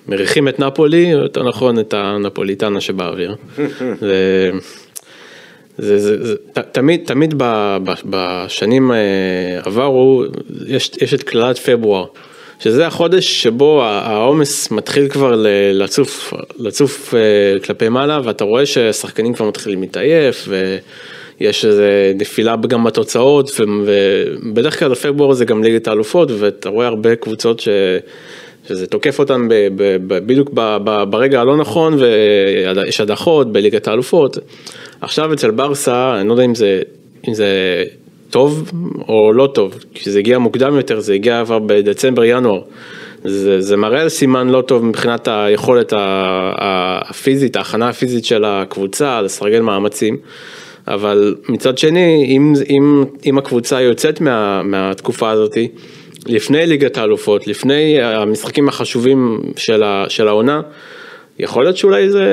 מריחים 0.08 0.48
את 0.48 0.58
נפולי, 0.58 1.14
או 1.14 1.18
יותר 1.18 1.48
נכון 1.48 1.78
את 1.78 1.94
הנפוליטנה 1.96 2.80
שבאוויר. 2.80 3.36
זה, 4.00 4.50
זה, 5.78 5.98
זה, 5.98 6.26
זה, 6.26 6.34
ת, 6.52 6.58
תמיד, 6.58 7.00
תמיד 7.04 7.34
ב, 7.36 7.76
ב, 7.84 7.92
בשנים 8.04 8.92
אה, 8.92 8.96
עברו, 9.64 10.24
יש, 10.66 10.90
יש 11.00 11.14
את 11.14 11.22
קללת 11.22 11.58
פברואר, 11.58 12.04
שזה 12.60 12.86
החודש 12.86 13.42
שבו 13.42 13.82
העומס 13.84 14.70
מתחיל 14.70 15.08
כבר 15.08 15.34
ל- 15.36 15.46
לצוף, 15.72 16.32
לצוף 16.58 17.14
אה, 17.14 17.60
כלפי 17.60 17.88
מעלה, 17.88 18.20
ואתה 18.24 18.44
רואה 18.44 18.66
שהשחקנים 18.66 19.34
כבר 19.34 19.48
מתחילים 19.48 19.80
להתעייף, 19.80 20.48
ויש 21.40 21.64
איזה 21.64 22.12
נפילה 22.14 22.56
גם 22.68 22.84
בתוצאות, 22.84 23.50
ובדרך 23.60 24.78
כלל 24.78 24.88
בפברואר 24.88 25.32
זה 25.32 25.44
גם 25.44 25.64
ליגת 25.64 25.88
האלופות, 25.88 26.30
ואתה 26.38 26.68
רואה 26.68 26.86
הרבה 26.86 27.16
קבוצות 27.16 27.60
ש... 27.60 27.68
שזה 28.68 28.86
תוקף 28.86 29.20
ב, 29.48 29.96
בדיוק 30.08 30.50
ברגע 31.10 31.40
הלא 31.40 31.56
נכון 31.56 31.94
ויש 31.94 33.00
הדחות 33.00 33.52
בליגת 33.52 33.88
האלופות. 33.88 34.38
עכשיו 35.00 35.32
אצל 35.32 35.50
ברסה, 35.50 36.16
אני 36.20 36.28
לא 36.28 36.32
יודע 36.32 36.44
אם 36.44 36.54
זה, 36.54 36.80
אם 37.28 37.34
זה 37.34 37.48
טוב 38.30 38.70
או 39.08 39.32
לא 39.32 39.46
טוב, 39.54 39.78
כי 39.94 40.10
זה 40.10 40.18
הגיע 40.18 40.38
מוקדם 40.38 40.76
יותר, 40.76 41.00
זה 41.00 41.14
הגיע 41.14 41.42
כבר 41.44 41.58
בדצמבר-ינואר. 41.58 42.60
זה, 43.24 43.60
זה 43.60 43.76
מראה 43.76 44.00
על 44.00 44.08
סימן 44.08 44.48
לא 44.48 44.60
טוב 44.60 44.84
מבחינת 44.84 45.28
היכולת 45.30 45.92
הפיזית, 45.96 47.56
ההכנה 47.56 47.88
הפיזית 47.88 48.24
של 48.24 48.44
הקבוצה, 48.44 49.22
לסרגל 49.22 49.60
מאמצים. 49.60 50.16
אבל 50.88 51.34
מצד 51.48 51.78
שני, 51.78 52.26
אם, 52.28 52.52
אם, 52.70 53.04
אם 53.26 53.38
הקבוצה 53.38 53.80
יוצאת 53.80 54.20
מה, 54.20 54.62
מהתקופה 54.62 55.30
הזאתי, 55.30 55.68
לפני 56.26 56.66
ליגת 56.66 56.96
האלופות, 56.96 57.46
לפני 57.46 58.02
המשחקים 58.02 58.68
החשובים 58.68 59.40
של, 59.56 59.82
ה, 59.82 60.04
של 60.08 60.28
העונה, 60.28 60.60
יכול 61.38 61.64
להיות 61.64 61.76
שאולי 61.76 62.10
זה, 62.10 62.24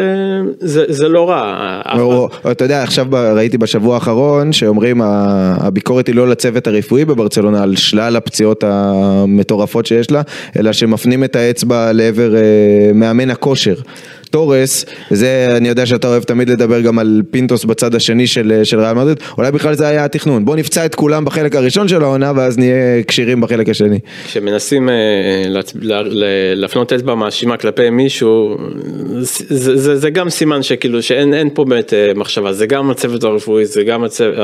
זה, 0.60 0.86
זה 0.88 1.10
לא 1.10 1.30
רע. 1.30 1.82
או, 2.00 2.30
או, 2.46 2.52
אתה 2.52 2.66
יודע, 2.66 2.84
עכשיו 2.84 3.08
ראיתי 3.36 3.58
בשבוע 3.58 3.96
האחרון 3.96 4.54
שאומרים 4.54 5.02
הביקורת 5.02 6.08
היא 6.08 6.16
לא 6.16 6.28
לצוות 6.28 6.68
הרפואי 6.68 7.06
בברצלונה 7.06 7.64
על 7.64 7.76
שלל 7.76 8.16
הפציעות 8.16 8.64
המטורפות 8.64 9.86
שיש 9.86 10.12
לה, 10.12 10.22
אלא 10.60 10.74
שמפנים 10.74 11.24
את 11.24 11.36
האצבע 11.36 11.94
לעבר 11.94 12.36
אה, 12.36 12.42
מאמן 12.94 13.30
הכושר. 13.30 13.76
תורס, 14.32 14.86
זה 15.10 15.48
אני 15.58 15.70
יודע 15.70 15.86
שאתה 15.86 16.08
אוהב 16.08 16.24
תמיד 16.24 16.50
לדבר 16.50 16.82
גם 16.82 17.00
על 17.00 17.22
פינטוס 17.32 17.65
בצד 17.65 17.96
השני 17.96 18.28
של, 18.28 18.60
של 18.63 18.80
ריאל 18.80 18.94
מדריד, 18.94 19.20
אולי 19.38 19.52
בכלל 19.52 19.74
זה 19.74 19.88
היה 19.88 20.06
התכנון, 20.06 20.46
בוא 20.46 20.56
נפצע 20.56 20.86
את 20.86 20.96
כולם 20.96 21.26
בחלק 21.26 21.56
הראשון 21.56 21.88
של 21.88 22.04
העונה 22.04 22.32
ואז 22.36 22.58
נהיה 22.58 23.04
כשירים 23.08 23.41
בחלק 23.41 23.70
השני. 23.70 24.00
כשמנסים 24.26 24.89
אה, 24.89 24.94
להפנות 26.56 26.94
אצבע 26.94 27.15
מאשימה 27.15 27.58
כלפי 27.58 27.89
מישהו, 27.89 28.58
זה, 29.20 29.78
זה, 29.78 29.96
זה 29.96 30.10
גם 30.10 30.30
סימן 30.30 30.63
שכאילו 30.63 31.02
שאין 31.02 31.50
פה 31.54 31.65
באמת 31.65 31.94
אה, 31.94 32.12
מחשבה, 32.15 32.54
זה 32.54 32.65
גם 32.65 32.91
הצוות 32.91 33.24
הרפואי, 33.24 33.65
זה 33.65 33.84
גם 33.84 34.04
הצוות, 34.04 34.36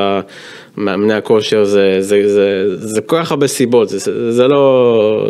מאמני 0.77 1.13
הכושר, 1.13 1.63
זה, 1.63 1.97
זה, 1.99 2.33
זה, 2.33 2.77
זה 2.77 3.01
כל 3.01 3.17
כך 3.21 3.31
הרבה 3.31 3.47
סיבות, 3.47 3.89
זה, 3.89 4.31
זה 4.31 4.47
לא, 4.47 5.29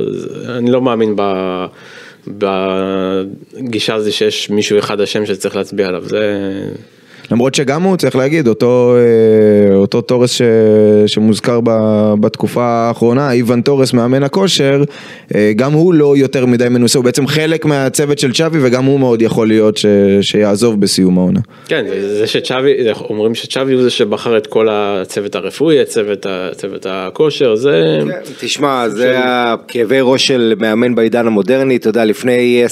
אני 0.49 0.71
לא 0.71 0.81
מאמין 0.81 1.13
ב... 1.15 1.21
בגישה 2.27 3.95
הזו 3.95 4.13
שיש 4.13 4.49
מישהו 4.49 4.79
אחד 4.79 5.01
אשם 5.01 5.25
שצריך 5.25 5.55
להצביע 5.55 5.87
עליו, 5.87 6.03
זה... 6.05 6.61
למרות 7.31 7.55
שגם 7.55 7.83
הוא, 7.83 7.97
צריך 7.97 8.15
להגיד, 8.15 8.47
אותו, 8.47 8.95
אה, 8.97 9.75
אותו 9.75 10.01
תורס 10.01 10.31
ש, 10.31 10.41
שמוזכר 11.07 11.59
ב, 11.63 11.69
בתקופה 12.19 12.63
האחרונה, 12.63 13.31
איוון 13.31 13.61
תורס, 13.61 13.93
מאמן 13.93 14.23
הכושר, 14.23 14.83
אה, 15.35 15.51
גם 15.55 15.73
הוא 15.73 15.93
לא 15.93 16.17
יותר 16.17 16.45
מדי 16.45 16.69
מנוסה, 16.69 16.99
הוא 16.99 17.05
בעצם 17.05 17.27
חלק 17.27 17.65
מהצוות 17.65 18.19
של 18.19 18.33
צ'אבי 18.33 18.57
וגם 18.61 18.85
הוא 18.85 18.99
מאוד 18.99 19.21
יכול 19.21 19.47
להיות 19.47 19.77
ש, 19.77 19.85
שיעזוב 20.21 20.81
בסיום 20.81 21.17
העונה. 21.17 21.39
כן, 21.67 21.85
זה 22.17 22.27
שצ'אבי, 22.27 22.73
אומרים 23.09 23.35
שצ'אבי 23.35 23.73
הוא 23.73 23.83
זה 23.83 23.89
שבחר 23.89 24.37
את 24.37 24.47
כל 24.47 24.67
הצוות 24.71 25.35
הרפואי, 25.35 25.81
את 25.81 25.87
צוות, 25.87 26.25
צוות 26.55 26.85
הכושר, 26.89 27.55
זה... 27.55 27.99
כן, 28.07 28.19
תשמע, 28.39 28.89
זה 28.89 29.15
הכאבי 29.23 29.97
ראש 30.01 30.27
של 30.27 30.53
מאמן 30.59 30.95
בעידן 30.95 31.27
המודרני, 31.27 31.75
אתה 31.75 31.89
יודע, 31.89 32.05
לפני 32.05 32.63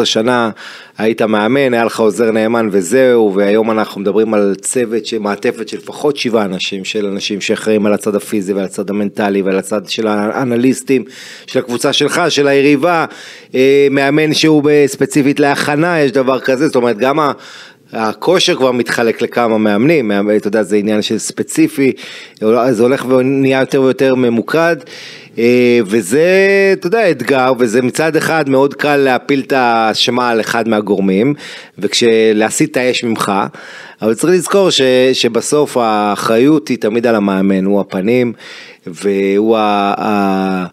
10-15 0.00 0.04
שנה 0.04 0.50
היית 0.98 1.22
מאמן, 1.22 1.74
היה 1.74 1.84
לך 1.84 2.00
עוזר 2.00 2.30
נאמן 2.30 2.68
וזהו, 2.72 3.34
והיום 3.34 3.70
אנחנו 3.70 4.00
מדברים 4.00 4.34
על 4.34 4.54
צוות 4.60 5.06
שמעטפת 5.06 5.68
של 5.68 5.76
לפחות 5.76 6.16
שבעה 6.16 6.44
אנשים, 6.44 6.84
של 6.84 7.06
אנשים 7.06 7.40
שאחראים 7.40 7.86
על 7.86 7.92
הצד 7.92 8.14
הפיזי 8.14 8.52
ועל 8.52 8.64
הצד 8.64 8.90
המנטלי 8.90 9.42
ועל 9.42 9.58
הצד 9.58 9.88
של 9.88 10.06
האנליסטים, 10.06 11.04
של 11.46 11.58
הקבוצה 11.58 11.92
שלך, 11.92 12.22
של 12.28 12.48
היריבה, 12.48 13.04
אה, 13.54 13.88
מאמן 13.90 14.34
שהוא 14.34 14.70
ספציפית 14.86 15.40
להכנה, 15.40 16.00
יש 16.00 16.12
דבר 16.12 16.40
כזה, 16.40 16.66
זאת 16.66 16.76
אומרת 16.76 16.98
גם 16.98 17.20
ה... 17.20 17.32
הכושר 17.92 18.56
כבר 18.56 18.72
מתחלק 18.72 19.22
לכמה 19.22 19.58
מאמנים, 19.58 20.12
אתה 20.36 20.48
יודע, 20.48 20.62
זה 20.62 20.76
עניין 20.76 21.02
של 21.02 21.18
ספציפי, 21.18 21.92
זה 22.70 22.82
הולך 22.82 23.06
ונהיה 23.08 23.60
יותר 23.60 23.82
ויותר 23.82 24.14
ממוקד. 24.14 24.76
אה, 25.38 25.80
וזה, 25.86 26.28
אתה 26.72 26.86
יודע, 26.86 27.10
אתגר, 27.10 27.52
וזה 27.58 27.82
מצד 27.82 28.16
אחד 28.16 28.48
מאוד 28.48 28.74
קל 28.74 28.96
להפיל 28.96 29.42
את 29.46 29.52
האשמה 29.52 30.30
על 30.30 30.40
אחד 30.40 30.68
מהגורמים, 30.68 31.34
וכשלהסיט 31.78 32.70
את 32.70 32.76
האש 32.76 33.04
ממך, 33.04 33.32
אבל 34.02 34.14
צריך 34.14 34.32
לזכור 34.32 34.70
ש, 34.70 34.80
שבסוף 35.12 35.76
האחריות 35.76 36.68
היא 36.68 36.78
תמיד 36.78 37.06
על 37.06 37.14
המאמן, 37.14 37.64
הוא 37.64 37.80
הפנים, 37.80 38.32
והוא 38.86 39.56
ה... 39.58 40.66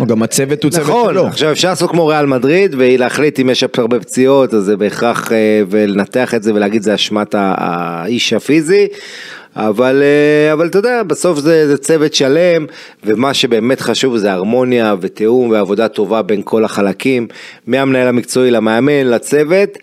או 0.00 0.06
גם 0.06 0.22
הצוות 0.22 0.64
הוא 0.64 0.70
צוות 0.70 0.88
נכון, 0.88 1.14
שלו. 1.14 1.26
עכשיו 1.26 1.52
אפשר 1.52 1.68
לעשות 1.68 1.90
כמו 1.90 2.06
ריאל 2.06 2.26
מדריד 2.26 2.74
ולהחליט 2.78 3.40
אם 3.40 3.50
יש 3.50 3.64
הרבה 3.78 4.00
פציעות 4.00 4.54
אז 4.54 4.64
זה 4.64 4.76
בהכרח 4.76 5.32
אה, 5.32 5.62
ולנתח 5.70 6.34
את 6.34 6.42
זה 6.42 6.54
ולהגיד 6.54 6.82
זה 6.82 6.94
אשמת 6.94 7.34
האיש 7.38 8.32
הפיזי 8.32 8.86
אבל, 9.56 10.02
אה, 10.02 10.52
אבל 10.52 10.66
אתה 10.66 10.78
יודע, 10.78 11.02
בסוף 11.02 11.38
זה, 11.38 11.68
זה 11.68 11.78
צוות 11.78 12.14
שלם, 12.14 12.66
ומה 13.04 13.34
שבאמת 13.34 13.80
חשוב 13.80 14.16
זה 14.16 14.32
הרמוניה 14.32 14.94
ותיאום 15.00 15.50
ועבודה 15.50 15.88
טובה 15.88 16.22
בין 16.22 16.42
כל 16.44 16.64
החלקים, 16.64 17.26
מהמנהל 17.66 18.08
המקצועי 18.08 18.50
למאמן, 18.50 19.06
לצוות. 19.06 19.78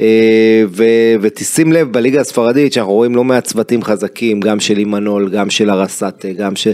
אה, 0.00 0.62
ו, 0.68 0.84
ותשים 1.20 1.72
לב 1.72 1.92
בליגה 1.92 2.20
הספרדית 2.20 2.72
שאנחנו 2.72 2.92
רואים 2.92 3.14
לא 3.16 3.24
מעט 3.24 3.44
צוותים 3.44 3.82
חזקים, 3.82 4.40
גם 4.40 4.60
של 4.60 4.78
אימנול, 4.78 5.28
גם 5.28 5.50
של 5.50 5.70
ארסטה, 5.70 6.28
גם 6.36 6.56
של 6.56 6.72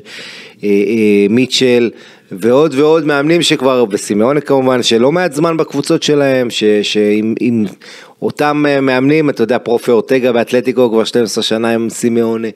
אה, 0.65 1.27
מיטשל 1.31 1.91
ועוד 2.41 2.75
ועוד 2.75 3.07
מאמנים 3.07 3.43
שכבר, 3.43 3.85
וסימאונה 3.91 4.41
כמובן, 4.41 4.83
שלא 4.83 5.13
מעט 5.13 5.33
זמן 5.33 5.57
בקבוצות 5.57 6.03
שלהם, 6.03 6.49
שעם 6.83 7.35
אותם 8.23 8.65
אה, 8.69 8.81
מאמנים, 8.81 9.31
אתה 9.31 9.43
יודע, 9.43 9.59
פרופי 9.59 9.91
אורטגה 9.91 10.33
באתלטיקו 10.33 10.91
כבר 10.91 11.05
12 11.05 11.45
שנה 11.45 11.71
עם 11.75 11.91
סימאונה, 11.91 12.49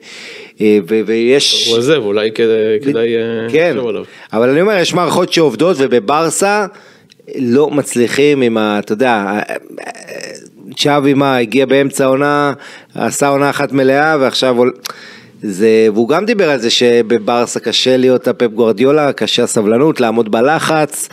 אה, 0.61 0.79
ויש... 1.05 1.67
הוא 1.67 1.77
עוזב, 1.77 1.97
אולי 1.97 2.31
כדאי, 2.31 2.79
כדאי 2.85 3.15
אה, 3.15 3.47
כן, 3.51 3.77
אבל 4.33 4.49
אני 4.49 4.61
אומר, 4.61 4.77
יש 4.77 4.93
מערכות 4.93 5.33
שעובדות 5.33 5.77
ובברסה 5.79 6.65
לא 7.35 7.69
מצליחים 7.69 8.41
עם 8.41 8.57
ה... 8.57 8.79
אתה 8.79 8.93
יודע, 8.93 9.39
צ'אבי 10.77 11.13
מה, 11.13 11.37
הגיע 11.37 11.65
באמצע 11.65 12.03
העונה, 12.03 12.53
עשה 12.95 13.27
עונה 13.27 13.49
אחת 13.49 13.71
מלאה 13.71 14.17
ועכשיו... 14.19 14.55
זה, 15.41 15.87
והוא 15.93 16.09
גם 16.09 16.25
דיבר 16.25 16.49
על 16.49 16.59
זה 16.59 16.69
שבברסה 16.69 17.59
קשה 17.59 17.97
להיות 17.97 18.27
הפפ 18.27 18.47
גורדיולה, 18.47 19.13
קשה 19.13 19.43
הסבלנות, 19.43 20.01
לעמוד 20.01 20.31
בלחץ. 20.31 21.09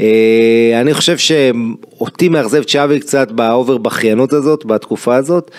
אה, 0.00 0.80
אני 0.80 0.94
חושב 0.94 1.16
שאותי 1.18 2.28
מאכזב 2.28 2.62
צ'אבי 2.62 3.00
קצת 3.00 3.30
באובר 3.32 3.76
בכיינות 3.76 4.32
הזאת, 4.32 4.64
בתקופה 4.64 5.16
הזאת. 5.16 5.50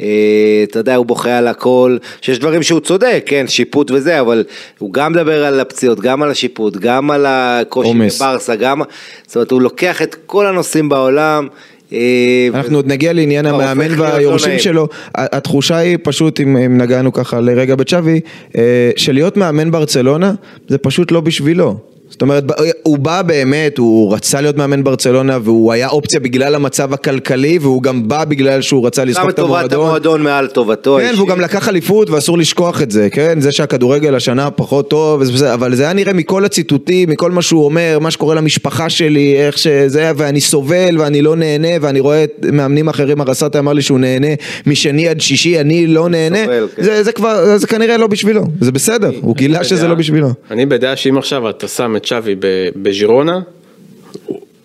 אה, 0.00 0.64
אתה 0.64 0.78
יודע, 0.78 0.96
הוא 0.96 1.06
בוכה 1.06 1.38
על 1.38 1.48
הכל, 1.48 1.96
שיש 2.20 2.38
דברים 2.38 2.62
שהוא 2.62 2.80
צודק, 2.80 3.22
כן, 3.26 3.48
שיפוט 3.48 3.90
וזה, 3.90 4.20
אבל 4.20 4.44
הוא 4.78 4.92
גם 4.92 5.12
מדבר 5.12 5.44
על 5.44 5.60
הפציעות, 5.60 6.00
גם 6.00 6.22
על 6.22 6.30
השיפוט, 6.30 6.76
גם 6.76 7.10
על 7.10 7.26
הקושי 7.28 7.94
בברסה, 7.94 8.56
גם, 8.56 8.82
זאת 9.26 9.36
אומרת, 9.36 9.50
הוא 9.50 9.62
לוקח 9.62 10.02
את 10.02 10.16
כל 10.26 10.46
הנושאים 10.46 10.88
בעולם. 10.88 11.48
אה, 11.92 12.48
אנחנו 12.54 12.76
עוד 12.76 12.86
נגיע 12.86 13.12
לעניין 13.12 13.46
המאמן 13.46 13.90
לא 13.90 14.02
והיורשים 14.02 14.58
שלו, 14.58 14.88
התחושה 15.14 15.76
היא 15.76 15.98
פשוט, 16.02 16.40
אם 16.40 16.78
נגענו 16.78 17.12
ככה 17.12 17.40
לרגע 17.40 17.74
בצ'אבי, 17.74 18.20
אה, 18.56 18.90
שלהיות 18.96 19.36
מאמן 19.36 19.70
ברצלונה 19.70 20.32
זה 20.68 20.78
פשוט 20.78 21.12
לא 21.12 21.20
בשבילו. 21.20 21.76
זאת 22.10 22.22
אומרת, 22.22 22.44
הוא 22.82 22.98
בא 22.98 23.22
באמת, 23.22 23.78
הוא 23.78 24.14
רצה 24.14 24.40
להיות 24.40 24.56
מאמן 24.56 24.84
ברצלונה 24.84 25.38
והוא 25.42 25.72
היה 25.72 25.88
אופציה 25.88 26.20
בגלל 26.20 26.54
המצב 26.54 26.92
הכלכלי 26.94 27.58
והוא 27.58 27.82
גם 27.82 28.08
בא 28.08 28.24
בגלל 28.24 28.60
שהוא 28.62 28.86
רצה 28.86 29.04
לזכות 29.04 29.30
את 29.30 29.36
שם 29.36 29.42
טובת 29.42 29.48
המועדון. 29.48 29.86
המועדון 29.86 30.22
מעל 30.22 30.46
טובתו 30.46 30.94
כן, 30.94 31.00
האישית. 31.00 31.18
והוא 31.18 31.28
גם 31.28 31.40
לקח 31.40 31.68
אליפות 31.68 32.10
ואסור 32.10 32.38
לשכוח 32.38 32.82
את 32.82 32.90
זה, 32.90 33.08
כן? 33.10 33.40
זה 33.40 33.52
שהכדורגל 33.52 34.14
השנה 34.14 34.50
פחות 34.50 34.90
טוב, 34.90 35.22
אבל 35.54 35.74
זה 35.74 35.82
היה 35.82 35.92
נראה 35.92 36.12
מכל 36.12 36.44
הציטוטים, 36.44 37.10
מכל 37.10 37.30
מה 37.30 37.42
שהוא 37.42 37.64
אומר, 37.64 37.98
מה 38.00 38.10
שקורה 38.10 38.34
למשפחה 38.34 38.88
שלי, 38.88 39.36
איך 39.36 39.58
שזה, 39.58 40.10
ואני 40.16 40.40
סובל 40.40 40.98
ואני 40.98 41.22
לא 41.22 41.36
נהנה, 41.36 41.68
ואני 41.80 42.00
רואה 42.00 42.24
את 42.24 42.46
מאמנים 42.52 42.88
אחרים, 42.88 43.20
הרסטה 43.20 43.58
אמר 43.58 43.72
לי 43.72 43.82
שהוא 43.82 43.98
נהנה 43.98 44.28
משני 44.66 45.08
עד 45.08 45.20
שישי, 45.20 45.60
אני 45.60 45.86
לא 45.86 46.08
נהנה, 46.08 46.44
סובל, 46.44 46.68
כן. 46.76 46.82
זה, 46.82 47.02
זה 47.02 47.12
כבר, 47.12 47.56
זה 47.56 47.66
כנראה 47.66 47.96
לא 47.96 48.06
בשבילו, 48.06 48.42
זה 48.60 48.72
בסדר, 48.72 49.10
הוא 49.20 49.36
גילה 49.36 49.64
שזה 49.64 49.88
לא 49.88 49.94
בשבילו. 49.94 50.28
אני 50.50 50.66
בדעה 50.66 50.96
שאם 50.96 51.18
עכשיו 51.18 51.50
אתה 51.50 51.68
שם 51.68 51.96
את 52.00 52.04
שווי 52.04 52.36
בז'ירונה, 52.76 53.40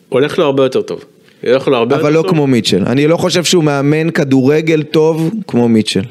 הולך 0.10 0.40
לו 0.40 0.46
הרבה 0.46 0.64
יותר 0.64 0.82
טוב. 0.82 1.06
הולך 1.44 1.68
לו 1.68 1.78
הרבה 1.78 1.96
אבל 1.96 2.04
יותר 2.04 2.18
לא 2.18 2.22
טוב. 2.22 2.32
כמו 2.32 2.48
מיטשל, 2.48 2.84
אני 2.86 3.08
לא 3.08 3.18
חושב 3.18 3.44
שהוא 3.44 3.64
מאמן 3.64 4.12
כדורגל 4.12 4.84
טוב 4.84 5.32
כמו 5.48 5.70
מיטשל. 5.70 6.04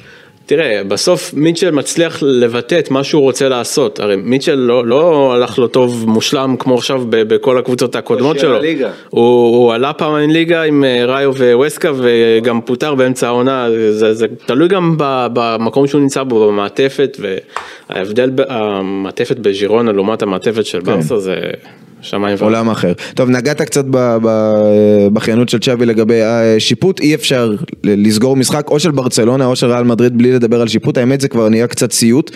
תראה, 0.46 0.82
בסוף 0.88 1.34
מיטשל 1.34 1.70
מצליח 1.70 2.18
לבטא 2.22 2.78
את 2.78 2.90
מה 2.90 3.04
שהוא 3.04 3.22
רוצה 3.22 3.48
לעשות. 3.48 4.00
הרי 4.00 4.16
מיטשל 4.16 4.54
לא, 4.54 4.86
לא 4.86 5.32
הלך 5.34 5.58
לו 5.58 5.68
טוב 5.68 6.04
מושלם 6.08 6.56
כמו 6.58 6.74
עכשיו 6.74 7.02
ב- 7.08 7.22
בכל 7.34 7.58
הקבוצות 7.58 7.96
הקודמות 7.96 8.36
של 8.36 8.42
שלו. 8.42 8.56
הליגה. 8.56 8.90
הוא, 9.10 9.56
הוא 9.56 9.72
עלה 9.72 9.92
פעמיים 9.92 10.30
ליגה 10.30 10.62
עם 10.62 10.84
אה, 10.84 11.04
ראיו 11.04 11.32
וווסקה 11.34 11.92
וגם 11.96 12.60
פוטר 12.60 12.94
באמצע 12.94 13.26
העונה. 13.26 13.66
זה, 13.90 14.14
זה 14.14 14.26
תלוי 14.46 14.68
גם 14.68 14.94
ב- 14.98 15.26
במקום 15.32 15.86
שהוא 15.86 16.00
נמצא 16.00 16.22
בו, 16.22 16.48
במעטפת, 16.48 17.16
וההבדל, 17.90 18.30
המעטפת 18.48 19.36
בז'ירונה 19.38 19.92
לעומת 19.92 20.22
המעטפת 20.22 20.66
של 20.66 20.80
ברסה 20.80 21.18
זה 21.18 21.36
שמיים 22.04 22.32
וארץ. 22.32 22.42
עולם 22.42 22.70
אחר. 22.70 22.92
טוב, 23.14 23.30
נגעת 23.30 23.62
קצת 23.62 23.84
בכיינות 25.12 25.48
של 25.48 25.58
צ'אבי 25.58 25.86
לגבי 25.86 26.22
השיפוט, 26.22 27.00
אי 27.00 27.14
אפשר 27.14 27.52
לסגור 27.84 28.36
משחק 28.36 28.70
או 28.70 28.80
של 28.80 28.90
ברצלונה 28.90 29.46
או 29.46 29.56
של 29.56 29.66
ריאל 29.66 29.84
מדריד 29.84 30.18
בלי 30.18 30.32
לדבר 30.32 30.60
על 30.60 30.68
שיפוט, 30.68 30.98
האמת 30.98 31.20
זה 31.20 31.28
כבר 31.28 31.48
נהיה 31.48 31.66
קצת 31.66 31.92
סיוט. 31.92 32.30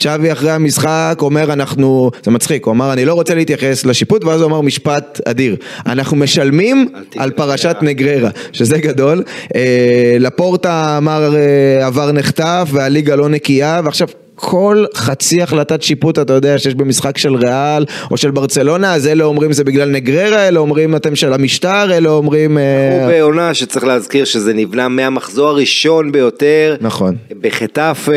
צ'אבי 0.00 0.32
אחרי 0.32 0.50
המשחק 0.50 1.18
אומר 1.20 1.52
אנחנו, 1.52 2.10
זה 2.22 2.30
מצחיק, 2.30 2.66
הוא 2.66 2.72
אמר 2.72 2.92
אני 2.92 3.04
לא 3.04 3.14
רוצה 3.14 3.34
להתייחס 3.34 3.86
לשיפוט, 3.86 4.24
ואז 4.24 4.40
הוא 4.40 4.50
אמר 4.50 4.60
משפט 4.60 5.20
אדיר, 5.24 5.56
אנחנו 5.86 6.16
משלמים 6.16 6.88
על 7.16 7.30
פרשת 7.30 7.76
נגררה, 7.82 8.30
שזה 8.52 8.78
גדול. 8.78 9.22
אה, 9.54 10.16
לפורטה 10.20 10.98
אמר 10.98 11.36
אה, 11.36 11.86
עבר 11.86 12.12
נחטף 12.12 12.68
והליגה 12.72 13.16
לא 13.16 13.28
נקייה, 13.28 13.80
ועכשיו 13.84 14.08
כל 14.44 14.84
חצי 14.94 15.42
החלטת 15.42 15.82
שיפוט 15.82 16.18
אתה 16.18 16.32
יודע 16.32 16.58
שיש 16.58 16.74
במשחק 16.74 17.18
של 17.18 17.34
ריאל 17.34 17.84
או 18.10 18.16
של 18.16 18.30
ברצלונה 18.30 18.94
אז 18.94 19.06
אלה 19.06 19.24
אומרים 19.24 19.52
זה 19.52 19.64
בגלל 19.64 19.90
נגררה, 19.90 20.48
אלה 20.48 20.60
אומרים 20.60 20.96
אתם 20.96 21.16
של 21.16 21.32
המשטר, 21.32 21.96
אלה 21.96 22.08
אומרים... 22.08 22.58
אה, 22.58 23.04
הוא 23.04 23.12
בעונה 23.12 23.54
שצריך 23.54 23.84
להזכיר 23.84 24.24
שזה 24.24 24.54
נבנה 24.54 24.88
מהמחזור 24.88 25.48
הראשון 25.48 26.12
ביותר. 26.12 26.76
נכון. 26.80 27.16
בחטאפה, 27.40 28.12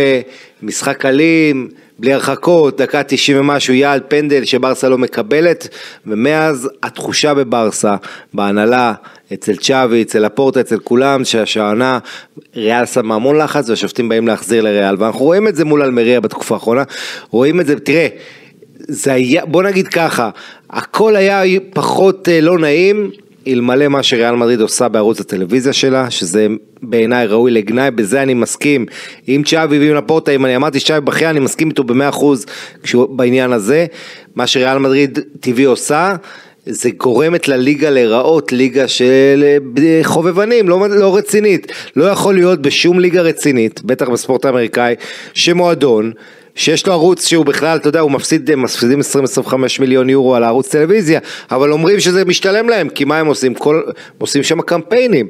משחק 0.64 1.06
אלים, 1.06 1.68
בלי 2.00 2.14
הרחקות, 2.14 2.82
דקה 2.82 3.04
90 3.04 3.40
ומשהו, 3.40 3.74
יעד 3.74 4.02
פנדל 4.08 4.46
שברסה 4.46 4.90
לא 4.90 4.98
מקבלת, 4.98 5.68
ומאז 6.08 6.70
התחושה 6.84 7.34
בברסה, 7.34 7.96
בהנהלה, 8.34 8.94
אצל 9.34 9.56
צ'אבי, 9.56 10.02
אצל 10.02 10.26
הפורטה, 10.26 10.60
אצל 10.60 10.78
כולם, 10.78 11.26
שהשענה, 11.26 12.00
ריאל 12.56 12.86
שם 12.86 13.12
המון 13.12 13.38
לחץ 13.38 13.70
והשופטים 13.70 14.10
באים 14.10 14.28
להחזיר 14.28 14.64
לריאל, 14.64 14.96
ואנחנו 15.00 15.26
רואים 15.26 15.48
את 15.48 15.56
זה 15.56 15.66
מול 15.66 15.82
אלמריה 15.84 16.22
בתקופה 16.22 16.56
האחרונה, 16.56 16.84
רואים 17.30 17.60
את 17.60 17.66
זה, 17.66 17.80
תראה, 17.80 18.08
זה 18.80 19.14
היה, 19.14 19.46
בוא 19.46 19.64
נגיד 19.64 19.88
ככה, 19.88 20.30
הכל 20.70 21.16
היה 21.16 21.42
פחות 21.74 22.30
אה, 22.30 22.42
לא 22.42 22.60
נעים, 22.60 23.12
אלמלא 23.48 23.88
מה 23.88 24.04
שריאל 24.04 24.36
מדריד 24.36 24.62
עושה 24.62 24.88
בערוץ 24.88 25.20
הטלוויזיה 25.20 25.74
שלה, 25.74 26.12
שזה 26.12 26.48
בעיניי 26.82 27.28
ראוי 27.28 27.52
לגנאי, 27.52 27.92
בזה 27.92 28.22
אני 28.24 28.34
מסכים. 28.34 28.86
עם 29.28 29.44
צ'אבי 29.44 29.80
ועם 29.80 29.96
לפורטה, 29.96 30.32
אם 30.32 30.46
אני 30.46 30.56
אמרתי 30.56 30.80
שצ'אבי 30.80 31.06
בכייה, 31.06 31.30
אני 31.30 31.40
מסכים 31.40 31.70
איתו 31.70 31.84
במאה 31.84 32.10
אחוז 32.10 32.46
בעניין 33.10 33.52
הזה, 33.52 33.86
מה 34.36 34.48
שריאל 34.48 34.78
מדריד 34.78 35.20
טבעי 35.40 35.64
עושה, 35.64 36.16
זה 36.66 36.90
גורמת 36.98 37.48
לליגה 37.48 37.90
להיראות 37.90 38.52
ליגה 38.52 38.88
של 38.88 39.44
אה, 39.78 40.00
חובבנים, 40.04 40.70
לא, 40.70 40.90
לא 40.90 41.18
רצינית. 41.18 41.72
לא 41.96 42.04
יכול 42.06 42.36
להיות 42.36 42.62
בשום 42.62 43.00
ליגה 43.00 43.22
רצינית, 43.22 43.82
בטח 43.84 44.10
בספורט 44.10 44.46
האמריקאי, 44.46 44.96
שמועדון, 45.34 46.12
שיש 46.56 46.88
לו 46.88 46.94
ערוץ 46.94 47.28
שהוא 47.28 47.46
בכלל, 47.46 47.78
אתה 47.78 47.90
יודע, 47.90 48.00
הוא 48.00 48.12
מפסיד, 48.12 48.52
הם 48.52 48.62
מפסידים 48.62 49.00
20-25 49.46 49.54
מיליון 49.80 50.10
יורו 50.10 50.36
על 50.36 50.44
הערוץ 50.44 50.70
טלוויזיה, 50.70 51.20
אבל 51.52 51.72
אומרים 51.72 52.00
שזה 52.00 52.26
משתלם 52.26 52.70
להם, 52.70 52.90
כי 52.90 53.06
מה 53.06 53.20
הם 53.20 53.28
עושים? 53.28 53.54
כל, 53.54 53.82
עושים 54.18 54.44
שם 54.44 54.62
קמפיינים. 54.62 55.28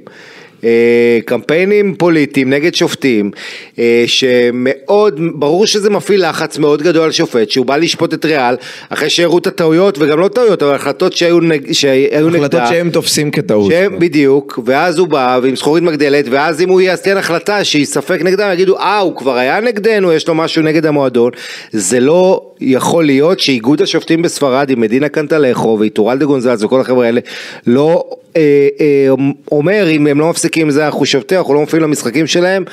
אה, 0.65 1.19
קמפיינים 1.25 1.95
פוליטיים 1.95 2.49
נגד 2.49 2.75
שופטים, 2.75 3.31
אה, 3.79 4.03
שמאוד, 4.07 5.19
ברור 5.35 5.65
שזה 5.65 5.89
מפעיל 5.89 6.29
לחץ 6.29 6.57
מאוד 6.57 6.81
גדול 6.81 7.03
על 7.03 7.11
שופט, 7.11 7.49
שהוא 7.49 7.65
בא 7.65 7.77
לשפוט 7.77 8.13
את 8.13 8.25
ריאל, 8.25 8.55
אחרי 8.89 9.09
שהראו 9.09 9.37
את 9.37 9.47
הטעויות, 9.47 9.97
וגם 9.99 10.19
לא 10.19 10.27
טעויות, 10.27 10.63
אבל 10.63 10.75
החלטות 10.75 11.13
שהיו, 11.13 11.39
נג, 11.39 11.71
שהיו 11.71 12.29
נגדה. 12.29 12.37
החלטות 12.37 12.61
שהם 12.69 12.89
תופסים 12.89 13.31
כטעות. 13.31 13.71
שהם, 13.71 13.99
בדיוק, 13.99 14.59
ואז 14.65 14.99
הוא 14.99 15.07
בא 15.07 15.39
ועם 15.43 15.55
זכורית 15.55 15.83
מגדלת, 15.83 16.25
ואז 16.31 16.61
אם 16.61 16.69
הוא 16.69 16.81
יעשה 16.81 17.19
החלטה 17.19 17.63
שהיא 17.63 17.85
ספק 17.85 18.21
נגדם, 18.21 18.49
יגידו, 18.53 18.77
אה, 18.77 18.99
הוא 18.99 19.15
כבר 19.15 19.37
היה 19.37 19.59
נגדנו, 19.59 20.13
יש 20.13 20.27
לו 20.27 20.35
משהו 20.35 20.61
נגד 20.61 20.85
המועדון. 20.85 21.31
זה 21.71 21.99
לא 21.99 22.41
יכול 22.61 23.05
להיות 23.05 23.39
שאיגוד 23.39 23.81
השופטים 23.81 24.21
בספרד, 24.21 24.69
עם 24.69 24.81
מדינה 24.81 25.09
קנטלכו 25.09 25.77
ואיטורלדה 25.79 26.25
גונזלס 26.25 26.63
וכל 26.63 26.81
החבר'ה 26.81 27.05
האלה, 27.05 27.21
לא 27.67 28.03
אה, 28.35 28.67
אה, 28.79 29.07
אומר, 29.51 29.87
אם 29.89 30.07
הם 30.07 30.19
לא 30.19 30.29
מפסיקים 30.29 30.54
עם 30.57 30.69
זה, 30.69 30.85
אנחנו 30.85 31.05
שופטים, 31.05 31.37
אנחנו 31.37 31.53
לא 31.53 31.59
מופיעים 31.59 31.83
למשחקים 31.83 32.27
שלהם, 32.27 32.63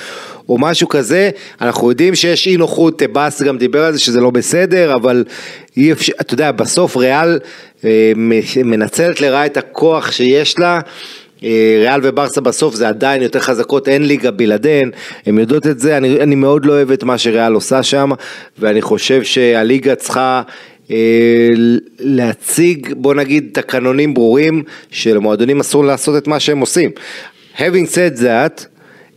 או 0.49 0.59
משהו 0.59 0.89
כזה. 0.89 1.31
אנחנו 1.61 1.91
יודעים 1.91 2.15
שיש 2.15 2.47
אי 2.47 2.57
נוחות, 2.57 3.03
באס 3.03 3.43
גם 3.43 3.59
דיבר 3.59 3.85
על 3.85 3.93
זה 3.93 3.99
שזה 3.99 4.21
לא 4.21 4.31
בסדר, 4.31 4.95
אבל 4.95 5.25
אי 5.77 5.93
אפשר, 5.93 6.13
אתה 6.21 6.35
יודע, 6.35 6.53
בסוף 6.53 6.97
ריאל 6.97 7.39
אה, 7.85 8.13
מנצלת 8.65 9.21
לרעה 9.21 9.47
את 9.47 9.57
הכוח 9.57 10.13
שיש 10.13 10.59
לה. 10.59 10.81
אה, 11.45 11.77
ריאל 11.81 12.01
וברסה 12.03 12.41
בסוף 12.41 12.75
זה 12.75 12.89
עדיין 12.89 13.23
יותר 13.23 13.41
חזקות, 13.41 13.89
אין 13.89 14.03
ליגה 14.03 14.31
בלעדיהן, 14.31 14.91
הן 15.27 15.39
יודעות 15.39 15.67
את 15.67 15.79
זה, 15.79 15.97
אני, 15.97 16.21
אני 16.21 16.35
מאוד 16.35 16.65
לא 16.65 16.73
אוהב 16.73 16.91
את 16.91 17.05
מה 17.05 17.19
שריאל 17.19 17.53
עושה 17.53 17.83
שם, 17.83 18.11
ואני 18.59 18.83
חושב 18.83 19.23
שהליגה 19.23 19.95
צריכה 19.95 20.43
אה, 20.91 21.49
להציג, 21.99 22.95
בוא 22.97 23.15
נגיד, 23.15 23.49
תקנונים 23.53 24.15
ברורים, 24.15 24.63
שלמועדונים 24.91 25.61
אסור 25.61 25.85
לעשות 25.85 26.23
את 26.23 26.27
מה 26.27 26.41
שהם 26.41 26.59
עושים. 26.59 26.91
Having 27.57 27.87
said 27.95 28.19
that, 28.19 28.67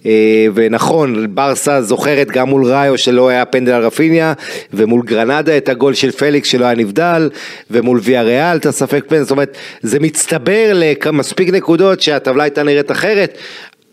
אה, 0.06 0.48
ונכון, 0.54 1.36
ברסה 1.36 1.82
זוכרת 1.82 2.32
גם 2.32 2.50
מול 2.50 2.66
ראיו 2.66 2.98
שלא 2.98 3.30
היה 3.30 3.46
פנדל 3.46 3.72
על 3.72 3.86
רפיניה, 3.86 4.34
ומול 4.74 5.02
גרנדה 5.06 5.58
את 5.58 5.70
הגול 5.70 5.94
של 5.94 6.12
פליקס 6.12 6.48
שלא 6.48 6.66
היה 6.66 6.76
נבדל, 6.76 7.30
ומול 7.72 8.00
ויה 8.04 8.22
ריאל 8.22 8.58
את 8.58 8.66
הספק 8.66 9.06
פנדל, 9.08 9.22
זאת 9.22 9.32
אומרת, 9.32 9.58
זה 9.82 10.00
מצטבר 10.00 10.82
למספיק 11.06 11.50
נקודות 11.50 12.02
שהטבלה 12.02 12.44
הייתה 12.44 12.64
נראית 12.64 12.92
אחרת, 12.92 13.38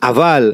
אבל, 0.03 0.53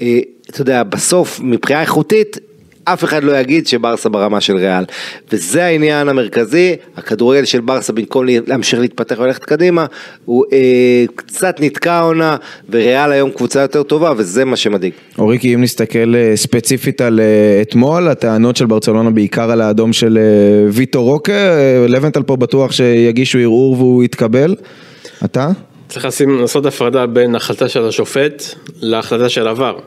אה, 0.00 0.18
אתה 0.50 0.60
יודע, 0.60 0.82
בסוף, 0.82 1.40
מבחינה 1.42 1.80
איכותית, 1.80 2.38
אף 2.84 3.04
אחד 3.04 3.24
לא 3.24 3.38
יגיד 3.38 3.66
שברסה 3.66 4.08
ברמה 4.08 4.40
של 4.40 4.56
ריאל. 4.56 4.84
וזה 5.32 5.64
העניין 5.64 6.08
המרכזי, 6.08 6.76
הכדורגל 6.96 7.44
של 7.44 7.60
ברסה 7.60 7.92
במקום 7.92 8.24
להמשיך 8.46 8.80
להתפתח 8.80 9.18
וללכת 9.18 9.44
קדימה, 9.44 9.86
הוא 10.24 10.44
אה, 10.52 11.04
קצת 11.16 11.56
נתקע 11.60 12.00
עונה, 12.00 12.36
וריאל 12.70 13.12
היום 13.12 13.30
קבוצה 13.30 13.60
יותר 13.60 13.82
טובה, 13.82 14.12
וזה 14.16 14.44
מה 14.44 14.56
שמדאיג. 14.56 14.92
אוריקי, 15.18 15.54
אם 15.54 15.62
נסתכל 15.62 16.14
אה, 16.14 16.36
ספציפית 16.36 17.00
על 17.00 17.20
אה, 17.20 17.62
אתמול, 17.62 18.08
הטענות 18.08 18.56
של 18.56 18.66
ברצלונה 18.66 19.10
בעיקר 19.10 19.50
על 19.50 19.60
האדום 19.60 19.92
של 19.92 20.18
אה, 20.18 20.70
ויטו 20.72 21.04
רוקה, 21.04 21.32
לבנטל 21.88 22.22
פה 22.22 22.36
בטוח 22.36 22.72
שיגישו 22.72 23.38
ערעור 23.38 23.72
והוא 23.72 24.04
יתקבל. 24.04 24.54
אתה? 25.24 25.50
צריך 25.88 26.04
לשים, 26.04 26.40
לעשות 26.40 26.66
הפרדה 26.66 27.06
בין 27.06 27.34
החלטה 27.34 27.68
של 27.68 27.88
השופט 27.88 28.42
להחלטה 28.80 29.28
של 29.28 29.48
עבר. 29.48 29.78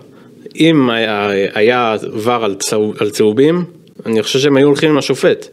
אם 0.56 0.90
היה, 0.90 1.30
היה 1.54 1.96
עבר 2.14 2.44
על, 2.44 2.56
צהוב, 2.56 2.96
על 3.00 3.10
צהובים, 3.10 3.66
אני 4.06 4.24
חושב 4.24 4.40
שהם 4.40 4.58
היו 4.58 4.68
הולכים 4.68 4.90
עם 4.90 4.98
השופט. 4.98 5.48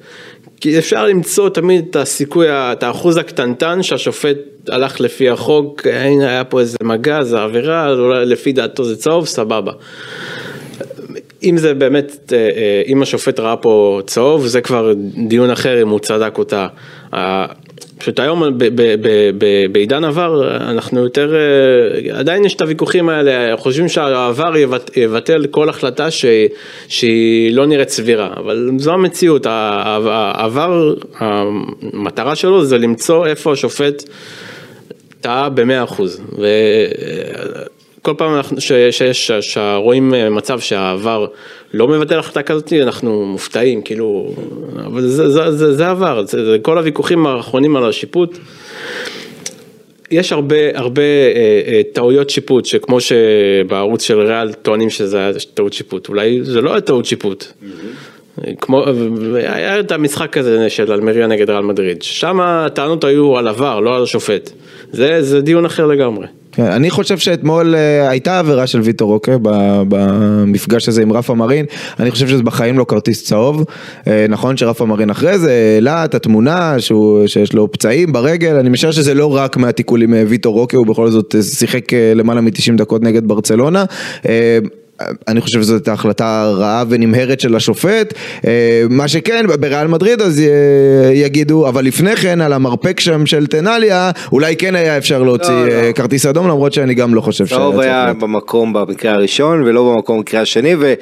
כי 0.60 0.78
אפשר 0.78 1.06
למצוא 1.06 1.48
תמיד 1.48 1.86
את 1.90 1.96
הסיכוי, 1.96 2.46
את 2.50 2.82
האחוז 2.82 3.16
הקטנטן 3.16 3.82
שהשופט 3.82 4.36
הלך 4.68 5.00
לפי 5.00 5.28
החוק, 5.28 5.86
הנה 5.86 6.28
היה 6.28 6.44
פה 6.44 6.60
איזה 6.60 6.78
מגע, 6.82 7.22
זה 7.22 7.42
עבירה, 7.42 7.92
אולי 7.92 8.26
לפי 8.26 8.52
דעתו 8.52 8.84
זה 8.84 8.96
צהוב, 8.96 9.26
סבבה. 9.26 9.72
אם 11.42 11.56
זה 11.56 11.74
באמת, 11.74 12.32
אה, 12.32 12.38
אה, 12.38 12.82
אם 12.86 13.02
השופט 13.02 13.40
ראה 13.40 13.56
פה 13.56 14.00
צהוב, 14.06 14.46
זה 14.46 14.60
כבר 14.60 14.92
דיון 15.28 15.50
אחר 15.50 15.82
אם 15.82 15.88
הוא 15.88 15.98
צדק 15.98 16.38
אותה. 16.38 16.66
פשוט 18.04 18.20
היום 18.20 18.42
בעידן 19.72 20.04
עבר 20.04 20.56
אנחנו 20.70 21.02
יותר, 21.02 21.34
אה, 21.34 22.18
עדיין 22.18 22.44
יש 22.44 22.54
את 22.54 22.60
הוויכוחים 22.62 23.08
האלה, 23.08 23.56
חושבים 23.56 23.88
שהעבר 23.88 24.56
יבט- 24.56 24.96
יבטל 24.96 25.46
כל 25.50 25.68
החלטה 25.68 26.10
ש- 26.10 26.24
שהיא 26.88 27.54
לא 27.56 27.66
נראית 27.66 27.88
סבירה, 27.88 28.28
אבל 28.36 28.70
זו 28.78 28.92
המציאות, 28.92 29.46
העבר, 29.46 30.94
המטרה 31.18 32.34
שלו 32.34 32.64
זה 32.64 32.78
למצוא 32.78 33.26
איפה 33.26 33.52
השופט 33.52 34.02
טעה 35.20 35.48
במאה 35.48 35.84
אחוז. 35.84 36.20
וכל 38.04 38.14
פעם 38.18 38.40
שרואים 39.40 40.14
מצב 40.30 40.60
שהעבר 40.60 41.26
לא 41.74 41.88
מבטל 41.88 42.18
החלטה 42.18 42.42
כזאת, 42.42 42.72
אנחנו 42.72 43.26
מופתעים, 43.26 43.82
כאילו, 43.82 44.34
אבל 44.86 45.02
זה, 45.02 45.28
זה, 45.28 45.50
זה, 45.52 45.74
זה 45.74 45.88
עבר, 45.88 46.24
זה, 46.26 46.44
זה 46.44 46.58
כל 46.62 46.78
הוויכוחים 46.78 47.26
האחרונים 47.26 47.76
על 47.76 47.88
השיפוט. 47.88 48.38
יש 50.10 50.32
הרבה 50.32 50.56
הרבה 50.74 51.02
אה, 51.02 51.62
אה, 51.66 51.80
טעויות 51.92 52.30
שיפוט 52.30 52.64
שכמו 52.64 52.98
שבערוץ 53.00 54.02
של 54.02 54.20
ריאל 54.20 54.52
טוענים 54.52 54.90
שזה 54.90 55.18
היה 55.18 55.32
טעות 55.54 55.72
שיפוט 55.72 56.08
אולי 56.08 56.40
זה 56.42 56.60
לא 56.60 56.70
היה 56.70 56.80
טעות 56.80 57.04
שיפוט. 57.04 57.44
כמו 58.60 58.84
היה 59.34 59.80
את 59.80 59.92
המשחק 59.92 60.36
הזה 60.36 60.70
של 60.70 60.92
אלמריה 60.92 61.26
נגד 61.26 61.50
ריאל 61.50 61.62
מדריד 61.62 62.02
שם 62.02 62.40
הטענות 62.40 63.04
היו 63.04 63.38
על 63.38 63.48
עבר 63.48 63.80
לא 63.80 63.96
על 63.96 64.02
השופט 64.02 64.50
זה 64.92 65.22
זה 65.22 65.40
דיון 65.40 65.64
אחר 65.64 65.86
לגמרי. 65.86 66.26
כן, 66.54 66.62
אני 66.62 66.90
חושב 66.90 67.18
שאתמול 67.18 67.74
אה, 67.74 68.08
הייתה 68.10 68.38
עבירה 68.38 68.66
של 68.66 68.80
ויטור 68.80 69.12
רוקה 69.12 69.38
ב- 69.42 69.82
במפגש 69.88 70.88
הזה 70.88 71.02
עם 71.02 71.12
רפה 71.12 71.34
מרין, 71.34 71.66
אני 72.00 72.10
חושב 72.10 72.28
שזה 72.28 72.42
בחיים 72.42 72.78
לא 72.78 72.84
כרטיס 72.88 73.24
צהוב, 73.24 73.64
אה, 74.06 74.26
נכון 74.28 74.56
שרפה 74.56 74.86
מרין 74.86 75.10
אחרי 75.10 75.38
זה 75.38 75.74
העלה 75.74 76.04
את 76.04 76.14
התמונה 76.14 76.80
שהוא, 76.80 77.26
שיש 77.26 77.52
לו 77.52 77.72
פצעים 77.72 78.12
ברגל, 78.12 78.54
אני 78.54 78.68
משער 78.68 78.90
שזה 78.90 79.14
לא 79.14 79.36
רק 79.36 79.56
מהתיקולים 79.56 80.14
מוויטור 80.14 80.54
רוקה, 80.54 80.76
הוא 80.76 80.86
בכל 80.86 81.10
זאת 81.10 81.34
אה, 81.34 81.42
שיחק 81.42 81.92
אה, 81.92 82.12
למעלה 82.14 82.40
מ-90 82.40 82.76
דקות 82.76 83.02
נגד 83.02 83.28
ברצלונה. 83.28 83.84
אה, 84.28 84.58
אני 85.28 85.40
חושב 85.40 85.62
שזו 85.62 85.74
הייתה 85.74 85.92
החלטה 85.92 86.50
רעה 86.56 86.84
ונמהרת 86.88 87.40
של 87.40 87.56
השופט, 87.56 88.14
אה, 88.46 88.82
מה 88.90 89.08
שכן 89.08 89.46
בריאל 89.60 89.86
מדריד 89.86 90.22
אז 90.22 90.40
אה, 90.40 91.12
יגידו, 91.14 91.68
אבל 91.68 91.84
לפני 91.84 92.16
כן 92.16 92.40
על 92.40 92.52
המרפק 92.52 93.00
שם 93.00 93.26
של 93.26 93.46
טנליה, 93.46 94.10
אולי 94.32 94.56
כן 94.56 94.74
היה 94.74 94.98
אפשר 94.98 95.22
להוציא 95.22 95.52
לא, 95.54 95.66
לא. 95.66 95.72
אה, 95.72 95.92
כרטיס 95.92 96.26
אדום 96.26 96.48
למרות 96.48 96.72
שאני 96.72 96.94
גם 96.94 97.14
לא 97.14 97.20
חושב 97.20 97.46
שהיה 97.46 97.60
צהוב 97.60 97.74
צריך 97.74 97.86
היה 97.86 98.04
להיות. 98.04 98.18
במקום 98.18 98.72
במקרה 98.72 99.12
הראשון 99.12 99.62
ולא 99.62 99.92
במקום 99.94 100.16
במקרה 100.16 100.40
השני 100.40 100.74
ו... 100.78 100.94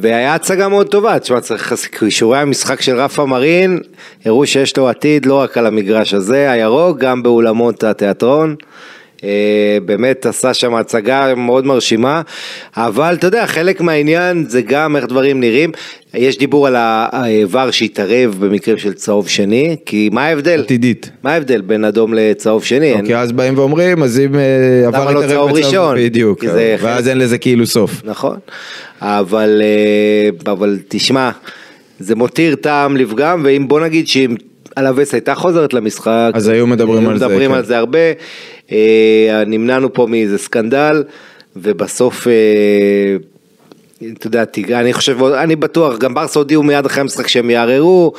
והיה 0.00 0.34
הצגה 0.34 0.68
מאוד 0.68 0.86
טובה, 0.86 1.18
תשמע, 1.18 1.40
צריך, 1.40 1.74
כישורי 1.98 2.38
המשחק 2.38 2.80
של 2.80 2.96
רפה 3.00 3.26
מרין 3.26 3.78
הראו 4.24 4.46
שיש 4.46 4.76
לו 4.76 4.88
עתיד 4.88 5.26
לא 5.26 5.34
רק 5.34 5.58
על 5.58 5.66
המגרש 5.66 6.14
הזה, 6.14 6.50
הירוק, 6.50 6.98
גם 6.98 7.22
באולמות 7.22 7.84
התיאטרון. 7.84 8.56
אה, 9.24 9.78
באמת 9.84 10.26
עשה 10.26 10.54
שם 10.54 10.74
הצגה 10.74 11.34
מאוד 11.34 11.66
מרשימה, 11.66 12.22
אבל 12.76 13.14
אתה 13.14 13.26
יודע, 13.26 13.46
חלק 13.46 13.80
מהעניין 13.80 14.44
זה 14.48 14.62
גם 14.62 14.96
איך 14.96 15.06
דברים 15.06 15.40
נראים. 15.40 15.72
יש 16.14 16.38
דיבור 16.38 16.66
על 16.66 16.76
העבר 16.76 17.70
שהתערב 17.70 18.36
במקרים 18.40 18.78
של 18.78 18.92
צהוב 18.92 19.28
שני, 19.28 19.76
כי 19.86 20.10
מה 20.12 20.24
ההבדל? 20.24 20.60
עתידית. 20.60 21.10
מה 21.22 21.32
ההבדל 21.32 21.60
בין 21.60 21.84
אדום 21.84 22.14
לצהוב 22.14 22.64
שני? 22.64 22.92
אוקיי, 22.92 23.18
אז 23.18 23.32
באים 23.32 23.58
ואומרים, 23.58 24.02
אז 24.02 24.20
אם 24.20 24.34
אה, 24.34 24.86
עבר 24.86 25.12
לא 25.12 25.26
צהוב 25.28 25.52
ראשון? 25.52 25.96
בדיוק, 25.98 26.44
זה 26.44 26.76
ואז 26.80 27.08
אין 27.08 27.18
לזה 27.18 27.38
כאילו 27.38 27.66
סוף. 27.66 28.02
נכון, 28.04 28.36
אבל, 29.00 29.62
אה, 29.64 30.52
אבל 30.52 30.78
תשמע, 30.88 31.30
זה 32.00 32.14
מותיר 32.14 32.54
טעם 32.54 32.96
לפגם, 32.96 33.42
ואם 33.44 33.68
בוא 33.68 33.80
נגיד 33.80 34.08
שאם 34.08 34.34
אלווס 34.78 35.14
הייתה 35.14 35.34
חוזרת 35.34 35.74
למשחק, 35.74 36.30
אז 36.34 36.48
היו 36.48 36.66
מדברים 36.66 37.08
על 37.08 37.18
זה, 37.18 37.26
מדברים 37.26 37.50
כן. 37.50 37.56
על 37.56 37.64
זה 37.64 37.78
הרבה, 37.78 37.98
אה, 37.98 38.12
נמנענו 39.46 39.92
פה 39.92 40.06
מאיזה 40.06 40.38
סקנדל, 40.38 41.04
ובסוף, 41.56 42.26
אה, 42.28 43.16
אתה 44.12 44.26
יודע, 44.26 44.44
אני 44.80 44.92
חושב, 44.92 45.24
אני 45.24 45.56
בטוח, 45.56 45.98
גם 45.98 46.14
ברסה 46.14 46.38
הודיעו 46.38 46.62
מיד 46.62 46.86
אחרי 46.86 47.00
המשחק 47.00 47.28
שהם 47.28 47.50
יערערו, 47.50 48.12
אה, 48.12 48.18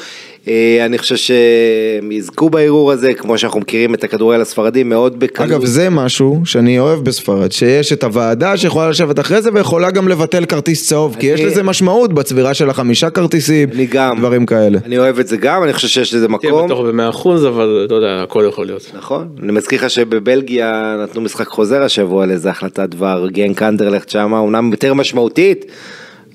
אני 0.85 0.97
חושב 0.97 1.15
שהם 1.15 2.11
יזכו 2.11 2.49
בערעור 2.49 2.91
הזה, 2.91 3.13
כמו 3.13 3.37
שאנחנו 3.37 3.59
מכירים 3.59 3.93
את 3.93 4.03
הכדורגל 4.03 4.41
הספרדי, 4.41 4.83
מאוד 4.83 5.19
בקלות. 5.19 5.49
אגב, 5.51 5.65
זה 5.65 5.89
משהו 5.89 6.41
שאני 6.45 6.79
אוהב 6.79 6.99
בספרד, 7.03 7.51
שיש 7.51 7.93
את 7.93 8.03
הוועדה 8.03 8.57
שיכולה 8.57 8.89
לשבת 8.89 9.19
אחרי 9.19 9.41
זה 9.41 9.49
ויכולה 9.53 9.91
גם 9.91 10.07
לבטל 10.07 10.45
כרטיס 10.45 10.87
צהוב, 10.89 11.15
כי 11.19 11.25
יש 11.27 11.39
אני- 11.41 11.49
לזה 11.49 11.63
משמעות 11.63 12.13
בצבירה 12.13 12.53
של 12.53 12.69
החמישה 12.69 13.09
כרטיסים, 13.09 13.69
אני 13.73 13.85
גם. 13.85 14.17
דברים 14.19 14.45
כאלה. 14.45 14.79
אני 14.85 14.97
אוהב 14.97 15.19
את 15.19 15.27
זה 15.27 15.37
גם, 15.37 15.63
אני 15.63 15.73
חושב 15.73 15.87
שיש 15.87 16.13
לזה 16.13 16.27
תהיה 16.27 16.51
מקום. 16.51 16.65
בטוח 16.65 16.79
במאה 16.79 17.09
אחוז 17.09 17.45
אבל 17.45 17.83
אתה 17.85 17.95
יודע 17.95 18.21
הכל 18.23 18.45
יכול 18.49 18.65
להיות. 18.65 18.91
נכון, 18.97 19.27
אני 19.43 19.51
מזכיר 19.51 19.79
לך 19.79 19.89
שבבלגיה 19.89 20.95
נתנו 21.03 21.21
משחק 21.21 21.47
חוזר 21.47 21.83
השבוע 21.83 22.25
לאיזה 22.25 22.49
החלטת 22.49 22.89
דבר, 22.89 23.27
גנק 23.31 23.61
אנדרלכט 23.63 24.09
שמה, 24.09 24.39
אומנם 24.39 24.71
יותר 24.71 24.93
משמעותית, 24.93 25.65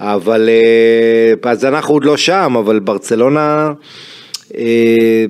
אבל 0.00 0.48
אה, 0.48 1.50
אז 1.50 1.64
אנחנו 1.64 1.94
עוד 1.94 2.04
לא 2.04 2.16
שם, 2.16 2.56
אבל 2.58 2.78
ברצלונה, 2.78 3.72
אה, 4.56 5.24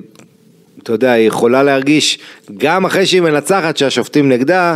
אתה 0.83 0.93
יודע, 0.93 1.11
היא 1.11 1.27
יכולה 1.27 1.63
להרגיש, 1.63 2.19
גם 2.57 2.85
אחרי 2.85 3.05
שהיא 3.05 3.21
מנצחת 3.21 3.77
שהשופטים 3.77 4.29
נגדה, 4.29 4.75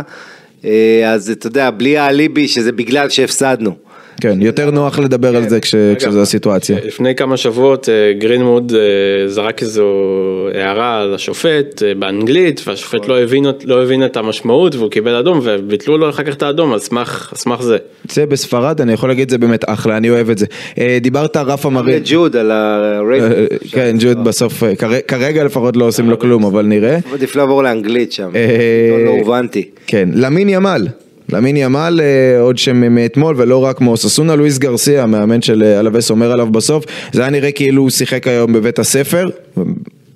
אה, 0.64 1.10
אז 1.12 1.30
אתה 1.30 1.46
יודע, 1.46 1.70
בלי 1.70 1.98
האליבי 1.98 2.48
שזה 2.48 2.72
בגלל 2.72 3.08
שהפסדנו. 3.08 3.89
כן, 4.20 4.42
יותר 4.42 4.70
נוח 4.70 4.98
לדבר 4.98 5.36
על 5.36 5.48
זה 5.48 5.60
כש- 5.60 5.74
כשזו 5.98 6.22
הסיטואציה. 6.22 6.78
לפני 6.84 7.14
כמה 7.14 7.36
שבועות 7.36 7.88
אה, 7.88 8.12
גרינמוד 8.18 8.72
אה, 8.76 9.28
זרק 9.28 9.62
איזו 9.62 9.84
הערה 10.54 11.00
על 11.02 11.14
השופט 11.14 11.82
אה, 11.82 11.94
באנגלית 11.94 12.60
והשופט 12.66 13.08
לא 13.08 13.20
הבין, 13.22 13.44
לא 13.64 13.82
הבין 13.82 14.04
את 14.04 14.16
המשמעות 14.16 14.74
והוא 14.74 14.90
קיבל 14.90 15.14
אדום 15.14 15.40
וביטלו 15.42 15.98
לו 15.98 16.10
אחר 16.10 16.22
כך 16.22 16.34
את 16.34 16.42
האדום 16.42 16.72
על 16.72 16.78
סמך, 16.78 17.32
זה. 17.60 17.76
זה 18.10 18.26
בספרד, 18.26 18.80
אני 18.80 18.92
יכול 18.92 19.08
להגיד 19.08 19.30
זה 19.30 19.38
באמת 19.38 19.64
אחלה, 19.66 19.96
אני 19.96 20.10
אוהב 20.10 20.30
את 20.30 20.38
זה. 20.38 20.46
דיברת 21.00 21.36
רפה 21.36 21.70
מרין. 21.70 22.02
ג'וד 22.04 22.36
על 22.36 22.50
הרייטינג. 22.50 23.46
כן, 23.70 23.96
ג'וד 24.00 24.24
בסוף, 24.24 24.62
כר- 24.78 25.00
כרגע 25.08 25.44
לפחות 25.44 25.76
לא 25.76 25.84
עושים 25.84 26.10
לו 26.10 26.18
כלום, 26.18 26.44
אבל 26.44 26.62
נראה. 26.66 26.98
עדיף 27.12 27.36
לעבור 27.36 27.62
לאנגלית 27.62 28.12
שם, 28.12 28.30
אה, 28.34 29.04
לא 29.04 29.10
הובנתי. 29.10 29.68
כן, 29.86 30.08
למין 30.14 30.48
ימל. 30.48 30.86
למין 31.32 31.56
ימל 31.56 32.00
אה, 32.02 32.40
עוד 32.40 32.58
שם 32.58 32.94
מאתמול 32.94 33.34
ולא 33.38 33.64
רק 33.64 33.80
מאוססונה 33.80 34.36
לואיס 34.36 34.58
גרסיה 34.58 35.02
המאמן 35.02 35.42
של 35.42 35.62
אה, 35.62 35.80
אלווס 35.80 36.10
אומר 36.10 36.32
עליו 36.32 36.46
בסוף. 36.46 36.84
זה 37.12 37.20
היה 37.20 37.30
נראה 37.30 37.52
כאילו 37.52 37.82
הוא 37.82 37.90
שיחק 37.90 38.26
היום 38.26 38.52
בבית 38.52 38.78
הספר 38.78 39.28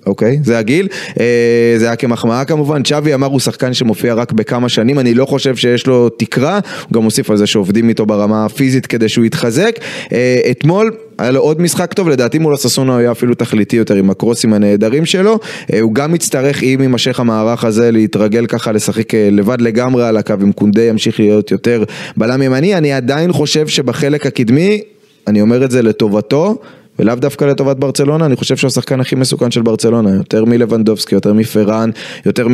אוקיי, 0.05 0.39
זה 0.43 0.57
הגיל, 0.57 0.87
אה, 1.19 1.75
זה 1.77 1.85
היה 1.85 1.95
כמחמאה 1.95 2.45
כמובן, 2.45 2.83
צ'אבי 2.83 3.13
אמר 3.13 3.27
הוא 3.27 3.39
שחקן 3.39 3.73
שמופיע 3.73 4.13
רק 4.13 4.31
בכמה 4.31 4.69
שנים, 4.69 4.99
אני 4.99 5.13
לא 5.13 5.25
חושב 5.25 5.55
שיש 5.55 5.87
לו 5.87 6.09
תקרה, 6.09 6.59
הוא 6.87 6.93
גם 6.93 7.03
הוסיף 7.03 7.29
על 7.29 7.37
זה 7.37 7.47
שעובדים 7.47 7.89
איתו 7.89 8.05
ברמה 8.05 8.45
הפיזית 8.45 8.85
כדי 8.85 9.09
שהוא 9.09 9.25
יתחזק. 9.25 9.79
אה, 10.13 10.41
אתמול 10.51 10.91
היה 11.17 11.31
לו 11.31 11.41
עוד 11.41 11.61
משחק 11.61 11.93
טוב, 11.93 12.09
לדעתי 12.09 12.39
מול 12.39 12.53
הססונה 12.53 12.91
הוא 12.91 12.99
היה 12.99 13.11
אפילו 13.11 13.35
תכליתי 13.35 13.75
יותר 13.75 13.95
עם 13.95 14.09
הקרוסים 14.09 14.53
הנהדרים 14.53 15.05
שלו, 15.05 15.39
אה, 15.73 15.79
הוא 15.79 15.93
גם 15.93 16.15
יצטרך 16.15 16.63
אם 16.63 16.77
יימשך 16.81 17.19
המערך 17.19 17.63
הזה 17.63 17.91
להתרגל 17.91 18.45
ככה 18.45 18.71
לשחק 18.71 19.13
לבד 19.13 19.61
לגמרי 19.61 20.07
על 20.07 20.17
הקו, 20.17 20.33
אם 20.43 20.51
קונדה 20.51 20.83
ימשיך 20.83 21.19
להיות 21.19 21.51
יותר 21.51 21.83
בלם 22.17 22.41
ימני, 22.41 22.75
אני 22.75 22.93
עדיין 22.93 23.31
חושב 23.31 23.67
שבחלק 23.67 24.25
הקדמי, 24.25 24.81
אני 25.27 25.41
אומר 25.41 25.65
את 25.65 25.71
זה 25.71 25.81
לטובתו, 25.81 26.57
ולאו 26.99 27.15
דווקא 27.15 27.45
לטובת 27.45 27.77
ברצלונה, 27.77 28.25
אני 28.25 28.35
חושב 28.35 28.57
שהוא 28.57 28.67
השחקן 28.67 28.99
הכי 28.99 29.15
מסוכן 29.15 29.51
של 29.51 29.61
ברצלונה, 29.61 30.09
יותר 30.15 30.45
מלבנדובסקי, 30.45 31.15
יותר 31.15 31.33
מפרן, 31.33 31.89
יותר 32.25 32.47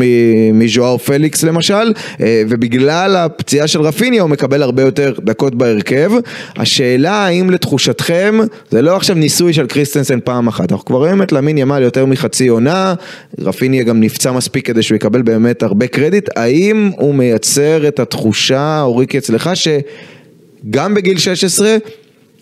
מז'ואר 0.53 0.97
פליקס 0.97 1.43
למשל, 1.43 1.93
אה, 2.21 2.43
ובגלל 2.49 3.15
הפציעה 3.15 3.67
של 3.67 3.81
רפיניה 3.81 4.21
הוא 4.21 4.29
מקבל 4.29 4.63
הרבה 4.63 4.81
יותר 4.81 5.13
דקות 5.23 5.55
בהרכב. 5.55 6.11
השאלה 6.55 7.11
האם 7.11 7.49
לתחושתכם, 7.49 8.39
זה 8.71 8.81
לא 8.81 8.95
עכשיו 8.95 9.15
ניסוי 9.15 9.53
של 9.53 9.67
קריסטנסן 9.67 10.19
פעם 10.19 10.47
אחת, 10.47 10.71
אנחנו 10.71 10.85
כבר 10.85 10.97
רואים 10.97 11.21
את 11.21 11.31
לאמין 11.31 11.57
ימאל 11.57 11.81
יותר 11.81 12.05
מחצי 12.05 12.47
עונה, 12.47 12.93
רפיניה 13.39 13.83
גם 13.83 13.99
נפצע 13.99 14.31
מספיק 14.31 14.67
כדי 14.67 14.83
שהוא 14.83 14.95
יקבל 14.95 15.21
באמת 15.21 15.63
הרבה 15.63 15.87
קרדיט, 15.87 16.29
האם 16.35 16.91
הוא 16.97 17.15
מייצר 17.15 17.87
את 17.87 17.99
התחושה, 17.99 18.81
אוריקי 18.81 19.17
אצלך, 19.17 19.49
שגם 19.55 20.93
בגיל 20.93 21.17
16 21.17 21.77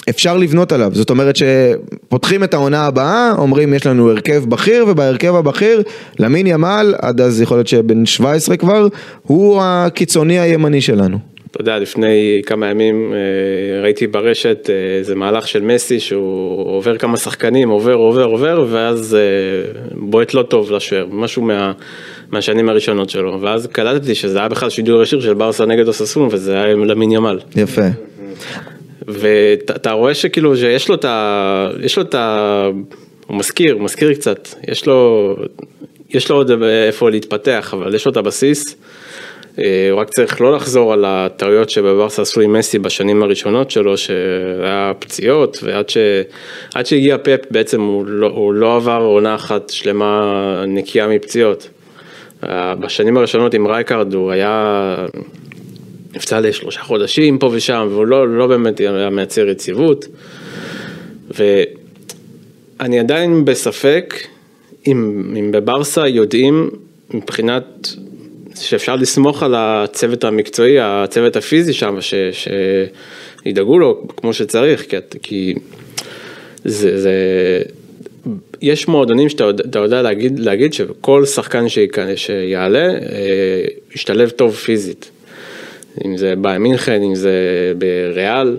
אפשר 0.10 0.38
לבנות 0.38 0.72
עליו, 0.72 0.92
זאת 0.94 1.10
אומרת 1.10 1.36
שפותחים 1.36 2.44
את 2.44 2.54
העונה 2.54 2.86
הבאה, 2.86 3.34
אומרים 3.38 3.74
יש 3.74 3.88
לנו 3.88 4.12
הרכב 4.12 4.44
בכיר 4.50 4.86
ובהרכב 4.88 5.36
הבכיר 5.36 5.84
למין 6.20 6.48
ימל, 6.48 6.96
עד 7.02 7.22
אז 7.22 7.42
יכול 7.42 7.58
להיות 7.58 7.68
שבן 7.68 8.06
17 8.06 8.58
כבר, 8.58 8.88
הוא 9.24 9.62
הקיצוני 9.64 10.40
הימני 10.40 10.82
שלנו. 10.82 11.18
אתה 11.52 11.62
יודע, 11.62 11.80
לפני 11.80 12.42
כמה 12.46 12.68
ימים 12.68 13.14
אה, 13.14 13.82
ראיתי 13.82 14.08
ברשת 14.08 14.70
אה, 14.70 14.98
איזה 14.98 15.16
מהלך 15.16 15.48
של 15.48 15.62
מסי 15.62 16.00
שהוא 16.00 16.76
עובר 16.76 16.98
כמה 16.98 17.18
שחקנים, 17.18 17.70
עובר, 17.70 17.94
עובר, 17.94 18.24
עובר, 18.24 18.66
ואז 18.70 19.16
אה, 19.16 19.82
בועט 19.92 20.34
לא 20.34 20.42
טוב 20.44 20.72
לשוער, 20.72 21.08
משהו 21.12 21.42
מה, 21.42 21.72
מהשנים 22.32 22.70
הראשונות 22.70 23.10
שלו, 23.10 23.42
ואז 23.42 23.68
קלטתי 23.68 24.16
שזה 24.16 24.40
היה 24.40 24.48
בכלל 24.48 24.70
שידור 24.70 25.04
ישיר 25.04 25.22
של 25.22 25.34
ברסה 25.34 25.66
נגד 25.66 25.88
אוססון, 25.88 26.30
וזה 26.32 26.62
היה 26.62 26.76
למין 26.76 27.12
ימל. 27.12 27.40
יפה. 27.56 27.88
ואתה 29.08 29.92
רואה 29.92 30.14
שכאילו 30.14 30.58
שיש 30.58 30.90
לו 30.90 30.96
את 30.96 31.06
ה... 31.06 31.70
יש 31.84 31.98
לו 31.98 32.04
את 32.04 32.16
ה... 32.16 32.70
הוא 33.28 33.38
מזכיר, 33.38 33.74
הוא 33.74 33.82
מזכיר 33.82 34.14
קצת, 34.14 34.48
יש 34.68 34.86
לו, 34.86 35.36
יש 36.10 36.30
לו 36.30 36.36
עוד 36.36 36.64
איפה 36.64 37.10
להתפתח, 37.10 37.74
אבל 37.78 37.96
יש 37.96 38.06
לו 38.06 38.12
את 38.12 38.18
הבסיס. 38.18 38.76
אה, 39.60 39.88
הוא 39.92 40.00
רק 40.00 40.10
צריך 40.10 40.42
לא 40.42 40.56
לחזור 40.56 40.94
על 40.94 41.06
הטעויות 41.08 41.70
שבברסה 41.70 42.22
עשו 42.22 42.42
עם 42.42 42.54
מסי 42.54 42.80
בשנים 42.80 43.24
הראשונות 43.24 43.72
שלו, 43.72 43.98
שהיה 43.98 44.92
פציעות, 45.00 45.60
ועד 45.64 45.90
ש... 45.90 45.98
שהגיע 46.84 47.18
פפ 47.18 47.40
בעצם 47.52 47.82
הוא 47.82 48.06
לא, 48.06 48.28
הוא 48.28 48.54
לא 48.54 48.76
עבר 48.76 49.02
עונה 49.02 49.36
אחת 49.36 49.70
שלמה 49.70 50.64
נקייה 50.68 51.08
מפציעות. 51.08 51.70
אה, 52.44 52.76
בשנים 52.76 53.18
הראשונות 53.18 53.54
עם 53.54 53.68
רייקארד 53.68 54.14
הוא 54.14 54.32
היה 54.32 54.96
נפצע 56.16 56.40
לשלושה 56.40 56.82
חודשים 56.82 57.38
פה 57.38 57.50
ושם, 57.54 57.88
והוא 57.92 58.06
לא, 58.06 58.38
לא 58.38 58.48
באמת 58.48 58.80
היה 58.80 59.10
מייצר 59.10 59.50
יציבות. 59.50 60.06
ואני 62.80 63.00
עדיין 63.00 63.46
בספק 63.46 64.14
אם, 64.88 65.24
אם 65.40 65.52
בברסה 65.52 66.08
יודעים 66.08 66.70
מבחינת 67.14 67.90
שאפשר 68.56 68.96
לסמוך 68.96 69.44
על 69.44 69.56
הצוות 69.58 70.24
המקצועי, 70.24 70.80
הצוות 70.80 71.36
הפיזי 71.36 71.74
שם, 71.74 71.98
ש, 72.02 72.14
שידאגו 73.44 73.80
לו 73.80 74.08
כמו 74.18 74.34
שצריך, 74.34 74.86
כי, 74.90 74.98
כי 75.22 75.54
זה, 76.66 77.02
זה, 77.02 77.14
יש 78.62 78.88
מועדונים 78.88 79.30
שאתה 79.30 79.80
יודע 79.80 80.02
להגיד, 80.02 80.40
להגיד 80.40 80.74
שכל 80.74 81.26
שחקן 81.26 81.66
שיעלה, 82.16 82.88
אה, 82.90 83.64
ישתלב 83.96 84.30
טוב 84.30 84.56
פיזית. 84.56 85.12
אם 86.06 86.18
זה 86.18 86.36
באי 86.36 86.58
מינכן, 86.58 87.02
אם 87.02 87.16
זה 87.16 87.34
בריאל, 87.78 88.58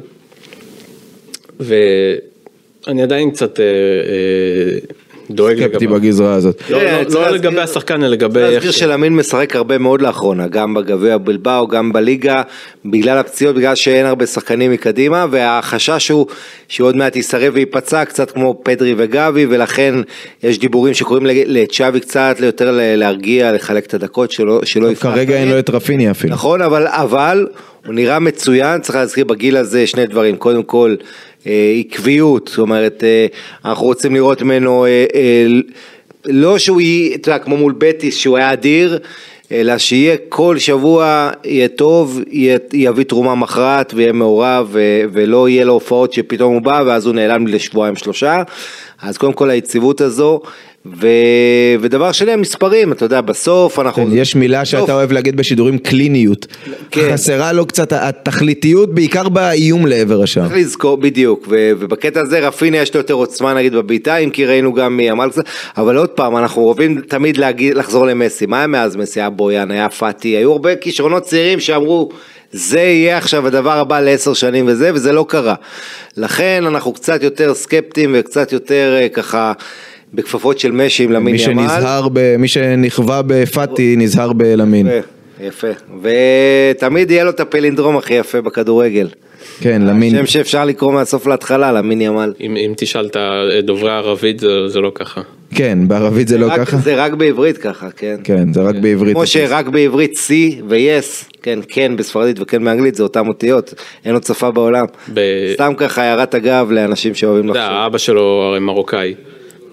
ואני 1.60 3.02
עדיין 3.02 3.30
קצת 3.30 3.60
אה, 3.60 3.64
אה, 3.64 4.78
דואג. 5.30 5.66
סקפטי 5.66 5.86
בגזרה 5.86 6.34
הזאת. 6.34 6.62
לא, 6.70 6.82
לא, 6.82 7.04
צריך 7.04 7.26
לא 7.26 7.30
לגבי 7.30 7.60
השחקן, 7.60 8.02
אלא 8.02 8.10
לגבי 8.10 8.40
איך... 8.40 8.52
להזכיר 8.52 8.70
שלמין 8.70 9.16
משחק 9.16 9.56
הרבה 9.56 9.78
מאוד 9.78 10.02
לאחרונה, 10.02 10.46
גם 10.46 10.74
בגביע 10.74 11.18
בלבאו, 11.18 11.68
גם 11.68 11.92
בליגה, 11.92 12.42
בגלל 12.84 13.18
הפציעות, 13.18 13.56
בגלל 13.56 13.74
שאין 13.74 14.06
הרבה 14.06 14.26
שחקנים 14.26 14.72
מקדימה, 14.72 15.26
והחשש 15.30 16.08
הוא 16.08 16.26
שהוא 16.68 16.88
עוד 16.88 16.96
מעט 16.96 17.16
יסרב 17.16 17.52
וייפצע, 17.54 18.04
קצת 18.04 18.30
כמו 18.30 18.60
פדרי 18.62 18.94
וגבי, 18.96 19.46
ולכן 19.50 19.94
יש 20.42 20.58
דיבורים 20.58 20.94
שקוראים 20.94 21.26
לצ'אבי 21.26 22.00
קצת 22.00 22.36
יותר 22.40 22.78
להרגיע, 22.96 23.52
לחלק 23.52 23.86
את 23.86 23.94
הדקות 23.94 24.30
שלא 24.30 24.90
יפתח 24.92 25.02
כרגע 25.02 25.34
אין. 25.34 25.48
לו 25.48 25.58
את 25.58 25.70
רפיני 25.70 26.10
אפילו. 26.10 26.32
נכון, 26.32 26.62
אבל, 26.62 26.86
אבל 26.86 27.46
הוא 27.86 27.94
נראה 27.94 28.18
מצוין, 28.18 28.80
צריך 28.80 28.96
להזכיר 28.96 29.24
בגיל 29.24 29.56
הזה 29.56 29.86
שני 29.86 30.06
דברים, 30.06 30.36
קודם 30.36 30.62
כל 30.62 30.94
אה, 30.98 31.04
עקביות, 31.46 32.48
זאת 32.48 32.58
אומרת, 32.58 33.04
אה, 33.04 33.26
אנחנו 33.64 33.86
רוצים 33.86 34.14
לראות 34.14 34.42
ממנו, 34.42 34.86
אה, 34.86 35.04
אה, 35.14 35.46
לא 36.24 36.58
שהוא 36.58 36.80
יהיה, 36.80 37.14
אתה 37.14 37.30
יודע, 37.30 37.44
כמו 37.44 37.56
מול 37.56 37.74
בטיס, 37.78 38.16
שהוא 38.16 38.36
היה 38.36 38.52
אדיר, 38.52 38.98
אלא 39.52 39.78
שיהיה 39.78 40.16
כל 40.28 40.58
שבוע, 40.58 41.30
יהיה 41.44 41.68
טוב, 41.68 42.20
יהיה, 42.30 42.58
יביא 42.72 43.04
תרומה 43.04 43.34
מכרעת 43.34 43.92
ויהיה 43.94 44.12
מעורב, 44.12 44.68
ו, 44.72 45.02
ולא 45.12 45.48
יהיה 45.48 45.64
לו 45.64 45.72
הופעות 45.72 46.12
שפתאום 46.12 46.54
הוא 46.54 46.62
בא 46.62 46.82
ואז 46.86 47.06
הוא 47.06 47.14
נעלם 47.14 47.46
לשבועיים 47.46 47.96
שלושה, 47.96 48.42
אז 49.02 49.18
קודם 49.18 49.32
כל 49.32 49.50
היציבות 49.50 50.00
הזו. 50.00 50.40
ו... 50.86 51.06
ודבר 51.80 52.12
שני 52.12 52.32
המספרים, 52.32 52.92
אתה 52.92 53.04
יודע, 53.04 53.20
בסוף 53.20 53.78
אנחנו... 53.78 54.06
כן, 54.06 54.12
יש 54.12 54.36
מילה 54.36 54.62
בסוף- 54.62 54.80
שאתה 54.80 54.94
אוהב 54.94 55.12
להגיד 55.12 55.36
בשידורים 55.36 55.78
קליניות. 55.78 56.46
כן. 56.90 57.08
חסרה 57.12 57.52
לו 57.52 57.66
קצת 57.66 57.92
התכליתיות, 57.92 58.94
בעיקר 58.94 59.28
באיום 59.28 59.86
לעבר 59.86 60.22
השער. 60.22 60.44
צריך 60.48 60.56
לזכור, 60.58 60.96
בדיוק, 60.96 61.46
ו- 61.50 61.70
ובקטע 61.78 62.20
הזה 62.20 62.40
רפיני 62.40 62.78
יש 62.78 62.94
לו 62.94 63.00
יותר 63.00 63.14
עוצמה 63.14 63.54
נגיד 63.54 63.72
בבעיטה, 63.74 64.16
אם 64.16 64.30
כי 64.30 64.46
ראינו 64.46 64.72
גם 64.72 64.96
מיאמל 64.96 65.28
קצת, 65.30 65.44
אבל 65.76 65.96
עוד 65.96 66.08
פעם, 66.08 66.36
אנחנו 66.36 66.62
אוהבים 66.62 67.00
תמיד 67.08 67.36
להגיד, 67.36 67.74
לחזור 67.74 68.06
למסי, 68.06 68.46
מה 68.46 68.58
היה 68.58 68.66
מאז 68.66 68.96
מסי? 68.96 69.20
היה 69.20 69.30
בויאן, 69.30 69.70
היה 69.70 69.88
פאטי, 69.88 70.28
היו 70.28 70.52
הרבה 70.52 70.76
כישרונות 70.76 71.22
צעירים 71.22 71.60
שאמרו, 71.60 72.08
זה 72.52 72.80
יהיה 72.80 73.18
עכשיו 73.18 73.46
הדבר 73.46 73.78
הבא 73.78 74.00
לעשר 74.00 74.34
שנים 74.34 74.64
וזה, 74.68 74.90
וזה 74.94 75.12
לא 75.12 75.24
קרה. 75.28 75.54
לכן 76.16 76.64
אנחנו 76.66 76.92
קצת 76.92 77.22
יותר 77.22 77.54
סקפטיים 77.54 78.14
וקצת 78.18 78.52
יותר 78.52 78.96
אה, 79.00 79.08
ככה 79.08 79.52
בכפפות 80.14 80.58
של 80.58 80.72
משי 80.72 81.04
עם 81.04 81.12
למין 81.12 81.34
מי 81.34 81.42
ימל. 81.42 81.62
שנזהר, 81.68 82.08
ב- 82.12 82.36
מי 82.36 82.48
שנכווה 82.48 83.22
בפאטי 83.26 83.94
נזהר 83.98 84.32
בלמין. 84.32 84.86
יפה, 84.86 85.06
יפה, 85.46 85.68
ותמיד 86.02 87.10
יהיה 87.10 87.24
לו 87.24 87.30
את 87.30 87.40
הפלינדרום 87.40 87.96
הכי 87.96 88.14
יפה 88.14 88.40
בכדורגל. 88.40 89.08
כן, 89.60 89.82
למין. 89.82 90.10
שם 90.16 90.26
שאפשר 90.26 90.64
לקרוא 90.64 90.92
מהסוף 90.92 91.26
להתחלה, 91.26 91.72
למין 91.72 92.00
ימל. 92.00 92.32
אם, 92.40 92.56
אם 92.56 92.72
תשאל 92.76 93.06
את 93.06 93.16
דוברי 93.64 93.90
הערבית 93.90 94.40
זה, 94.40 94.68
זה 94.68 94.80
לא 94.80 94.92
ככה. 94.94 95.20
כן, 95.54 95.78
בערבית 95.88 96.28
זה 96.28 96.38
לא 96.38 96.46
רק- 96.46 96.60
ככה? 96.60 96.76
זה 96.76 96.94
רק 97.04 97.12
בעברית 97.12 97.58
ככה, 97.58 97.90
כן. 97.96 98.16
כן, 98.24 98.52
זה 98.52 98.60
רק 98.62 98.74
בעברית. 98.74 99.14
כמו 99.14 99.26
שרק 99.26 99.66
בעברית 99.68 100.12
C 100.28 100.30
ו-yes, 100.68 101.24
כן, 101.42 101.58
כן 101.68 101.92
בספרדית 101.96 102.36
וכן 102.40 102.64
באנגלית 102.64 102.94
זה 102.94 103.02
אותן 103.02 103.28
אותיות, 103.28 103.74
אין 104.04 104.14
עוד 104.14 104.24
שפה 104.24 104.50
בעולם. 104.50 104.84
ב- 105.14 105.20
סתם 105.54 105.72
ככה 105.76 106.02
הערת 106.02 106.34
אגב 106.34 106.70
לאנשים 106.70 107.14
שאוהבים 107.14 107.50
אתה 107.50 107.58
יודע, 107.58 107.66
לחשוב. 107.68 107.84
אבא 107.86 107.98
שלו 107.98 108.22
הרי 108.50 108.60
מרוקאי. 108.60 109.14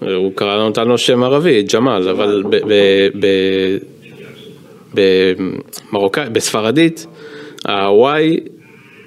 הוא 0.00 0.32
קרא 0.34 0.68
נתן 0.68 0.88
לו 0.88 0.98
שם 0.98 1.22
ערבי, 1.22 1.62
ג'מאל, 1.74 2.08
אבל 2.08 2.42
ב- 2.50 2.56
ב- 2.68 3.08
ב- 3.20 3.78
במרוקאי, 4.94 6.30
בספרדית, 6.32 7.06
ה-Y, 7.64 8.40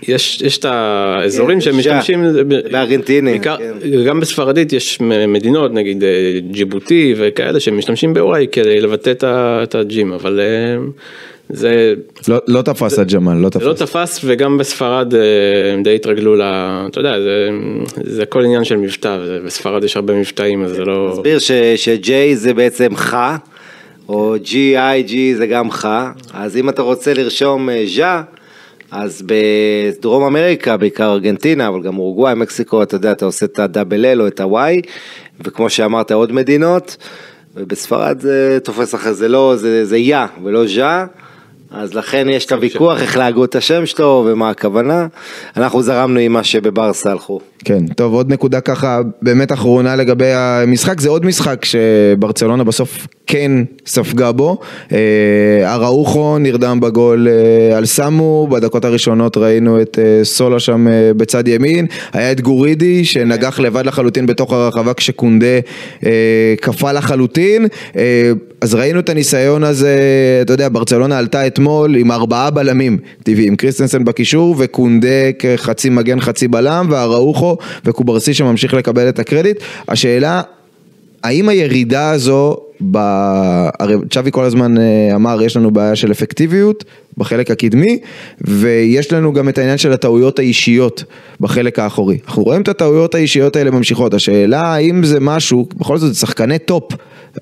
יש, 0.08 0.42
יש 0.42 0.58
את 0.58 0.66
האזורים 0.66 1.62
שהם 1.62 1.74
ז'ה, 1.74 1.80
משתמשים, 1.80 2.24
בארגנטיני, 2.72 3.40
כן. 3.40 3.58
גם 4.06 4.20
בספרדית 4.20 4.74
יש 4.74 5.02
מדינות, 5.28 5.74
נגיד 5.74 6.04
אה, 6.04 6.40
ג'יבוטי 6.52 7.14
וכאלה, 7.18 7.60
שמשתמשים 7.60 8.14
ב-Y 8.14 8.48
כדי 8.52 8.82
לבטא 8.82 9.14
את 9.64 9.76
הג'ים, 9.76 10.14
אבל 10.14 10.40
אה, 10.40 10.84
זה, 11.54 11.94
לא- 12.28 12.38
לא 12.48 12.62
תפס 12.62 13.00
הג'מאל, 13.00 13.38
לא 13.38 13.50
זה 13.54 13.66
לא 13.66 13.74
תפס. 13.74 13.82
תפס 13.90 14.22
וגם 14.24 14.58
בספרד 14.58 15.14
אה, 15.16 15.20
הם 15.74 15.84
די 15.84 15.96
התרגלו 15.96 16.36
ל... 16.36 16.42
אתה 16.90 17.00
יודע, 17.00 17.22
זה, 17.22 17.50
זה 18.04 18.24
הכל 18.24 18.44
עניין 18.46 18.64
של 18.64 18.78
מבטא, 18.78 19.18
זה- 19.26 19.40
בספרד 19.46 19.84
יש 19.84 19.96
הרבה 19.96 20.14
מבטאים 20.14 20.64
אז 20.64 20.72
זה 20.72 20.86
לא... 20.86 21.10
תסביר 21.14 21.40
ש- 21.40 21.52
ש-J 21.76 22.10
זה 22.34 22.54
בעצם 22.54 22.96
ח, 22.96 23.14
או 24.10 24.36
G-I-G 24.46 25.12
זה 25.38 25.48
גם 25.48 25.72
ח, 25.72 25.86
אז 26.34 26.58
אם 26.58 26.70
אתה 26.70 26.82
רוצה 26.82 27.14
לרשום 27.14 27.70
אה, 27.70 27.84
ז'ה, 27.96 28.22
אז 28.92 29.24
בדרום 29.26 30.24
אמריקה, 30.24 30.78
בעיקר 30.78 31.12
ארגנטינה, 31.12 31.68
אבל 31.68 31.82
גם 31.82 31.98
אורוגוואי, 31.98 32.36
מקסיקו, 32.36 32.84
אתה 32.84 32.96
יודע, 32.96 33.12
אתה 33.12 33.26
עושה 33.26 33.46
את 33.46 33.60
הדאבל 33.60 34.06
אל 34.06 34.22
או 34.22 34.28
את 34.28 34.40
הוואי, 34.40 34.82
וכמו 35.46 35.70
שאמרת 35.70 36.12
עוד 36.12 36.32
מדינות, 36.32 36.98
ובספרד 37.56 38.20
זה 38.20 38.58
תופס 38.64 38.96
אחרי 38.96 39.14
זה 39.14 39.28
לא, 39.28 39.54
זה, 39.56 39.86
זה 39.86 39.98
יא 39.98 40.18
ולא 40.44 40.68
ז'ה. 40.68 41.06
אז 41.72 41.94
לכן 41.94 42.28
יש 42.30 42.46
את 42.46 42.52
הוויכוח 42.52 43.02
איך 43.02 43.18
להגות 43.18 43.50
את 43.50 43.56
השם 43.56 43.86
שלו 43.86 44.26
ומה 44.28 44.50
הכוונה. 44.50 45.08
אנחנו 45.58 45.82
זרמנו 45.82 46.20
עם 46.20 46.34
מה 46.34 46.44
שבברסה 46.44 47.12
הלכו. 47.12 47.40
כן, 47.66 47.88
טוב, 47.88 48.14
עוד 48.14 48.32
נקודה 48.32 48.62
ככה 48.62 49.02
באמת 49.22 49.52
אחרונה 49.52 49.96
לגבי 49.96 50.32
המשחק, 50.34 51.02
זה 51.02 51.10
עוד 51.10 51.26
משחק 51.26 51.66
שברצלונה 51.66 52.64
בסוף 52.64 53.08
כן 53.28 53.52
ספגה 53.86 54.32
בו. 54.32 54.58
אה, 54.92 54.98
אראוחו 55.74 56.38
נרדם 56.38 56.80
בגול 56.80 57.28
אה, 57.28 57.78
על 57.78 57.86
סמו, 57.86 58.48
בדקות 58.52 58.86
הראשונות 58.86 59.38
ראינו 59.38 59.82
את 59.82 60.00
אה, 60.02 60.24
סולה 60.24 60.60
שם 60.60 60.88
בצד 61.18 61.48
ימין, 61.48 61.86
היה 62.14 62.32
את 62.32 62.42
גורידי 62.42 63.06
שנגח 63.06 63.60
לבד 63.60 63.86
לחלוטין 63.86 64.26
בתוך 64.26 64.54
הרחבה 64.54 64.94
כשקונדה 64.94 65.60
קפא 66.62 66.88
לחלוטין. 66.88 67.68
אז 68.62 68.76
ראינו 68.76 69.00
את 69.00 69.10
הניסיון 69.10 69.64
הזה, 69.64 69.98
אתה 70.42 70.54
יודע, 70.54 70.68
ברצלונה 70.72 71.18
עלתה 71.18 71.48
אתמול 71.62 71.96
עם 71.96 72.12
ארבעה 72.12 72.50
בלמים 72.50 72.98
טבעיים, 73.24 73.56
קריסטנסן 73.56 74.06
בקישור 74.06 74.56
וקונדה 74.58 75.32
כחצי 75.40 75.90
מגן 75.90 76.20
חצי 76.20 76.48
בלם 76.48 76.88
ואראוחו 76.90 77.58
וקוברסי 77.86 78.34
שממשיך 78.34 78.74
לקבל 78.74 79.10
את 79.10 79.20
הקרדיט. 79.20 79.58
השאלה, 79.88 80.42
האם 81.24 81.50
הירידה 81.50 82.12
הזו, 82.12 82.58
ב... 82.92 82.98
הרי 83.80 83.96
צ'אבי 84.10 84.32
כל 84.32 84.44
הזמן 84.44 84.78
אה, 84.78 85.16
אמר 85.16 85.42
יש 85.42 85.58
לנו 85.58 85.72
בעיה 85.72 85.96
של 85.96 86.12
אפקטיביות 86.12 86.84
בחלק 87.18 87.52
הקדמי 87.52 88.00
ויש 88.42 89.14
לנו 89.14 89.34
גם 89.34 89.50
את 89.50 89.58
העניין 89.58 89.78
של 89.78 89.92
הטעויות 89.94 90.40
האישיות 90.40 91.04
בחלק 91.40 91.80
האחורי. 91.80 92.18
אנחנו 92.28 92.44
רואים 92.44 92.62
את 92.62 92.68
הטעויות 92.68 93.16
האישיות 93.16 93.56
האלה 93.56 93.72
ממשיכות, 93.72 94.14
השאלה 94.14 94.62
האם 94.62 95.04
זה 95.04 95.20
משהו, 95.20 95.68
בכל 95.78 95.98
זאת 95.98 96.14
זה 96.14 96.20
שחקני 96.20 96.60
טופ, 96.60 96.94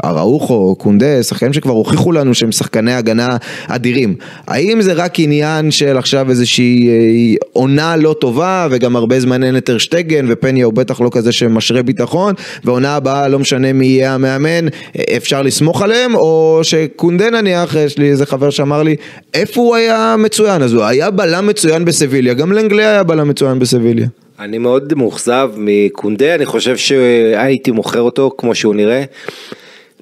אראוחו, 0.06 0.76
קונדה, 0.76 1.24
שחקנים 1.24 1.54
שכבר 1.54 1.74
הוכיחו 1.74 2.12
לנו 2.12 2.34
שהם 2.34 2.52
שחקני 2.52 2.94
הגנה 2.94 3.28
אדירים. 3.68 4.16
האם 4.48 4.82
זה 4.82 4.94
רק 4.94 5.20
עניין 5.20 5.72
של 5.72 5.98
עכשיו 5.98 6.30
איזושהי 6.30 6.88
אה, 6.90 7.48
עונה 7.54 7.96
לא 7.98 8.16
טובה, 8.20 8.68
וגם 8.72 8.96
הרבה 8.96 9.20
זמן 9.20 9.44
אין 9.44 9.58
את 9.58 9.70
ארשטגן, 9.70 10.26
ופניה 10.30 10.66
הוא 10.66 10.74
בטח 10.74 11.02
לא 11.02 11.10
כזה 11.12 11.32
שמשרה 11.32 11.84
ביטחון, 11.84 12.34
ועונה 12.64 12.96
הבאה 12.96 13.28
לא 13.28 13.40
משנה 13.40 13.74
מי 13.74 13.86
יהיה 13.86 14.14
המאמן, 14.14 14.68
אה, 14.68 15.04
אפשר 15.18 15.42
לסמוך 15.42 15.82
עליהם, 15.82 16.16
או 16.16 16.60
שקונדה 16.64 17.30
נניח, 17.30 17.76
יש 17.76 17.98
לי 17.98 18.10
איזה 18.10 18.26
חבר 18.26 18.50
שאמר 18.50 18.84
לי, 18.84 18.96
איפה 19.34 19.59
הוא 19.60 19.76
היה 19.76 20.16
מצוין? 20.18 20.62
אז 20.62 20.74
הוא 20.74 20.84
היה 20.84 21.12
בלם 21.12 21.48
מצוין 21.48 21.86
בסביליה, 21.86 22.34
גם 22.34 22.52
לנגלי 22.52 22.86
היה 22.86 23.04
בלם 23.04 23.30
מצוין 23.30 23.60
בסביליה. 23.60 24.08
אני 24.40 24.58
מאוד 24.58 24.94
מאוכזב 24.94 25.52
מקונדה, 25.58 26.36
אני 26.36 26.46
חושב 26.46 26.78
שהייתי 26.78 27.72
מוכר 27.72 28.02
אותו 28.02 28.32
כמו 28.38 28.56
שהוא 28.56 28.76
נראה. 28.76 29.04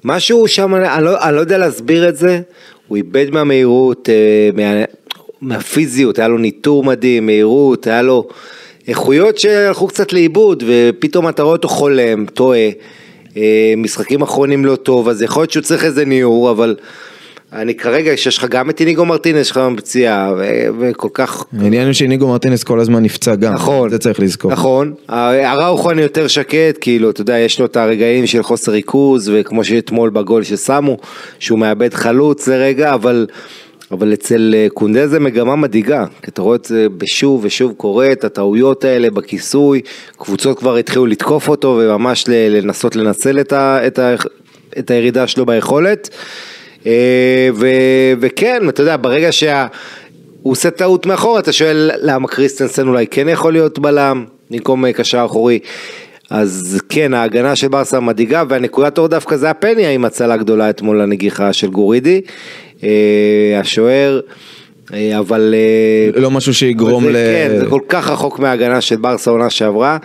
משהו 0.04 0.48
שם, 0.48 0.74
אני 0.74 1.04
לא, 1.04 1.24
אני 1.24 1.34
לא 1.34 1.40
יודע 1.40 1.58
להסביר 1.58 2.08
את 2.08 2.16
זה, 2.16 2.40
הוא 2.88 2.96
איבד 2.96 3.30
מהמהירות, 3.30 4.08
אה, 4.08 4.50
מה, 4.54 4.84
מהפיזיות, 5.40 6.18
היה 6.18 6.28
לו 6.28 6.38
ניטור 6.38 6.84
מדהים, 6.84 7.26
מהירות, 7.26 7.86
היה 7.86 8.02
לו 8.02 8.28
איכויות 8.88 9.38
שהלכו 9.38 9.86
קצת 9.86 10.12
לאיבוד, 10.12 10.64
ופתאום 10.66 11.28
אתה 11.28 11.42
רואה 11.42 11.52
אותו 11.52 11.68
חולם, 11.68 12.26
טועה, 12.26 12.68
אה, 13.36 13.74
משחקים 13.76 14.22
אחרונים 14.22 14.64
לא 14.64 14.76
טוב, 14.76 15.08
אז 15.08 15.22
יכול 15.22 15.42
להיות 15.42 15.50
שהוא 15.50 15.62
צריך 15.62 15.84
איזה 15.84 16.04
ניעור, 16.04 16.50
אבל... 16.50 16.76
אני 17.52 17.74
כרגע, 17.74 18.16
שיש 18.16 18.38
לך 18.38 18.44
גם 18.44 18.70
את 18.70 18.80
איניגו 18.80 19.04
מרטינס, 19.04 19.40
יש 19.40 19.50
לך 19.50 19.58
גם 19.58 19.76
פציעה, 19.76 20.32
וכל 20.80 21.08
כך... 21.14 21.44
העניין 21.60 21.86
הוא 21.86 21.92
שאיניגו 21.92 22.28
מרטינס 22.28 22.64
כל 22.64 22.80
הזמן 22.80 23.02
נפצע 23.02 23.34
גם, 23.34 23.54
נכון, 23.54 23.90
זה 23.90 23.98
צריך 23.98 24.20
לזכור. 24.20 24.52
נכון, 24.52 24.94
הראוכו 25.08 25.92
יותר 25.92 26.26
שקט, 26.26 26.78
כאילו, 26.80 27.10
אתה 27.10 27.20
יודע, 27.20 27.38
יש 27.38 27.60
לו 27.60 27.66
את 27.66 27.76
הרגעים 27.76 28.26
של 28.26 28.42
חוסר 28.42 28.72
ריכוז, 28.72 29.32
וכמו 29.34 29.64
שאתמול 29.64 30.10
בגול 30.10 30.42
ששמו, 30.42 30.96
שהוא 31.38 31.58
מאבד 31.58 31.94
חלוץ 31.94 32.48
לרגע, 32.48 32.94
אבל... 32.94 33.26
אבל 33.90 34.12
אצל 34.12 34.54
אה, 34.56 34.66
קונדה 34.74 35.08
זה 35.08 35.20
מגמה 35.20 35.56
מדאיגה, 35.56 36.04
כי 36.22 36.30
אתה 36.30 36.42
רואה 36.42 36.56
את 36.56 36.64
זה 36.64 36.86
בשוב 36.96 37.40
ושוב 37.44 37.72
קורה, 37.76 38.12
את 38.12 38.24
הטעויות 38.24 38.84
האלה 38.84 39.10
בכיסוי, 39.10 39.80
קבוצות 40.18 40.58
כבר 40.58 40.76
התחילו 40.76 41.06
לתקוף 41.06 41.48
אותו 41.48 41.80
וממש 41.80 42.24
לנסות 42.28 42.96
לנצל 42.96 43.40
את, 43.40 43.52
ה, 43.52 43.86
את, 43.86 43.98
ה, 43.98 44.14
את 44.78 44.90
הירידה 44.90 45.26
שלו 45.26 45.46
ביכולת. 45.46 46.10
אה, 46.86 47.48
ו, 47.54 47.66
וכן, 48.20 48.68
אתה 48.68 48.82
יודע, 48.82 48.96
ברגע 49.00 49.32
שהוא 49.32 49.50
עושה 50.42 50.70
טעות 50.70 51.06
מאחור, 51.06 51.38
אתה 51.38 51.52
שואל 51.52 51.90
למה 52.02 52.28
קריסטנסן 52.28 52.88
אולי 52.88 53.06
כן 53.06 53.28
יכול 53.28 53.52
להיות 53.52 53.78
בלם, 53.78 54.24
במקום 54.50 54.84
אה, 54.84 54.92
קשר 54.92 55.24
אחורי. 55.24 55.58
אז 56.30 56.80
כן, 56.88 57.14
ההגנה 57.14 57.56
של 57.56 57.68
ברסה 57.68 58.00
מדאיגה, 58.00 58.42
והנקודת 58.48 58.98
אור 58.98 59.08
דווקא 59.08 59.36
זה 59.36 59.50
הפניה 59.50 59.90
עם 59.90 60.04
הצלה 60.04 60.36
גדולה 60.36 60.70
אתמול 60.70 61.02
לנגיחה 61.02 61.52
של 61.52 61.70
גורידי. 61.70 62.20
אה, 62.82 63.58
השוער, 63.60 64.20
אבל... 65.18 65.54
לא 66.14 66.30
משהו 66.30 66.54
שיגרום 66.54 67.08
ל... 67.08 67.12
כן, 67.12 67.56
זה 67.58 67.66
כל 67.66 67.80
כך 67.88 68.10
רחוק 68.10 68.38
מההגנה 68.38 68.80
של 68.80 68.96
ברסה 68.96 69.30
עונה 69.30 69.50
שעברה. 69.50 69.98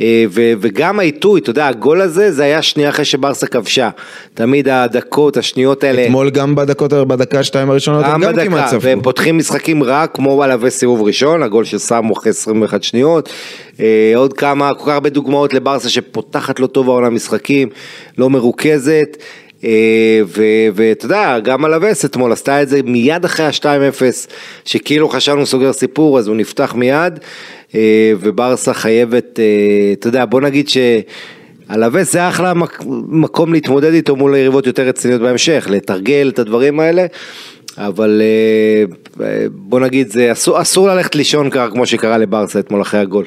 אה, 0.00 0.24
ו- 0.30 0.52
וגם 0.60 1.00
העיתוי, 1.00 1.40
אתה 1.40 1.50
יודע, 1.50 1.66
הגול 1.66 2.00
הזה, 2.00 2.32
זה 2.32 2.44
היה 2.44 2.62
שנייה 2.62 2.88
אחרי 2.88 3.04
שברסה 3.04 3.46
כבשה. 3.46 3.90
תמיד 4.34 4.68
הדקות, 4.68 5.36
השניות 5.36 5.84
האלה. 5.84 6.04
אתמול 6.04 6.30
גם 6.30 6.54
בדקות, 6.54 6.92
בדקה 6.92 7.44
שתיים 7.44 7.70
הראשונות, 7.70 8.04
הם 8.04 8.20
גם 8.20 8.34
כמעט 8.44 8.68
ספגו. 8.68 8.82
והם 8.82 9.00
פותחים 9.02 9.38
משחקים 9.38 9.82
רע, 9.82 10.06
כמו 10.06 10.42
על 10.42 10.70
סיבוב 10.70 11.02
ראשון, 11.02 11.42
הגול 11.42 11.64
ששמו 11.64 12.12
אחרי 12.12 12.30
21 12.30 12.82
שניות. 12.82 13.28
אה, 13.80 14.12
עוד 14.16 14.32
כמה, 14.32 14.74
כל 14.74 14.84
כך 14.84 14.88
הרבה 14.88 15.10
דוגמאות 15.10 15.54
לברסה 15.54 15.88
שפותחת 15.88 16.60
לא 16.60 16.66
טוב 16.66 16.88
העונה 16.88 17.10
משחקים, 17.10 17.68
לא 18.18 18.30
מרוכזת. 18.30 19.16
אה, 19.64 20.20
ואתה 20.74 21.06
יודע, 21.06 21.38
גם 21.38 21.64
אלווס 21.64 22.04
אתמול 22.04 22.32
עשתה 22.32 22.62
את 22.62 22.68
זה 22.68 22.80
מיד 22.84 23.24
אחרי 23.24 23.46
ה-2-0, 23.46 24.02
שכאילו 24.64 25.08
חשבנו 25.08 25.46
סוגר 25.46 25.72
סיפור, 25.72 26.18
אז 26.18 26.28
הוא 26.28 26.36
נפתח 26.36 26.74
מיד, 26.74 27.18
וברסה 28.20 28.74
חייבת, 28.74 29.40
אה, 29.40 29.92
אתה 29.92 30.08
יודע, 30.08 30.24
בוא 30.24 30.40
נגיד 30.40 30.68
ש... 30.68 30.78
אלווס 31.70 32.12
זה 32.12 32.28
אחלה 32.28 32.52
מקום 33.08 33.52
להתמודד 33.52 33.92
איתו 33.92 34.16
מול 34.16 34.36
יריבות 34.36 34.66
יותר 34.66 34.82
רציניות 34.82 35.20
בהמשך, 35.20 35.66
לתרגל 35.70 36.28
את 36.28 36.38
הדברים 36.38 36.80
האלה, 36.80 37.06
אבל 37.78 38.22
בוא 39.50 39.80
נגיד, 39.80 40.08
זה 40.08 40.32
אסור, 40.32 40.62
אסור 40.62 40.88
ללכת 40.88 41.14
לישון 41.14 41.50
ככה 41.50 41.70
כמו 41.70 41.86
שקרה 41.86 42.18
לברסה 42.18 42.58
אתמול 42.58 42.82
אחרי 42.82 43.00
הגול. 43.00 43.24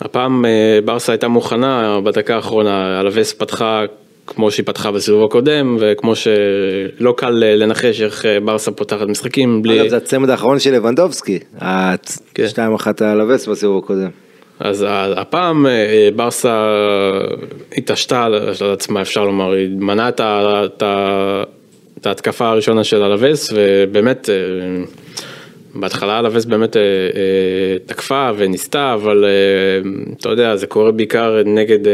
הפעם 0.00 0.44
ברסה 0.84 1.12
הייתה 1.12 1.28
מוכנה 1.28 2.00
בדקה 2.04 2.34
האחרונה, 2.34 3.00
אלווס 3.00 3.32
פתחה 3.32 3.84
כמו 4.34 4.50
שהיא 4.50 4.66
פתחה 4.66 4.90
בסיבוב 4.92 5.24
הקודם, 5.24 5.76
וכמו 5.80 6.12
שלא 6.16 7.14
קל 7.16 7.30
לנחש 7.30 8.00
איך 8.00 8.26
אה, 8.26 8.40
ברסה 8.40 8.70
פותחת 8.70 9.06
משחקים 9.06 9.62
בלי... 9.62 9.80
אגב, 9.80 9.88
זה 9.88 9.96
הצמד 9.96 10.30
האחרון 10.30 10.58
של 10.58 10.74
לבנדובסקי, 10.74 11.38
כן. 12.34 12.48
שתיים 12.48 12.74
אחת 12.74 13.02
על 13.02 13.20
הווס 13.20 13.46
בסיבוב 13.46 13.84
הקודם. 13.84 14.08
אז 14.60 14.86
הפעם 15.16 15.66
אה, 15.66 16.08
ברסה 16.16 16.68
התעשתה 17.76 18.24
על 18.24 18.34
עצמה, 18.72 19.02
אפשר 19.02 19.24
לומר, 19.24 19.52
היא 19.52 19.68
מנעה 19.78 20.08
את 20.08 22.06
ההתקפה 22.06 22.48
הראשונה 22.48 22.84
של 22.84 23.02
הלווס, 23.02 23.52
ובאמת... 23.54 24.28
בהתחלה 25.74 26.18
אלווס 26.18 26.44
באמת 26.44 26.76
אה, 26.76 26.82
אה, 26.82 27.78
תקפה 27.86 28.30
וניסתה, 28.36 28.94
אבל 28.94 29.24
אה, 29.24 29.90
אתה 30.20 30.28
יודע, 30.28 30.56
זה 30.56 30.66
קורה 30.66 30.92
בעיקר 30.92 31.42
נגד, 31.46 31.86
אה, 31.86 31.92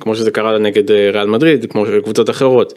כמו 0.00 0.16
שזה 0.16 0.30
קרה 0.30 0.58
נגד 0.58 0.90
אה, 0.90 1.10
ריאל 1.12 1.26
מדריד, 1.26 1.66
כמו 1.70 1.84
קבוצות 2.02 2.30
אחרות. 2.30 2.74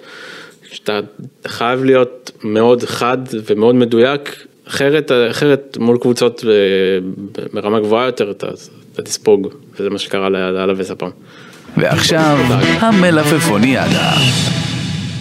שאתה 0.71 0.99
חייב 1.47 1.83
להיות 1.83 2.31
מאוד 2.43 2.83
חד 2.83 3.17
ומאוד 3.45 3.75
מדויק, 3.75 4.45
אחרת, 4.67 5.11
אחרת 5.31 5.77
מול 5.79 5.97
קבוצות 5.97 6.43
אה, 6.47 7.43
ברמה 7.53 7.79
גבוהה 7.79 8.05
יותר 8.05 8.31
אתה, 8.31 8.47
אתה 8.93 9.01
תספוג, 9.01 9.47
וזה 9.79 9.89
מה 9.89 9.99
שקרה 9.99 10.29
לאלווס 10.29 10.91
הפעם. 10.91 11.11
ועכשיו, 11.77 12.37
המלפפוניאדה. 12.79 14.11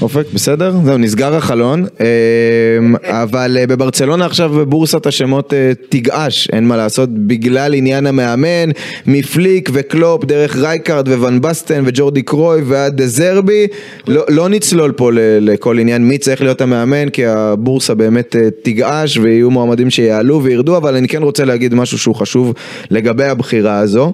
אופק, 0.04 0.24
בסדר? 0.34 0.72
זהו, 0.84 0.98
נסגר 0.98 1.34
החלון, 1.34 1.86
אמ, 2.00 2.94
אבל 3.02 3.56
אה, 3.60 3.66
בברצלונה 3.66 4.26
עכשיו 4.26 4.66
בורסת 4.68 5.06
השמות 5.06 5.54
אה, 5.54 5.72
תגעש, 5.88 6.48
אין 6.52 6.68
מה 6.68 6.76
לעשות, 6.76 7.08
בגלל 7.12 7.74
עניין 7.74 8.06
המאמן, 8.06 8.70
מפליק 9.06 9.70
וקלופ, 9.72 10.24
דרך 10.24 10.56
רייקארד 10.56 11.08
וואן 11.08 11.40
בסטן 11.40 11.82
וג'ורדי 11.86 12.22
קרויף 12.22 12.62
ועד 12.64 13.02
דזרבי, 13.02 13.66
לא, 14.08 14.24
לא 14.28 14.48
נצלול 14.48 14.92
פה 14.92 15.10
לכל 15.40 15.78
עניין 15.78 16.08
מי 16.08 16.18
צריך 16.18 16.42
להיות 16.42 16.60
המאמן, 16.60 17.08
כי 17.08 17.26
הבורסה 17.26 17.94
באמת 17.94 18.36
אה, 18.36 18.48
תגעש 18.62 19.16
ויהיו 19.16 19.50
מועמדים 19.50 19.90
שיעלו 19.90 20.42
וירדו, 20.42 20.76
אבל 20.76 20.96
אני 20.96 21.08
כן 21.08 21.22
רוצה 21.22 21.44
להגיד 21.44 21.74
משהו 21.74 21.98
שהוא 21.98 22.14
חשוב 22.14 22.54
לגבי 22.90 23.24
הבחירה 23.24 23.78
הזו. 23.78 24.12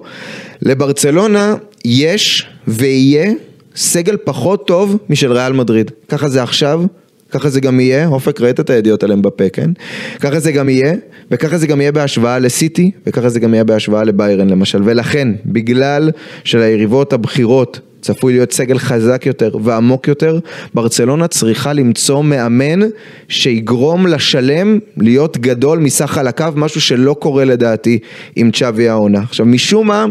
לברצלונה 0.61 1.55
יש 1.85 2.47
ויהיה 2.67 3.31
סגל 3.75 4.17
פחות 4.23 4.67
טוב 4.67 4.97
משל 5.09 5.31
ריאל 5.31 5.53
מדריד. 5.53 5.91
ככה 6.09 6.29
זה 6.29 6.43
עכשיו, 6.43 6.83
ככה 7.31 7.49
זה 7.49 7.59
גם 7.59 7.79
יהיה, 7.79 8.07
אופק 8.07 8.41
ראית 8.41 8.59
את 8.59 8.69
הידיעות 8.69 9.03
עליהם 9.03 9.21
בפה, 9.21 9.49
כן? 9.49 9.71
ככה 10.19 10.39
זה 10.39 10.51
גם 10.51 10.69
יהיה, 10.69 10.93
וככה 11.31 11.57
זה 11.57 11.67
גם 11.67 11.81
יהיה 11.81 11.91
בהשוואה 11.91 12.39
לסיטי, 12.39 12.91
וככה 13.07 13.29
זה 13.29 13.39
גם 13.39 13.53
יהיה 13.53 13.63
בהשוואה 13.63 14.03
לביירן 14.03 14.49
למשל. 14.49 14.81
ולכן, 14.85 15.27
בגלל 15.45 16.11
שליריבות 16.43 17.13
הבכירות 17.13 17.79
צפוי 18.01 18.33
להיות 18.33 18.53
סגל 18.53 18.77
חזק 18.77 19.25
יותר 19.25 19.51
ועמוק 19.63 20.07
יותר, 20.07 20.39
ברצלונה 20.73 21.27
צריכה 21.27 21.73
למצוא 21.73 22.23
מאמן 22.23 22.79
שיגרום 23.27 24.07
לשלם 24.07 24.79
להיות 24.97 25.37
גדול 25.37 25.79
מסך 25.79 26.05
חלקיו, 26.05 26.53
משהו 26.55 26.81
שלא 26.81 27.15
קורה 27.19 27.45
לדעתי 27.45 27.99
עם 28.35 28.51
צ'אבי 28.51 28.89
העונה. 28.89 29.19
עכשיו, 29.19 29.45
משום 29.45 29.87
מה... 29.87 30.05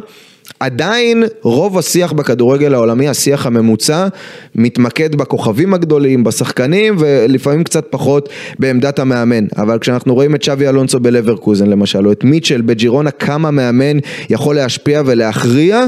עדיין 0.61 1.24
רוב 1.42 1.78
השיח 1.78 2.12
בכדורגל 2.12 2.74
העולמי, 2.74 3.09
השיח 3.09 3.46
הממוצע, 3.46 4.09
מתמקד 4.55 5.14
בכוכבים 5.14 5.74
הגדולים, 5.74 6.24
בשחקנים 6.24 6.96
ולפעמים 6.98 7.64
קצת 7.64 7.86
פחות 7.90 8.28
בעמדת 8.59 8.98
המאמן. 8.98 9.46
אבל 9.57 9.78
כשאנחנו 9.78 10.14
רואים 10.14 10.34
את 10.34 10.42
שווי 10.42 10.68
אלונסו 10.68 11.01
בלברקוזן 11.01 11.66
למשל, 11.66 12.07
או 12.07 12.12
את 12.12 12.24
מיטשל 12.24 12.61
בג'ירונה, 12.61 13.11
כמה 13.11 13.51
מאמן 13.51 13.98
יכול 14.30 14.57
להשפיע 14.57 15.03
ולהכריע 15.07 15.86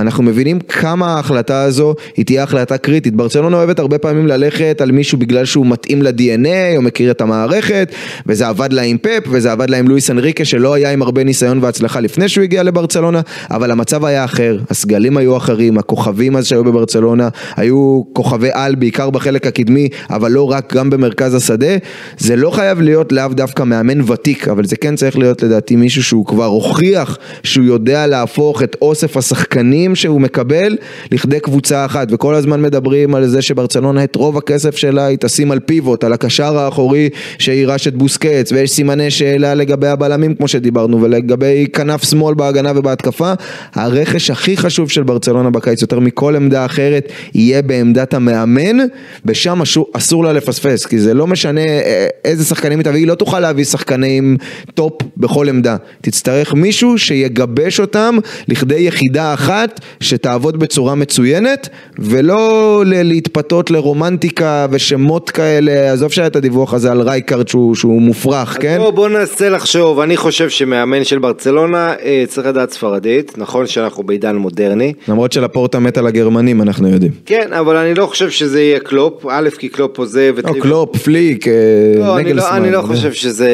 אנחנו 0.00 0.22
מבינים 0.22 0.60
כמה 0.60 1.06
ההחלטה 1.06 1.62
הזו 1.62 1.94
היא 2.16 2.24
תהיה 2.24 2.42
החלטה 2.42 2.78
קריטית. 2.78 3.14
ברצלונה 3.14 3.56
אוהבת 3.56 3.78
הרבה 3.78 3.98
פעמים 3.98 4.26
ללכת 4.26 4.80
על 4.80 4.92
מישהו 4.92 5.18
בגלל 5.18 5.44
שהוא 5.44 5.66
מתאים 5.66 6.02
ל-DNA 6.02 6.76
או 6.76 6.82
מכיר 6.82 7.10
את 7.10 7.20
המערכת 7.20 7.92
וזה 8.26 8.48
עבד 8.48 8.72
לה 8.72 8.82
עם 8.82 8.98
פפ 8.98 9.22
וזה 9.30 9.52
עבד 9.52 9.70
לה 9.70 9.76
עם 9.76 9.88
לואיס 9.88 10.10
אנריקה 10.10 10.44
שלא 10.44 10.74
היה 10.74 10.92
עם 10.92 11.02
הרבה 11.02 11.24
ניסיון 11.24 11.58
והצלחה 11.62 12.00
לפני 12.00 12.28
שהוא 12.28 12.44
הגיע 12.44 12.62
לברצלונה 12.62 13.20
אבל 13.50 13.70
המצב 13.70 14.04
היה 14.04 14.24
אחר, 14.24 14.58
הסגלים 14.70 15.16
היו 15.16 15.36
אחרים, 15.36 15.78
הכוכבים 15.78 16.36
אז 16.36 16.46
שהיו 16.46 16.64
בברצלונה 16.64 17.28
היו 17.56 18.02
כוכבי 18.12 18.48
על 18.52 18.74
בעיקר 18.74 19.10
בחלק 19.10 19.46
הקדמי 19.46 19.88
אבל 20.10 20.30
לא 20.30 20.50
רק, 20.50 20.74
גם 20.74 20.90
במרכז 20.90 21.34
השדה 21.34 21.76
זה 22.18 22.36
לא 22.36 22.50
חייב 22.50 22.80
להיות 22.80 23.12
לאו 23.12 23.28
דווקא 23.28 23.62
מאמן 23.62 24.10
ותיק 24.10 24.48
אבל 24.48 24.64
זה 24.64 24.76
כן 24.76 24.96
צריך 24.96 25.18
להיות 25.18 25.42
לדעתי 25.42 25.76
מישהו 25.76 26.02
שהוא 26.02 26.26
כבר 26.26 26.44
הוכיח 26.44 27.18
שהוא 27.42 27.66
יודע 27.66 28.06
להפוך 28.06 28.62
את 28.62 28.76
אוסף 28.82 29.16
השחקנים 29.16 29.89
השחקנים 29.90 29.94
שהוא 29.96 30.20
מקבל 30.20 30.76
לכדי 31.12 31.40
קבוצה 31.40 31.84
אחת, 31.84 32.08
וכל 32.10 32.34
הזמן 32.34 32.62
מדברים 32.62 33.14
על 33.14 33.26
זה 33.26 33.42
שברצלונה 33.42 34.04
את 34.04 34.16
רוב 34.16 34.36
הכסף 34.38 34.76
שלה 34.76 35.06
היא 35.06 35.18
תשים 35.20 35.50
על 35.50 35.58
פיבוט, 35.60 36.04
על 36.04 36.12
הקשר 36.12 36.58
האחורי 36.58 37.08
שיירש 37.38 37.88
את 37.88 37.94
בוסקץ, 37.94 38.52
ויש 38.52 38.70
סימני 38.70 39.10
שאלה 39.10 39.54
לגבי 39.54 39.88
הבלמים 39.88 40.34
כמו 40.34 40.48
שדיברנו, 40.48 41.02
ולגבי 41.02 41.66
כנף 41.72 42.04
שמאל 42.04 42.34
בהגנה 42.34 42.72
ובהתקפה, 42.76 43.32
הרכש 43.74 44.30
הכי 44.30 44.56
חשוב 44.56 44.90
של 44.90 45.02
ברצלונה 45.02 45.50
בקיץ 45.50 45.82
יותר 45.82 46.00
מכל 46.00 46.36
עמדה 46.36 46.64
אחרת 46.64 47.12
יהיה 47.34 47.62
בעמדת 47.62 48.14
המאמן, 48.14 48.76
ושם 49.24 49.60
אסור 49.92 50.24
לה 50.24 50.32
לפספס, 50.32 50.86
כי 50.86 50.98
זה 50.98 51.14
לא 51.14 51.26
משנה 51.26 51.60
אה, 51.60 52.06
איזה 52.24 52.44
שחקנים 52.44 52.78
היא 52.78 52.84
תביא, 52.84 52.98
היא 52.98 53.06
לא 53.06 53.14
תוכל 53.14 53.40
להביא 53.40 53.64
שחקנים 53.64 54.36
top 54.74 55.02
בכל 55.16 55.48
עמדה, 55.48 55.76
תצטרך 56.00 56.54
מישהו 56.54 56.98
שיגבש 56.98 57.80
אותם 57.80 58.16
לכדי 58.48 58.80
יחידה 58.80 59.34
אחת 59.34 59.79
שתעבוד 60.00 60.56
בצורה 60.58 60.94
מצוינת, 60.94 61.68
ולא 61.98 62.40
להתפתות 62.86 63.70
לרומנטיקה 63.70 64.66
ושמות 64.70 65.30
כאלה, 65.30 65.92
עזוב 65.92 66.12
שהיה 66.12 66.26
את 66.26 66.36
הדיווח 66.36 66.74
הזה 66.74 66.90
על 66.92 67.00
רייקארד 67.00 67.48
שהוא, 67.48 67.74
שהוא 67.74 68.02
מופרך, 68.02 68.56
כן? 68.60 68.78
בוא, 68.78 68.90
בוא 68.90 69.08
ננסה 69.08 69.48
לחשוב, 69.48 70.00
אני 70.00 70.16
חושב 70.16 70.48
שמאמן 70.48 71.04
של 71.04 71.18
ברצלונה 71.18 71.94
אה, 72.02 72.24
צריך 72.28 72.46
לדעת 72.46 72.70
ספרדית, 72.70 73.38
נכון 73.38 73.66
שאנחנו 73.66 74.02
בעידן 74.02 74.36
מודרני, 74.36 74.92
למרות 75.08 75.32
שלפורטה 75.32 75.78
מת 75.78 75.98
על 75.98 76.06
הגרמנים, 76.06 76.62
אנחנו 76.62 76.88
יודעים. 76.88 77.12
כן, 77.26 77.48
אבל 77.52 77.76
אני 77.76 77.94
לא 77.94 78.06
חושב 78.06 78.30
שזה 78.30 78.60
יהיה 78.60 78.80
קלופ, 78.80 79.26
א' 79.28 79.48
כי 79.58 79.68
קלופ 79.68 79.98
עוזב 79.98 80.34
את 80.38 80.44
לא, 80.44 80.52
קלופ, 80.60 80.96
פליק, 80.96 81.48
אה, 81.48 81.52
לא, 81.98 82.16
אני 82.18 82.24
לא, 82.24 82.30
נגלסמן. 82.30 82.56
אני 82.62 82.70
לא 82.72 82.80
זה- 82.82 82.86
חושב 82.86 83.12
שזה, 83.12 83.50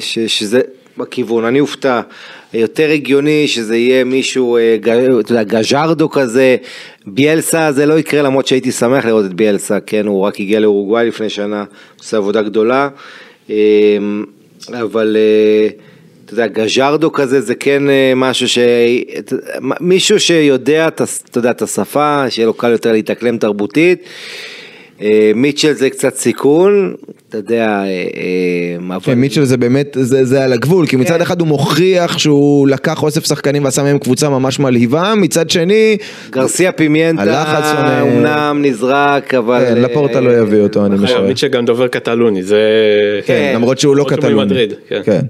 ש, 0.00 0.18
שזה 0.18 0.60
בכיוון, 0.98 1.44
אני 1.44 1.60
אופתע. 1.60 2.00
יותר 2.54 2.90
הגיוני 2.90 3.48
שזה 3.48 3.76
יהיה 3.76 4.04
מישהו, 4.04 4.56
אה, 4.56 4.76
אתה 5.20 5.32
יודע, 5.32 5.42
גז'רדו 5.42 6.10
כזה, 6.10 6.56
ביאלסה 7.06 7.72
זה 7.72 7.86
לא 7.86 7.98
יקרה 7.98 8.22
למרות 8.22 8.46
שהייתי 8.46 8.72
שמח 8.72 9.04
לראות 9.04 9.24
את 9.24 9.34
ביאלסה, 9.34 9.80
כן, 9.80 10.06
הוא 10.06 10.22
רק 10.22 10.40
הגיע 10.40 10.60
לאורוגוואי 10.60 11.08
לפני 11.08 11.28
שנה, 11.28 11.64
עושה 11.98 12.16
עבודה 12.16 12.42
גדולה, 12.42 12.88
אה, 13.50 13.56
אבל 14.72 15.16
אה, 15.16 15.68
אתה 16.24 16.32
יודע, 16.32 16.46
גז'רדו 16.46 17.12
כזה 17.12 17.40
זה 17.40 17.54
כן 17.54 17.90
אה, 17.90 18.12
משהו 18.16 18.48
ש... 18.48 18.58
מישהו 19.80 20.20
שיודע, 20.20 20.88
אתה 20.88 21.04
יודע, 21.36 21.50
את 21.50 21.62
השפה, 21.62 22.30
שיהיה 22.30 22.46
לו 22.46 22.54
קל 22.54 22.70
יותר 22.70 22.92
להתאקלם 22.92 23.38
תרבותית. 23.38 24.02
אה, 25.02 25.32
מיטשל 25.34 25.72
זה 25.72 25.90
קצת 25.90 26.14
סיכון, 26.14 26.94
אתה 27.28 27.38
יודע, 27.38 27.66
אה, 27.66 27.84
אה, 27.86 28.96
אבל... 28.96 29.00
כן, 29.02 29.18
מיטשל 29.18 29.44
זה 29.44 29.56
באמת, 29.56 29.96
זה, 30.00 30.24
זה 30.24 30.44
על 30.44 30.52
הגבול, 30.52 30.86
כי 30.86 30.96
מצד 30.96 31.14
כן. 31.14 31.20
אחד 31.20 31.40
הוא 31.40 31.48
מוכיח 31.48 32.18
שהוא 32.18 32.68
לקח 32.68 33.02
אוסף 33.02 33.26
שחקנים 33.26 33.64
ועשה 33.64 33.82
מהם 33.82 33.98
קבוצה 33.98 34.28
ממש 34.28 34.58
מלהיבה, 34.58 35.14
מצד 35.16 35.50
שני, 35.50 35.96
גרסיה 36.30 36.72
פימיינטה, 36.72 37.22
הלחץ 37.22 37.76
שונה. 37.76 38.02
אמנם 38.02 38.58
נזרק, 38.62 39.34
אבל... 39.34 39.64
כן, 39.64 39.82
לפורטה 39.82 40.20
לא 40.20 40.30
יביא 40.30 40.60
אותו, 40.60 40.86
אני 40.86 40.94
נכון. 40.94 41.04
משער. 41.04 41.26
מיטשל 41.26 41.48
גם 41.48 41.64
דובר 41.64 41.88
קטלוני, 41.88 42.42
זה... 42.42 42.60
כן, 43.26 43.52
למרות 43.54 43.78
שהוא 43.78 43.96
לא 43.96 44.04
למרות 44.04 44.20
שהוא 44.22 44.44
קטלוני. 44.44 44.66
כן. 44.88 45.00
כן. 45.04 45.20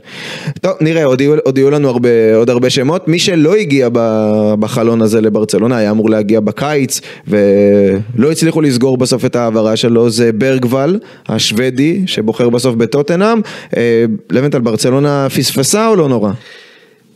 טוב, 0.60 0.72
נראה, 0.80 1.04
עוד 1.04 1.20
יהיו, 1.20 1.34
עוד 1.44 1.58
יהיו 1.58 1.70
לנו 1.70 1.88
הרבה, 1.88 2.36
עוד 2.36 2.50
הרבה 2.50 2.70
שמות. 2.70 3.08
מי 3.08 3.18
שלא 3.18 3.54
הגיע 3.54 3.88
ב- 3.92 4.54
בחלון 4.60 5.02
הזה 5.02 5.20
לברצלונה, 5.20 5.76
היה 5.76 5.90
אמור 5.90 6.10
להגיע 6.10 6.40
בקיץ, 6.40 7.00
ולא 7.28 8.30
הצליחו 8.30 8.60
לסגור 8.60 8.96
בסוף 8.96 9.24
את 9.24 9.36
ההעברה 9.56 9.76
שלו, 9.76 10.10
זה 10.10 10.32
ברגוול, 10.32 10.98
השוודי, 11.28 12.02
שבוחר 12.06 12.48
בסוף 12.48 12.74
בטוטנאם. 12.74 13.40
אה, 13.76 14.04
לבנטל, 14.30 14.60
ברצלונה 14.60 15.26
פספסה 15.36 15.88
או 15.88 15.96
לא 15.96 16.08
נורא? 16.08 16.32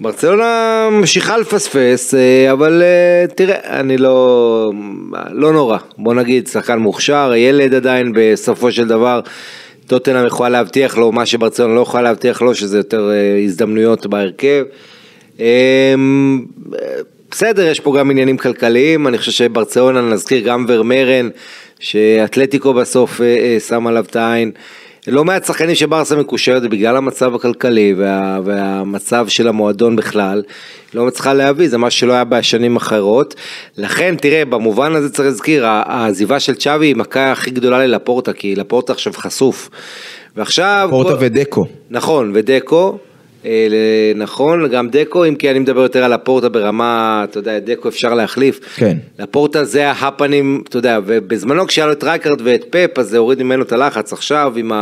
ברצלונה 0.00 0.88
ממשיכה 0.92 1.38
לפספס, 1.38 2.14
אה, 2.14 2.52
אבל 2.52 2.82
אה, 2.82 3.26
תראה, 3.34 3.80
אני 3.80 3.96
לא, 3.96 4.72
לא 5.32 5.52
נורא, 5.52 5.78
בוא 5.98 6.14
נגיד, 6.14 6.46
שחקן 6.46 6.78
מוכשר, 6.78 7.32
ילד 7.36 7.74
עדיין 7.74 8.12
בסופו 8.14 8.72
של 8.72 8.88
דבר, 8.88 9.20
טוטנאם 9.86 10.26
יכולה 10.26 10.48
להבטיח 10.48 10.96
לו 10.96 11.12
מה 11.12 11.26
שברצלונה 11.26 11.74
לא 11.74 11.80
יכולה 11.80 12.02
להבטיח 12.02 12.42
לו, 12.42 12.54
שזה 12.54 12.76
יותר 12.76 13.10
הזדמנויות 13.44 14.06
בהרכב. 14.06 14.64
בסדר, 17.30 17.66
יש 17.66 17.80
פה 17.80 17.96
גם 17.98 18.10
עניינים 18.10 18.36
כלכליים, 18.36 19.08
אני 19.08 19.18
חושב 19.18 19.32
שברצלונה, 19.32 20.00
נזכיר 20.00 20.40
גם 20.40 20.64
ורמרן, 20.68 21.28
שאתלטיקו 21.80 22.74
בסוף 22.74 23.20
אה, 23.20 23.26
אה, 23.26 23.56
שם 23.60 23.86
עליו 23.86 24.04
את 24.10 24.16
העין. 24.16 24.50
לא 25.06 25.24
מעט 25.24 25.44
שחקנים 25.44 25.74
שברסה 25.74 26.16
מקושרת 26.16 26.62
בגלל 26.62 26.96
המצב 26.96 27.34
הכלכלי 27.34 27.94
וה, 27.96 28.38
והמצב 28.44 29.28
של 29.28 29.48
המועדון 29.48 29.96
בכלל, 29.96 30.42
לא 30.94 31.06
מצליחה 31.06 31.34
להביא, 31.34 31.68
זה 31.68 31.78
מה 31.78 31.90
שלא 31.90 32.12
היה 32.12 32.24
בשנים 32.24 32.76
אחרות. 32.76 33.34
לכן, 33.76 34.14
תראה, 34.20 34.44
במובן 34.44 34.94
הזה 34.94 35.10
צריך 35.10 35.28
להזכיר, 35.28 35.66
העזיבה 35.66 36.40
של 36.40 36.54
צ'אבי 36.54 36.86
היא 36.86 36.96
מכה 36.96 37.32
הכי 37.32 37.50
גדולה 37.50 37.86
ללפורטה, 37.86 38.32
כי 38.32 38.54
לפורטה 38.56 38.92
עכשיו 38.92 39.12
חשוף. 39.16 39.70
ועכשיו... 40.36 40.86
פורטה 40.90 41.10
בוא- 41.10 41.18
ודקו. 41.20 41.66
נכון, 41.90 42.30
ודקו, 42.34 42.98
נכון, 44.14 44.68
גם 44.68 44.88
דקו, 44.88 45.24
אם 45.24 45.34
כי 45.34 45.50
אני 45.50 45.58
מדבר 45.58 45.80
יותר 45.80 46.04
על 46.04 46.12
הפורטה 46.12 46.48
ברמה, 46.48 47.24
אתה 47.30 47.38
יודע, 47.38 47.58
דקו 47.58 47.88
אפשר 47.88 48.14
להחליף. 48.14 48.60
כן. 48.76 48.96
לפורטה 49.18 49.64
זה 49.64 49.90
ההפנים, 49.90 50.62
אתה 50.68 50.76
יודע, 50.76 50.98
ובזמנו 51.06 51.66
כשהיה 51.66 51.86
לו 51.86 51.92
את 51.92 52.04
רייקרד 52.04 52.40
ואת 52.44 52.64
פפ, 52.70 52.98
אז 52.98 53.08
זה 53.08 53.18
הוריד 53.18 53.42
ממנו 53.42 53.62
את 53.62 53.72
הלחץ. 53.72 54.12
עכשיו 54.12 54.52
עם 54.56 54.72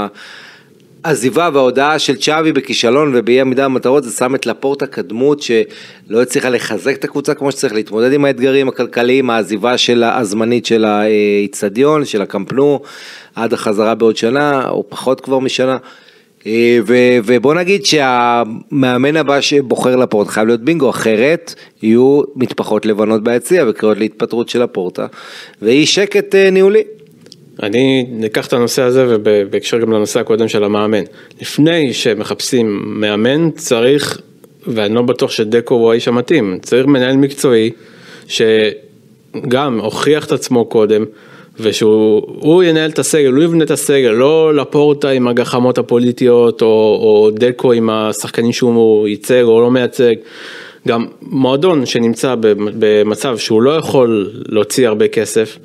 העזיבה 1.04 1.50
וההודעה 1.52 1.98
של 1.98 2.16
צ'אבי 2.16 2.52
בכישלון 2.52 3.12
ובאי 3.14 3.40
עמידה 3.40 3.64
במטרות, 3.64 4.04
זה 4.04 4.10
שם 4.10 4.34
את 4.34 4.46
לפורטה 4.46 4.86
כדמות 4.86 5.42
שלא 5.42 6.22
הצליחה 6.22 6.48
לחזק 6.48 6.96
את 6.96 7.04
הקבוצה 7.04 7.34
כמו 7.34 7.52
שצריך, 7.52 7.72
להתמודד 7.72 8.12
עם 8.12 8.24
האתגרים 8.24 8.68
הכלכליים, 8.68 9.30
העזיבה 9.30 9.78
של 9.78 10.04
הזמנית 10.04 10.66
של 10.66 10.84
האיצטדיון, 10.84 12.04
של 12.04 12.22
הקמפנו, 12.22 12.80
עד 13.34 13.52
החזרה 13.52 13.94
בעוד 13.94 14.16
שנה, 14.16 14.68
או 14.68 14.84
פחות 14.88 15.20
כבר 15.20 15.38
משנה. 15.38 15.76
אה, 16.46 16.78
ובוא 17.24 17.54
נגיד 17.54 17.86
שהמאמן 17.86 19.16
הבא 19.16 19.40
שבוחר 19.40 19.96
לפורטה 19.96 20.30
חייב 20.30 20.46
להיות 20.46 20.60
בינגו, 20.60 20.90
אחרת 20.90 21.54
יהיו 21.82 22.22
מטפחות 22.36 22.86
לבנות 22.86 23.24
ביציע 23.24 23.64
וקריאות 23.68 23.98
להתפטרות 23.98 24.48
של 24.48 24.62
הפורטה, 24.62 25.06
ואי 25.62 25.86
שקט 25.86 26.34
אה, 26.34 26.50
ניהולי. 26.50 26.82
אני 27.62 28.06
ניקח 28.10 28.46
את 28.46 28.52
הנושא 28.52 28.82
הזה 28.82 29.06
ובהקשר 29.08 29.78
גם 29.78 29.92
לנושא 29.92 30.20
הקודם 30.20 30.48
של 30.48 30.64
המאמן. 30.64 31.04
לפני 31.40 31.92
שמחפשים 31.92 32.82
מאמן 32.84 33.50
צריך, 33.50 34.20
ואני 34.66 34.94
לא 34.94 35.02
בטוח 35.02 35.30
שדקו 35.30 35.74
הוא 35.74 35.90
האיש 35.90 36.08
המתאים, 36.08 36.58
צריך 36.62 36.86
מנהל 36.86 37.16
מקצועי 37.16 37.70
שגם 38.28 39.80
הוכיח 39.80 40.26
את 40.26 40.32
עצמו 40.32 40.64
קודם. 40.64 41.04
ושהוא 41.60 42.22
הוא 42.26 42.62
ינהל 42.62 42.90
את 42.90 42.98
הסגל, 42.98 43.32
הוא 43.32 43.42
יבנה 43.42 43.64
את 43.64 43.70
הסגל, 43.70 44.10
לא 44.10 44.54
לפורטה 44.54 45.08
עם 45.08 45.28
הגחמות 45.28 45.78
הפוליטיות 45.78 46.62
או, 46.62 46.66
או 47.02 47.30
דקו 47.34 47.72
עם 47.72 47.90
השחקנים 47.90 48.52
שהוא 48.52 49.08
ייצג 49.08 49.42
או 49.42 49.60
לא 49.60 49.70
מייצג. 49.70 50.14
גם 50.88 51.06
מועדון 51.22 51.86
שנמצא 51.86 52.34
במצב 52.78 53.38
שהוא 53.38 53.62
לא 53.62 53.70
יכול 53.70 54.30
להוציא 54.48 54.88
הרבה 54.88 55.08
כסף, 55.08 55.58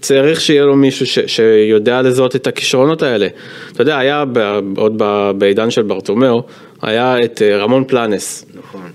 צריך 0.00 0.40
שיהיה 0.40 0.64
לו 0.64 0.76
מישהו 0.76 1.06
ש, 1.06 1.18
שיודע 1.26 2.02
לזהות 2.02 2.36
את 2.36 2.46
הכישרונות 2.46 3.02
האלה. 3.02 3.28
אתה 3.72 3.82
יודע, 3.82 3.98
היה 3.98 4.24
ב, 4.32 4.38
עוד 4.76 4.94
ב, 4.96 5.30
בעידן 5.38 5.70
של 5.70 5.82
ברטומאו, 5.82 6.42
היה 6.82 7.24
את 7.24 7.42
אה, 7.42 7.56
רמון 7.56 7.84
פלנס. 7.84 8.44
נכון. 8.54 8.90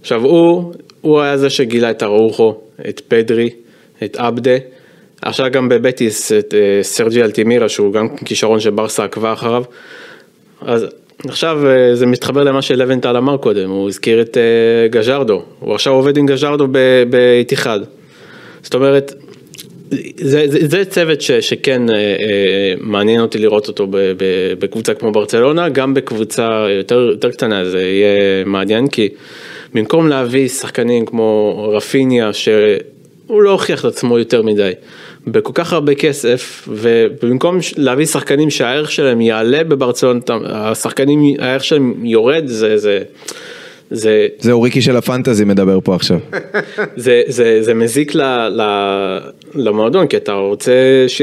עכשיו 0.00 0.24
הוא, 0.24 0.72
הוא 1.00 1.20
היה 1.20 1.36
זה 1.36 1.50
שגילה 1.50 1.90
את 1.90 2.02
אראוחו, 2.02 2.54
את 2.88 3.00
פדרי, 3.08 3.50
את 4.04 4.16
עבדה. 4.16 4.56
עכשיו 5.24 5.46
גם 5.50 5.68
בבטיס 5.68 6.32
את 6.32 6.54
אה, 6.54 6.82
סרג'י 6.82 7.22
אלטימירה 7.22 7.68
שהוא 7.68 7.92
גם 7.92 8.08
כישרון 8.16 8.60
שברסה 8.60 9.04
עקבה 9.04 9.32
אחריו. 9.32 9.64
אז 10.60 10.86
עכשיו 11.28 11.66
אה, 11.66 11.94
זה 11.94 12.06
מתחבר 12.06 12.44
למה 12.44 12.62
שלוונטל 12.62 13.16
אמר 13.16 13.36
קודם, 13.36 13.70
הוא 13.70 13.88
הזכיר 13.88 14.20
את 14.20 14.36
אה, 14.36 14.88
גז'רדו, 14.88 15.42
הוא 15.60 15.74
עכשיו 15.74 15.92
עובד 15.92 16.16
עם 16.16 16.26
גז'רדו 16.26 16.66
באיתיחד. 17.10 17.80
זאת 18.62 18.74
אומרת, 18.74 19.14
זה, 20.16 20.44
זה, 20.46 20.58
זה 20.68 20.84
צוות 20.84 21.20
ש, 21.20 21.30
שכן 21.30 21.82
מעניין 22.80 23.20
אותי 23.20 23.38
לראות 23.38 23.68
אותו 23.68 23.86
בקבוצה 24.58 24.94
כמו 24.94 25.12
ברצלונה, 25.12 25.68
גם 25.68 25.94
בקבוצה 25.94 26.66
יותר, 26.78 26.98
יותר 26.98 27.30
קטנה 27.30 27.64
זה 27.64 27.82
יהיה 27.82 28.44
מעניין, 28.44 28.88
כי 28.88 29.08
במקום 29.74 30.08
להביא 30.08 30.48
שחקנים 30.48 31.06
כמו 31.06 31.54
רפיניה, 31.76 32.32
שהוא 33.26 33.42
לא 33.42 33.50
הוכיח 33.50 33.80
את 33.80 33.84
עצמו 33.84 34.18
יותר 34.18 34.42
מדי, 34.42 34.72
בכל 35.26 35.52
כך 35.54 35.72
הרבה 35.72 35.94
כסף, 35.94 36.68
ובמקום 36.68 37.58
להביא 37.76 38.06
שחקנים 38.06 38.50
שהערך 38.50 38.92
שלהם 38.92 39.20
יעלה 39.20 39.64
בברצלונה, 39.64 40.20
השחקנים, 40.44 41.36
הערך 41.38 41.64
שלהם 41.64 42.06
יורד, 42.06 42.46
זה, 42.46 42.78
זה, 42.78 43.02
זה, 43.94 44.26
זה 44.40 44.52
אוריקי 44.52 44.82
של 44.82 44.96
הפנטזי 44.96 45.44
מדבר 45.44 45.78
פה 45.84 45.94
עכשיו. 45.94 46.18
זה, 46.96 47.22
זה, 47.26 47.62
זה 47.62 47.74
מזיק 47.74 48.14
ל, 48.14 48.22
ל, 48.48 48.62
למועדון, 49.54 50.06
כי 50.06 50.16
אתה 50.16 50.32
רוצה, 50.32 50.72
ש, 51.08 51.22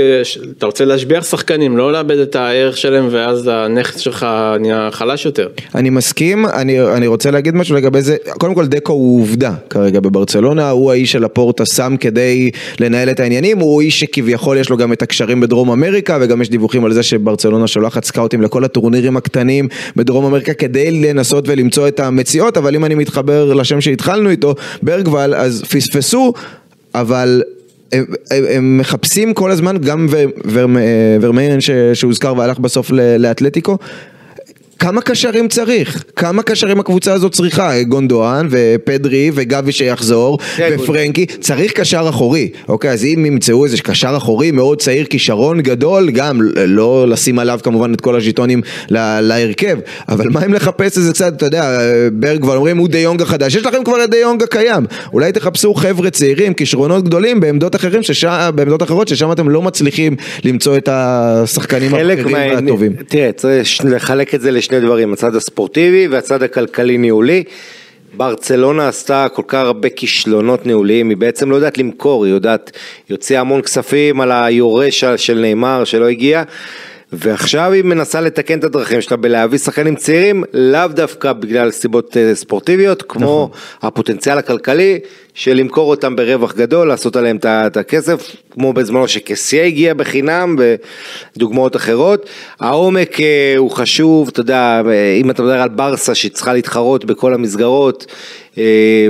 אתה 0.58 0.66
רוצה 0.66 0.86
להשביח 0.86 1.24
שחקנים, 1.24 1.78
לא 1.78 1.92
לאבד 1.92 2.18
את 2.18 2.36
הערך 2.36 2.78
שלהם 2.78 3.08
ואז 3.12 3.50
הנכס 3.54 4.00
שלך 4.00 4.28
נהיה 4.60 4.90
חלש 4.92 5.26
יותר. 5.26 5.48
אני 5.76 5.90
מסכים, 5.90 6.46
אני, 6.46 6.82
אני 6.82 7.08
רוצה 7.08 7.32
להגיד 7.32 7.56
משהו 7.56 7.76
לגבי 7.76 8.02
זה, 8.02 8.18
קודם 8.38 8.56
כל 8.56 8.68
דקו 8.68 8.94
הוא 8.94 9.22
עובדה 9.22 9.54
כרגע 9.70 10.00
בברצלונה, 10.00 10.70
הוא 10.70 10.92
האיש 10.92 11.12
שלפורטה 11.12 11.66
שם 11.66 11.96
כדי 12.00 12.52
לנהל 12.80 13.10
את 13.10 13.20
העניינים, 13.20 13.60
הוא 13.60 13.82
איש 13.82 14.00
שכביכול 14.00 14.58
יש 14.58 14.70
לו 14.70 14.78
גם 14.78 14.94
את 14.94 15.02
הקשרים 15.02 15.42
בדרום 15.42 15.72
אמריקה 15.72 16.18
וגם 16.22 16.42
יש 16.42 16.50
דיווחים 16.50 16.86
על 16.86 16.94
זה 16.94 17.04
שברצלונה 17.04 17.68
שולחת 17.68 18.04
סקאוטים 18.04 18.42
לכל 18.42 18.64
הטורנירים 18.64 19.18
הקטנים 19.18 19.68
בדרום 19.96 20.26
אמריקה 20.26 20.54
כדי 20.54 20.92
לנסות 20.92 21.44
ולמצוא 21.48 21.88
את 21.88 22.00
המציאות, 22.00 22.58
אבל 22.62 22.76
אם 22.76 22.86
אני 22.86 22.96
מתחבר 22.96 23.54
לשם 23.54 23.82
שהתחלנו 23.82 24.30
איתו, 24.30 24.56
ברגוול, 24.82 25.36
אז 25.36 25.64
פספסו, 25.70 26.34
אבל 26.96 27.42
הם, 27.92 28.06
הם, 28.32 28.44
הם 28.50 28.78
מחפשים 28.78 29.34
כל 29.34 29.52
הזמן, 29.52 29.78
גם 29.78 30.08
ור, 30.10 30.32
ור, 30.46 30.70
ורמיין 31.22 31.62
ש- 31.62 31.72
שהוזכר 31.94 32.34
והלך 32.38 32.60
בסוף 32.60 32.92
לאתלטיקו, 33.20 33.78
כמה 34.82 35.02
קשרים 35.02 35.48
צריך? 35.48 36.04
כמה 36.16 36.44
קשרים 36.44 36.80
הקבוצה 36.80 37.14
הזאת 37.14 37.32
צריכה? 37.32 37.84
גונדואן 37.84 38.48
ופדרי 38.52 39.32
וגבי 39.34 39.72
שיחזור 39.72 40.40
כן, 40.58 40.76
ופרנקי, 40.80 41.26
צריך 41.26 41.72
קשר 41.72 42.06
אחורי, 42.10 42.50
אוקיי? 42.68 42.92
אז 42.92 43.06
אם 43.06 43.26
ימצאו 43.26 43.66
איזה 43.66 43.78
קשר 43.78 44.14
אחורי 44.18 44.52
מאוד 44.52 44.82
צעיר, 44.82 45.06
כישרון 45.06 45.62
גדול, 45.62 46.12
גם 46.12 46.42
לא 46.56 47.06
לשים 47.10 47.40
עליו 47.40 47.60
כמובן 47.64 47.94
את 47.94 48.02
כל 48.02 48.16
הז'יטונים 48.16 48.62
לה- 48.90 49.22
להרכב, 49.22 49.78
אבל 50.10 50.30
מה 50.30 50.46
אם 50.46 50.54
לחפש 50.54 50.98
איזה 50.98 51.14
צד, 51.14 51.34
אתה 51.36 51.46
יודע, 51.46 51.80
ברג 52.14 52.42
כבר 52.42 52.56
אומרים 52.56 52.78
הוא 52.78 52.88
דה 52.88 53.00
יונג 53.00 53.22
החדש, 53.22 53.56
יש 53.56 53.66
לכם 53.66 53.84
כבר 53.84 54.04
את 54.04 54.10
דה 54.10 54.18
יונג 54.18 54.44
הקיים, 54.44 54.84
אולי 55.14 55.32
תחפשו 55.32 55.74
חבר'ה 55.74 56.10
צעירים, 56.10 56.54
כישרונות 56.54 57.04
גדולים 57.04 57.40
בעמדות 57.40 57.76
אחרים, 57.76 58.04
ששם, 58.04 58.50
בעמדות 58.56 58.84
אחרות 58.84 59.08
ששם 59.08 59.32
אתם 59.32 59.50
לא 59.50 59.62
מצליחים 59.62 60.16
למצוא 60.44 60.78
את 60.78 60.90
השחקנים 60.92 61.94
האחרים 61.96 62.32
מה... 62.32 62.38
והטובים. 62.56 62.92
תראה, 63.08 63.32
צריך 63.32 63.70
לחלק 63.84 64.36
את 64.36 64.42
זה 64.42 64.52
לשני 64.52 64.71
דברים, 64.80 65.14
הצד 65.14 65.36
הספורטיבי 65.36 66.08
והצד 66.08 66.44
הכלכלי-ניהולי. 66.44 67.44
ברצלונה 68.14 68.88
עשתה 68.88 69.28
כל 69.34 69.42
כך 69.48 69.58
הרבה 69.60 69.90
כישלונות 69.90 70.66
ניהוליים, 70.66 71.10
היא 71.10 71.18
בעצם 71.18 71.52
לא 71.52 71.56
יודעת 71.56 71.78
למכור, 71.78 72.26
היא 72.26 72.34
יודעת, 72.34 72.72
היא 73.10 73.16
הוציאה 73.16 73.42
המון 73.42 73.62
כספים 73.62 74.22
על 74.22 74.32
היורש 74.32 75.06
של 75.06 75.40
נאמר 75.40 75.84
שלא 75.84 76.08
הגיע, 76.10 76.44
ועכשיו 77.14 77.72
היא 77.72 77.84
מנסה 77.84 78.22
לתקן 78.22 78.60
את 78.60 78.64
הדרכים 78.64 79.02
שלה 79.02 79.18
בלהביא 79.18 79.60
שחקנים 79.60 79.96
צעירים, 79.96 80.44
לאו 80.54 80.88
דווקא 80.88 81.34
בגלל 81.34 81.72
סיבות 81.72 82.18
אה, 82.18 82.36
ספורטיביות, 82.36 83.02
כמו 83.02 83.52
הפוטנציאל 83.82 84.38
הכלכלי 84.38 85.00
של 85.34 85.54
למכור 85.54 85.90
אותם 85.90 86.16
ברווח 86.16 86.54
גדול, 86.54 86.88
לעשות 86.88 87.16
עליהם 87.16 87.38
את 87.46 87.78
הכסף, 87.78 88.36
כמו 88.52 88.74
בזמנו 88.74 89.08
שקסיה 89.08 89.66
הגיע 89.66 89.94
בחינם 89.94 90.56
ודוגמאות 91.36 91.76
אחרות. 91.76 92.30
העומק 92.60 93.20
אה, 93.20 93.54
הוא 93.58 93.72
חשוב, 93.72 94.28
אתה 94.28 94.40
יודע, 94.40 94.82
אה, 94.88 95.14
אם 95.22 95.30
אתה 95.30 95.44
מדבר 95.44 95.62
על 95.62 95.70
ברסה 95.70 96.16
שהיא 96.16 96.32
צריכה 96.32 96.54
להתחרות 96.54 97.06
בכל 97.06 97.34
המסגרות, 97.34 98.06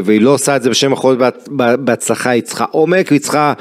והיא 0.04 0.22
לא 0.22 0.30
עושה 0.30 0.56
את 0.56 0.64
זה 0.64 0.70
בשם 0.70 0.94
החול 0.94 1.18
בהצלחה, 1.80 2.30
היא 2.30 2.44
צריכה 2.44 2.66
עומק, 2.72 3.08
והיא 3.10 3.22
צריכה... 3.22 3.54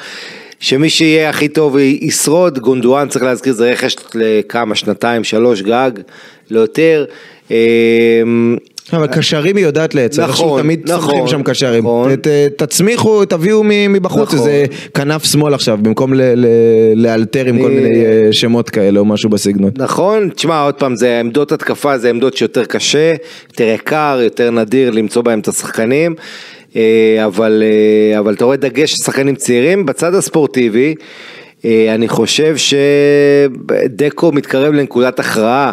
שמי 0.60 0.90
שיהיה 0.90 1.30
הכי 1.30 1.48
טוב 1.48 1.76
ישרוד, 1.78 2.58
גונדואן 2.58 3.08
צריך 3.08 3.24
להזכיר 3.24 3.52
זה 3.52 3.70
רכש 3.70 3.96
לכמה, 4.14 4.74
שנתיים, 4.74 5.24
שלוש 5.24 5.62
גג, 5.62 5.90
לא 6.50 6.60
יותר. 6.60 7.04
אה, 7.50 7.56
אבל 8.92 9.06
קשרים 9.06 9.56
היא 9.56 9.64
יודעת 9.64 9.94
לייצר, 9.94 10.26
נכון, 10.26 10.46
נכון, 10.46 10.62
תמיד 10.62 10.90
נכון, 10.90 11.10
צומחים 11.10 11.28
שם 11.28 11.42
קשרים. 11.42 11.84
נכון. 11.84 12.16
ת- 12.16 12.26
תצמיחו, 12.56 13.24
תביאו 13.24 13.62
מבחוץ 13.64 14.34
נכון. 14.34 14.38
איזה 14.38 14.64
כנף 14.94 15.24
שמאל 15.24 15.54
עכשיו, 15.54 15.78
במקום 15.82 16.14
ל- 16.14 16.22
ל- 16.36 16.46
לאלתר 16.94 17.46
עם 17.46 17.62
כל 17.62 17.70
מיני 17.70 18.04
אה, 18.06 18.28
שמות 18.32 18.70
כאלה 18.70 19.00
או 19.00 19.04
משהו 19.04 19.30
בסגנון. 19.30 19.70
נכון, 19.76 20.28
תשמע 20.34 20.62
עוד 20.62 20.74
פעם, 20.74 20.96
זה 20.96 21.20
עמדות 21.20 21.52
התקפה, 21.52 21.98
זה 21.98 22.10
עמדות 22.10 22.36
שיותר 22.36 22.64
קשה, 22.64 23.12
יותר 23.50 23.64
יקר, 23.74 24.18
יותר 24.22 24.50
נדיר 24.50 24.90
למצוא 24.90 25.22
בהם 25.22 25.38
את 25.38 25.48
השחקנים, 25.48 26.14
אה, 26.18 26.24
אבל, 27.26 27.62
אה, 27.62 28.18
אבל 28.18 28.34
אתה 28.34 28.44
רואה 28.44 28.56
דגש 28.56 28.92
שחקנים 28.92 29.34
צעירים, 29.34 29.86
בצד 29.86 30.14
הספורטיבי, 30.14 30.94
אה, 31.64 31.94
אני 31.94 32.08
חושב 32.08 32.54
שדקו 32.56 34.32
מתקרב 34.32 34.72
לנקודת 34.72 35.20
הכרעה. 35.20 35.72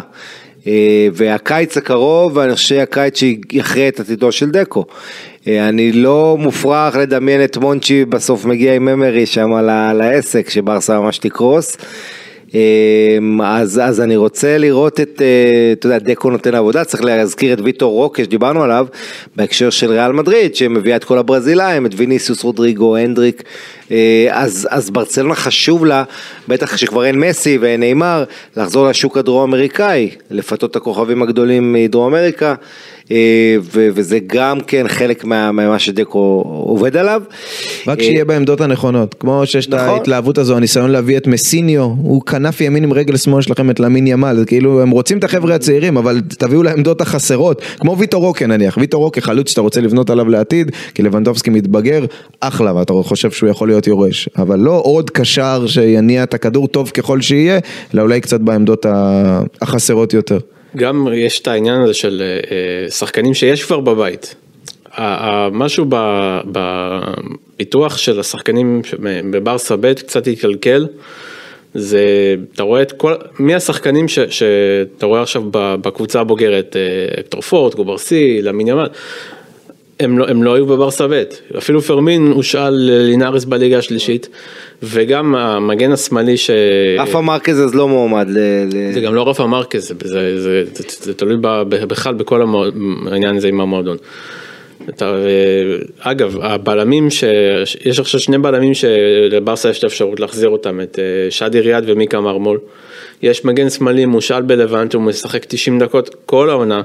אה, 0.66 1.08
והקיץ 1.12 1.76
הקרוב, 1.76 2.38
אני 2.38 2.54
חושב 2.54 2.68
שהקיץ 2.68 3.18
שיכריע 3.18 3.88
את 3.88 4.00
עתידו 4.00 4.32
של 4.32 4.50
דקו. 4.50 4.84
אה, 5.46 5.68
אני 5.68 5.92
לא 5.92 6.36
מופרך 6.38 6.96
לדמיין 6.96 7.44
את 7.44 7.56
מונצ'י 7.56 8.04
בסוף 8.04 8.44
מגיע 8.44 8.74
עם 8.74 8.84
ממרי 8.84 9.26
שם 9.26 9.52
לעסק, 9.94 10.50
שברסה 10.50 11.00
ממש 11.00 11.18
תקרוס. 11.18 11.76
אמ, 12.54 13.40
אז, 13.42 13.80
אז 13.84 14.00
אני 14.00 14.16
רוצה 14.16 14.58
לראות 14.58 15.00
את, 15.00 15.22
אה, 15.22 15.72
אתה 15.72 15.86
יודע, 15.86 15.98
דקו 15.98 16.30
נותן 16.30 16.54
עבודה, 16.54 16.84
צריך 16.84 17.04
להזכיר 17.04 17.52
את 17.52 17.58
ויטור 17.60 17.92
רוקה 17.92 18.24
שדיברנו 18.24 18.62
עליו, 18.62 18.86
בהקשר 19.36 19.70
של 19.70 19.90
ריאל 19.90 20.12
מדריד, 20.12 20.54
שמביאה 20.54 20.96
את 20.96 21.04
כל 21.04 21.18
הברזילאים, 21.18 21.86
את 21.86 21.90
ויניסיוס 21.96 22.42
רודריגו, 22.42 22.96
הנדריק, 22.96 23.42
אה, 23.90 24.28
אז, 24.30 24.68
אז 24.70 24.90
ברצלונה 24.90 25.34
חשוב 25.34 25.84
לה, 25.84 26.04
בטח 26.48 26.76
שכבר 26.76 27.04
אין 27.04 27.20
מסי 27.20 27.58
ואין 27.58 27.80
נאמר, 27.80 28.24
לחזור 28.56 28.88
לשוק 28.88 29.16
הדרום 29.16 29.42
אמריקאי, 29.42 30.10
לפתות 30.30 30.70
את 30.70 30.76
הכוכבים 30.76 31.22
הגדולים 31.22 31.72
מדרום 31.72 32.14
אמריקה. 32.14 32.54
אה, 33.10 33.56
וזה 33.70 34.18
גם 34.26 34.60
כן 34.60 34.84
חלק 34.88 35.24
מה- 35.24 35.52
ממה 35.52 35.78
שדקו 35.78 36.42
עובד 36.46 36.96
עליו. 36.96 37.22
רק 37.86 37.98
אה, 37.98 38.04
שיהיה 38.04 38.24
בעמדות 38.24 38.60
הנכונות, 38.60 39.14
כמו 39.20 39.42
שיש 39.46 39.66
את 39.66 39.74
נכון. 39.74 39.88
ההתלהבות 39.88 40.38
הזו, 40.38 40.56
הניסיון 40.56 40.90
להביא 40.90 41.16
את 41.16 41.26
מסיניו, 41.26 41.82
הוא 41.82 42.22
כנף 42.22 42.60
ימין 42.60 42.84
עם 42.84 42.92
רגל 42.92 43.16
שמאל 43.16 43.42
שלכם 43.42 43.70
את 43.70 43.80
למין 43.80 44.06
ימל, 44.06 44.44
כאילו 44.46 44.82
הם 44.82 44.90
רוצים 44.90 45.18
את 45.18 45.24
החבר'ה 45.24 45.54
הצעירים, 45.54 45.96
אבל 45.96 46.20
תביאו 46.38 46.62
לעמדות 46.62 47.00
החסרות, 47.00 47.62
כמו 47.80 47.98
ויטור 47.98 48.22
רוקה 48.24 48.46
נניח, 48.46 48.76
ויטור 48.80 49.02
רוקה 49.04 49.20
חלוץ 49.20 49.50
שאתה 49.50 49.60
רוצה 49.60 49.80
לבנות 49.80 50.10
עליו 50.10 50.28
לעתיד, 50.28 50.70
כי 50.94 51.02
לבנדובסקי 51.02 51.50
מתבגר, 51.50 52.04
אחלה, 52.40 52.74
ואתה 52.76 52.92
חושב 53.02 53.30
שהוא 53.30 53.50
יכול 53.50 53.68
להיות 53.68 53.86
יורש, 53.86 54.28
אבל 54.38 54.58
לא 54.58 54.80
עוד 54.84 55.10
קשר 55.10 55.66
שיניע 55.66 56.22
את 56.22 56.34
הכדור 56.34 56.68
טוב 56.68 56.90
ככל 56.90 57.20
שיהיה, 57.20 57.58
אלא 57.94 58.02
אולי 58.02 58.20
קצת 58.20 58.40
בעמדות 58.40 58.86
החסרות 59.62 60.14
יותר. 60.14 60.38
גם 60.78 61.08
יש 61.14 61.40
את 61.40 61.48
העניין 61.48 61.80
הזה 61.80 61.94
של 61.94 62.22
אה, 62.22 62.26
אה, 62.86 62.90
שחקנים 62.90 63.34
שיש 63.34 63.64
כבר 63.64 63.80
בבית. 63.80 64.34
משהו 65.52 65.86
בפיתוח 66.52 67.96
של 67.96 68.20
השחקנים 68.20 68.82
בברסה 69.30 69.76
ב' 69.76 69.92
קצת 69.92 70.26
התקלקל. 70.26 70.86
זה, 71.74 72.34
אתה 72.54 72.62
רואה 72.62 72.82
את 72.82 72.92
כל, 72.92 73.14
מי 73.38 73.54
השחקנים 73.54 74.06
שאתה 74.08 75.06
רואה 75.06 75.22
עכשיו 75.22 75.42
בקבוצה 75.52 76.20
הבוגרת, 76.20 76.76
אה, 76.76 77.20
אקטור 77.20 77.40
פורט, 77.40 77.74
גוברסי, 77.74 78.42
למין 78.42 78.68
ימל, 78.68 78.88
הם 80.00 80.18
לא, 80.18 80.28
הם 80.28 80.42
לא 80.42 80.54
היו 80.54 80.66
בברסה 80.66 81.06
ב', 81.08 81.22
אפילו 81.58 81.80
פרמין 81.82 82.26
הושאל 82.26 82.70
ללינאריס 82.74 83.44
בליגה 83.44 83.78
השלישית, 83.78 84.28
וגם 84.82 85.34
המגן 85.34 85.92
השמאלי 85.92 86.36
ש... 86.36 86.50
רפה 86.98 87.20
מרקז 87.20 87.60
אז 87.64 87.74
לא 87.74 87.88
מועמד 87.88 88.26
ל... 88.30 88.38
זה 88.92 89.00
גם 89.00 89.14
לא 89.14 89.28
רפה 89.28 89.46
מרקז, 89.46 89.88
זה, 89.88 89.94
זה, 90.04 90.40
זה, 90.40 90.64
זה, 90.74 90.84
זה 91.02 91.14
תלוי 91.14 91.36
ב- 91.40 91.62
בכלל 91.68 92.14
בכל 92.14 92.42
המוע- 92.42 92.68
העניין 93.10 93.36
הזה 93.36 93.48
עם 93.48 93.60
המועדון. 93.60 93.96
אתה, 94.88 95.14
אגב, 96.00 96.36
הבלמים, 96.42 97.10
ש... 97.10 97.24
יש 97.84 98.00
עכשיו 98.00 98.20
שני 98.20 98.38
בלמים 98.38 98.74
שלברסה 98.74 99.70
יש 99.70 99.78
את 99.78 99.84
האפשרות 99.84 100.20
להחזיר 100.20 100.48
אותם, 100.48 100.80
את 100.80 100.98
אה, 100.98 101.30
שדי 101.30 101.60
ריאד 101.60 101.84
ומיקה 101.86 102.20
מרמול. 102.20 102.58
יש 103.22 103.44
מגן 103.44 103.70
שמאלי 103.70 104.06
מושאל 104.06 104.42
בלבנט, 104.42 104.94
הוא 104.94 105.02
משחק 105.02 105.44
90 105.44 105.78
דקות 105.78 106.14
כל 106.26 106.50
העונה. 106.50 106.82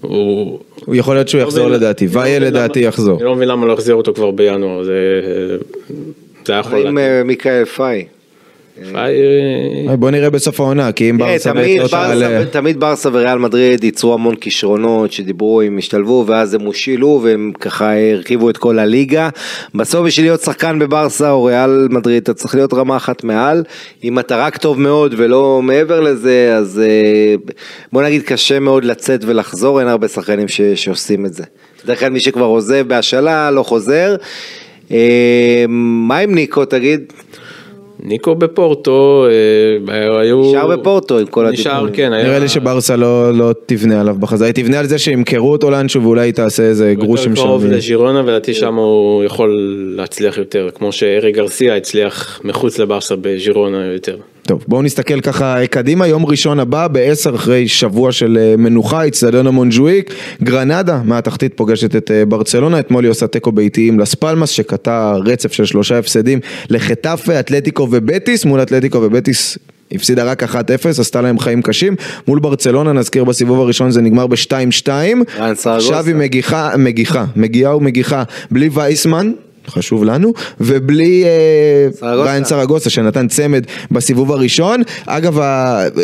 הוא... 0.00 0.58
הוא 0.84 0.94
יכול 0.94 1.14
להיות 1.14 1.28
שהוא 1.28 1.40
יחזור 1.40 1.62
לא 1.64 1.68
מבין- 1.68 1.80
לדעתי, 1.80 2.06
לא 2.06 2.20
ויה 2.20 2.38
לדעתי 2.38 2.80
יחזור. 2.80 3.16
אני 3.18 3.24
לא 3.24 3.34
מבין 3.34 3.48
למה 3.48 3.66
לא 3.66 3.72
החזיר 3.72 3.94
אותו 3.94 4.14
כבר 4.14 4.30
בינואר, 4.30 4.84
זה, 4.84 4.92
זה 6.46 6.52
היה 6.52 6.60
יכול... 6.60 6.86
עם 6.86 6.98
אה, 6.98 7.22
מיכאל 7.24 7.64
פאי. 7.64 8.04
אה, 9.90 9.96
בוא 9.96 10.10
נראה 10.10 10.30
בסוף 10.30 10.60
העונה, 10.60 10.92
כי 10.92 11.10
אם 11.10 11.18
ברסה 11.18 11.50
תמיד 11.52 11.80
ברסה- 11.80 11.90
תעלה... 11.90 12.44
תמיד 12.46 12.80
ברסה 12.80 13.08
וריאל 13.12 13.38
מדריד 13.38 13.84
ייצרו 13.84 14.14
המון 14.14 14.34
כישרונות 14.34 15.12
שדיברו, 15.12 15.60
הם 15.62 15.78
השתלבו 15.78 16.24
ואז 16.26 16.54
הם 16.54 16.60
הושילו 16.60 17.20
והם 17.24 17.52
ככה 17.60 17.92
הרכיבו 18.12 18.50
את 18.50 18.56
כל 18.56 18.78
הליגה. 18.78 19.28
בסוף 19.74 20.06
בשביל 20.06 20.26
להיות 20.26 20.40
שחקן 20.40 20.78
בברסה 20.78 21.30
או 21.30 21.44
ריאל 21.44 21.88
מדריד 21.90 22.22
אתה 22.22 22.34
צריך 22.34 22.54
להיות 22.54 22.74
רמה 22.74 22.96
אחת 22.96 23.24
מעל. 23.24 23.62
אם 24.04 24.18
אתה 24.18 24.36
רק 24.36 24.56
טוב 24.56 24.80
מאוד 24.80 25.14
ולא 25.16 25.60
מעבר 25.62 26.00
לזה 26.00 26.54
אז 26.56 26.80
אה, 26.84 27.34
בוא 27.92 28.02
נגיד 28.02 28.22
קשה 28.22 28.58
מאוד 28.60 28.84
לצאת 28.84 29.20
ולחזור, 29.24 29.80
אין 29.80 29.88
הרבה 29.88 30.08
שחקנים 30.08 30.48
ש- 30.48 30.60
שעושים 30.74 31.26
את 31.26 31.32
זה. 31.34 31.44
בדרך 31.84 32.00
כלל 32.00 32.08
מי 32.08 32.20
שכבר 32.20 32.44
עוזב 32.44 32.84
בהשאלה 32.88 33.50
לא 33.50 33.62
חוזר. 33.62 34.16
אה, 34.92 35.64
מה 35.68 36.18
עם 36.18 36.34
ניקו 36.34 36.64
תגיד? 36.64 37.12
ניקו 38.02 38.34
בפורטו, 38.34 39.26
אה, 39.88 40.20
היו... 40.20 40.40
נשאר 40.40 40.76
בפורטו 40.76 41.18
עם 41.18 41.26
כל 41.26 41.50
נשאר, 41.50 41.72
הדיבורים. 41.72 41.94
כן, 41.94 42.12
היה... 42.12 42.24
נראה 42.24 42.38
לי 42.38 42.48
שברסה 42.48 42.96
לא 42.96 43.34
לא 43.34 43.52
תבנה 43.66 44.00
עליו 44.00 44.16
בחזרה, 44.20 44.46
היא 44.46 44.54
תבנה 44.54 44.78
על 44.78 44.86
זה 44.86 44.98
שימכרו 44.98 45.52
אותו 45.52 45.70
לאנשהו 45.70 46.02
ואולי 46.02 46.26
היא 46.26 46.34
תעשה 46.34 46.62
איזה 46.62 46.94
גרושים 46.98 47.30
יותר 47.30 47.42
קרוב 47.42 47.62
שם. 47.62 47.70
לג'ירונה 47.70 48.20
ולדעתי 48.20 48.54
שם 48.54 48.74
הוא 48.74 49.24
יכול 49.24 49.50
להצליח 49.96 50.38
יותר, 50.38 50.68
כמו 50.74 50.92
שארי 50.92 51.32
גרסיה 51.32 51.76
הצליח 51.76 52.40
מחוץ 52.44 52.78
לברסה 52.78 53.16
בג'ירונה 53.16 53.86
יותר. 53.86 54.16
טוב, 54.42 54.64
בואו 54.68 54.82
נסתכל 54.82 55.20
ככה 55.20 55.66
קדימה, 55.66 56.06
יום 56.06 56.26
ראשון 56.26 56.60
הבא 56.60 56.88
בעשר 56.88 57.34
אחרי 57.34 57.68
שבוע 57.68 58.12
של 58.12 58.38
אה, 58.40 58.54
מנוחה, 58.58 59.06
אצטדיון 59.06 59.46
המונג'וויק, 59.46 60.14
גרנדה 60.42 61.00
מהתחתית 61.04 61.52
פוגשת 61.56 61.96
את 61.96 62.10
אה, 62.10 62.24
ברצלונה, 62.24 62.80
אתמול 62.80 63.04
היא 63.04 63.10
עושה 63.10 63.26
תיקו 63.26 63.52
ביתיים 63.52 64.00
לספלמאס 64.00 64.50
שקטע 64.50 65.12
רצף 65.24 65.52
של 65.52 65.64
שלושה 65.64 65.98
הפסדים 65.98 66.40
לחטאפה, 66.70 67.40
אתלטיקו 67.40 67.88
ובטיס, 67.90 68.44
מול 68.44 68.62
אתלטיקו 68.62 68.98
ובטיס 68.98 69.58
הפסידה 69.92 70.24
רק 70.24 70.42
1-0, 70.42 70.56
עשתה 70.88 71.20
להם 71.20 71.38
חיים 71.38 71.62
קשים, 71.62 71.96
מול 72.28 72.38
ברצלונה 72.38 72.92
נזכיר 72.92 73.24
בסיבוב 73.24 73.60
הראשון 73.60 73.90
זה 73.90 74.00
נגמר 74.00 74.26
ב-2-2, 74.26 74.88
ריין 74.88 75.24
סרגוסה. 75.54 75.76
עכשיו 75.76 76.06
היא 76.06 76.14
מגיחה, 76.14 76.70
מגיחה, 76.78 77.24
מגיעה 77.36 77.76
ומגיחה 77.76 78.22
בלי 78.50 78.68
וייסמן. 78.72 79.32
חשוב 79.70 80.04
לנו, 80.04 80.32
ובלי 80.60 81.24
אה. 82.02 82.14
בריין 82.14 82.44
סרגוסה 82.44 82.90
שנתן 82.90 83.28
צמד 83.28 83.64
בסיבוב 83.90 84.32
הראשון. 84.32 84.82
אגב, 85.06 85.38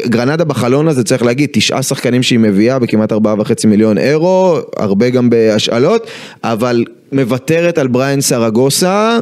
גרנדה 0.06 0.44
בחלון 0.44 0.88
הזה 0.88 1.04
צריך 1.04 1.22
להגיד, 1.22 1.48
תשעה 1.52 1.82
שחקנים 1.82 2.22
שהיא 2.22 2.38
מביאה 2.38 2.78
בכמעט 2.78 3.12
ארבעה 3.12 3.34
וחצי 3.38 3.66
מיליון 3.66 3.98
אירו, 3.98 4.58
הרבה 4.76 5.10
גם 5.10 5.30
בהשאלות, 5.30 6.06
אבל 6.44 6.84
מוותרת 7.12 7.78
על 7.78 7.86
בריין 7.86 8.20
סרגוסה. 8.20 9.18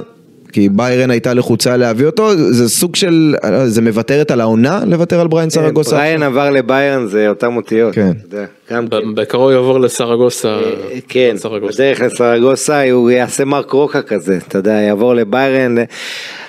כי 0.55 0.69
ביירן 0.69 1.11
הייתה 1.11 1.35
לחוצה 1.35 1.77
להביא 1.77 2.07
אותו, 2.07 2.37
זה 2.37 2.69
סוג 2.69 2.97
של, 2.97 3.35
זה 3.67 3.83
מוותרת 3.83 4.31
על 4.31 4.41
העונה 4.41 4.81
לוותר 4.87 5.21
על 5.21 5.27
בריין 5.27 5.51
סרגוסה? 5.51 5.97
בריין 5.97 6.23
עבר 6.23 6.51
לביירן 6.51 7.07
זה 7.07 7.29
אותם 7.29 7.57
אותיות. 7.57 7.95
כן. 7.95 8.11
אתה 8.29 8.37
יודע, 8.37 8.47
גם 8.71 8.89
כן. 8.89 9.15
בקרוב 9.15 9.51
יעבור 9.51 9.81
לסרגוסה. 9.81 10.49
אה, 10.49 10.99
כן. 11.09 11.37
בדרך 11.75 12.01
לסרגוסה 12.01 12.91
הוא 12.91 13.11
יעשה 13.11 13.45
מרק 13.45 13.71
רוקה 13.71 14.03
כזה, 14.03 14.39
אתה 14.49 14.59
יודע, 14.59 14.73
יעבור 14.73 15.15
לביירן. 15.15 15.75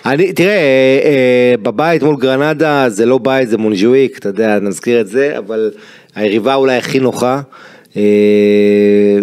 אני, 0.06 0.34
תראה, 0.34 0.50
אה, 0.50 1.00
אה, 1.06 1.54
בבית 1.62 2.04
מול 2.04 2.16
גרנדה 2.16 2.86
זה 2.90 3.06
לא 3.06 3.18
בית, 3.18 3.50
זה 3.50 3.58
מונג'וויק, 3.58 4.18
אתה 4.18 4.30
יודע, 4.30 4.60
נזכיר 4.60 5.02
את 5.02 5.08
זה, 5.08 5.38
אבל 5.38 5.72
היריבה 6.16 6.56
אולי 6.56 6.78
הכי 6.78 7.00
נוחה. 7.00 7.42
אה, 7.98 8.02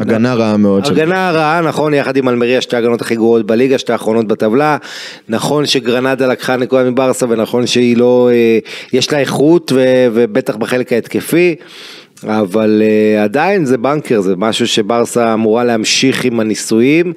הגנה 0.00 0.34
רעה 0.34 0.56
מאוד. 0.56 0.86
הגנה 0.86 1.30
רעה, 1.30 1.60
נכון, 1.60 1.94
יחד 1.94 2.16
עם 2.16 2.28
אלמריה 2.28 2.60
שתי 2.60 2.76
ההגנות 2.76 3.00
הכי 3.00 3.16
גרועות 3.16 3.46
בליגה, 3.46 3.78
שתי 3.78 3.92
האחרונות 3.92 4.26
בטבלה. 4.26 4.76
נכון 5.28 5.66
שגרנדה 5.66 6.26
לקחה 6.26 6.56
נקודה 6.56 6.90
מברסה 6.90 7.26
ונכון 7.28 7.66
שהיא 7.66 7.96
לא, 7.96 8.30
אה, 8.32 8.58
יש 8.92 9.12
לה 9.12 9.18
איכות 9.18 9.72
ובטח 10.12 10.56
בחלק 10.56 10.92
ההתקפי. 10.92 11.54
אבל 12.24 12.82
uh, 12.82 13.22
עדיין 13.24 13.64
זה 13.64 13.78
בנקר, 13.78 14.20
זה 14.20 14.36
משהו 14.36 14.66
שברסה 14.66 15.34
אמורה 15.34 15.64
להמשיך 15.64 16.24
עם 16.24 16.40
הניסויים, 16.40 17.12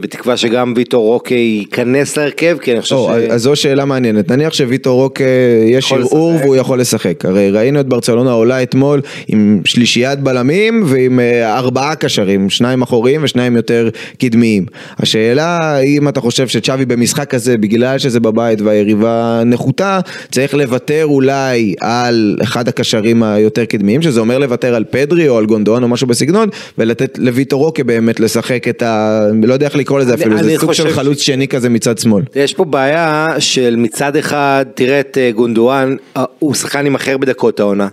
בתקווה 0.00 0.36
שגם 0.36 0.72
ויטור 0.76 1.04
רוקה 1.04 1.34
ייכנס 1.34 2.16
להרכב, 2.16 2.56
כי 2.60 2.72
אני 2.72 2.80
חושב 2.80 2.94
או, 2.94 3.08
ש... 3.08 3.30
אז 3.30 3.42
זו 3.42 3.56
שאלה 3.56 3.84
מעניינת, 3.84 4.30
נניח 4.30 4.52
שוויטור 4.52 5.00
רוק 5.02 5.20
אה, 5.20 5.26
יש 5.66 5.92
ערעור. 5.92 6.34
והוא 6.42 6.56
יכול 6.56 6.80
לשחק, 6.80 7.24
הרי 7.24 7.50
ראינו 7.50 7.80
את 7.80 7.86
ברצלונה 7.86 8.32
עולה 8.32 8.62
אתמול 8.62 9.00
עם 9.28 9.60
שלישיית 9.64 10.20
בלמים 10.20 10.82
ועם 10.86 11.20
אה, 11.20 11.58
ארבעה 11.58 11.94
קשרים, 11.94 12.50
שניים 12.50 12.82
אחוריים 12.82 13.24
ושניים 13.24 13.56
יותר 13.56 13.88
קדמיים. 14.18 14.66
השאלה 14.98 15.46
האם 15.46 16.08
אתה 16.08 16.20
חושב 16.20 16.48
שצ'אבי 16.48 16.84
במשחק 16.84 17.30
כזה, 17.30 17.56
בגלל 17.56 17.98
שזה 17.98 18.20
בבית 18.20 18.60
והיריבה 18.60 19.42
נחותה, 19.46 20.00
צריך 20.30 20.54
לוותר 20.54 21.04
אולי 21.04 21.74
על 21.80 22.36
אחד 22.42 22.68
הקשרים 22.68 23.22
היותר 23.22 23.64
קדמיים, 23.64 24.02
שזה 24.02 24.20
אומר 24.20 24.38
לוותר 24.38 24.74
על 24.74 24.84
פדרי 24.90 25.28
או 25.28 25.38
על 25.38 25.46
גונדואן 25.46 25.82
או 25.82 25.88
משהו 25.88 26.06
בסגנון, 26.06 26.48
ולתת 26.78 27.18
לויטור 27.18 27.64
רוקה 27.64 27.84
באמת 27.84 28.20
לשחק 28.20 28.68
את 28.68 28.82
ה... 28.82 29.24
לא 29.46 29.52
יודע 29.54 29.66
איך 29.66 29.76
לקרוא 29.76 30.00
לזה 30.00 30.14
אפילו, 30.14 30.42
זה 30.42 30.56
סוג 30.58 30.72
של 30.72 30.90
חלוץ 30.90 31.20
שני 31.20 31.48
כזה 31.48 31.68
מצד 31.68 31.98
שמאל. 31.98 32.22
יש 32.34 32.54
פה 32.54 32.64
בעיה 32.64 33.34
של 33.38 33.76
מצד 33.76 34.16
אחד, 34.16 34.66
תראה 34.74 35.00
את 35.00 35.18
אה, 35.18 35.30
גונדואן, 35.34 35.96
אה, 36.16 36.24
הוא 36.38 36.54
שחקן 36.54 36.86
עם 36.86 36.94
הכי 36.94 37.10
הרבה 37.10 37.26
דקות 37.26 37.60
העונה. 37.60 37.88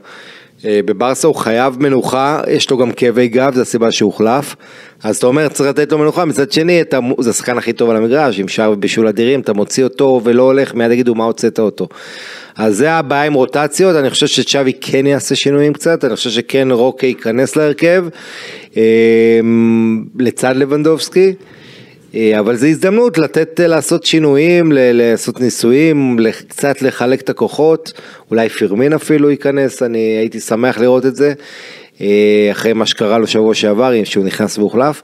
אה, 0.66 0.80
בברסה 0.86 1.28
הוא 1.28 1.36
חייב 1.36 1.76
מנוחה, 1.80 2.42
יש 2.48 2.70
לו 2.70 2.78
גם 2.78 2.92
כאבי 2.92 3.28
גב, 3.28 3.54
זו 3.56 3.62
הסיבה 3.62 3.92
שהוחלף. 3.92 4.56
אז 5.04 5.18
אתה 5.18 5.28
אומר, 5.28 5.48
צריך 5.48 5.70
לתת 5.70 5.92
לו 5.92 5.98
מנוחה, 5.98 6.26
מצד 6.26 6.52
שני, 6.52 6.82
אתה, 6.82 7.00
זה 7.20 7.30
השחקן 7.30 7.58
הכי 7.58 7.74
טוב 7.74 7.90
על 7.90 7.96
המגרש, 7.96 8.40
עם 8.40 8.48
שער 8.48 8.72
ובישול 8.72 9.08
אדירים, 9.08 9.40
אתה 9.40 9.54
מוציא 9.54 9.84
אותו 9.84 10.22
ולא 10.24 10.44
הולך, 10.44 10.74
מיד 10.74 10.92
יגידו 10.92 11.16
מה 11.16 11.24
הוצאת 11.24 11.60
אותו. 11.60 11.88
אז 12.56 12.78
זה 12.78 12.92
הבעיה 12.92 13.24
עם 13.24 13.34
רוטציות, 13.34 13.96
אני 13.96 14.10
חושב 14.10 14.28
שצ'אבי 14.28 14.74
כן 14.82 15.08
יעשה 15.08 15.36
שינויים 15.36 15.74
קצת, 15.74 16.06
אני 16.06 16.16
חושב 16.16 16.30
שכן 16.30 16.72
רוקה 16.72 17.08
ייכנס 17.08 17.56
להרכב, 17.56 18.06
אה, 18.78 19.40
לצד 20.20 20.56
לבנדובסקי. 20.56 21.34
אה, 22.16 22.40
אבל 22.40 22.56
זו 22.56 22.68
הזדמנות 22.68 23.18
לתת, 23.18 23.60
אה, 23.60 23.68
לעשות 23.68 24.06
שינויים, 24.06 24.72
לעשות 24.76 25.40
ניסויים, 25.42 26.18
קצת 26.50 26.82
לחלק 26.82 27.22
את 27.22 27.30
הכוחות, 27.30 27.94
אולי 28.32 28.50
פירמין 28.50 28.94
אפילו 28.94 29.30
ייכנס, 29.32 29.84
אני 29.84 30.00
הייתי 30.00 30.40
שמח 30.40 30.80
לראות 30.80 31.06
את 31.06 31.16
זה, 31.16 31.34
אה, 32.02 32.48
אחרי 32.52 32.74
מה 32.74 32.86
שקרה 32.86 33.18
לו 33.18 33.28
שבוע 33.28 33.54
שעבר, 33.54 33.92
שהוא 34.04 34.26
נכנס 34.26 34.58
והוחלף. 34.58 35.02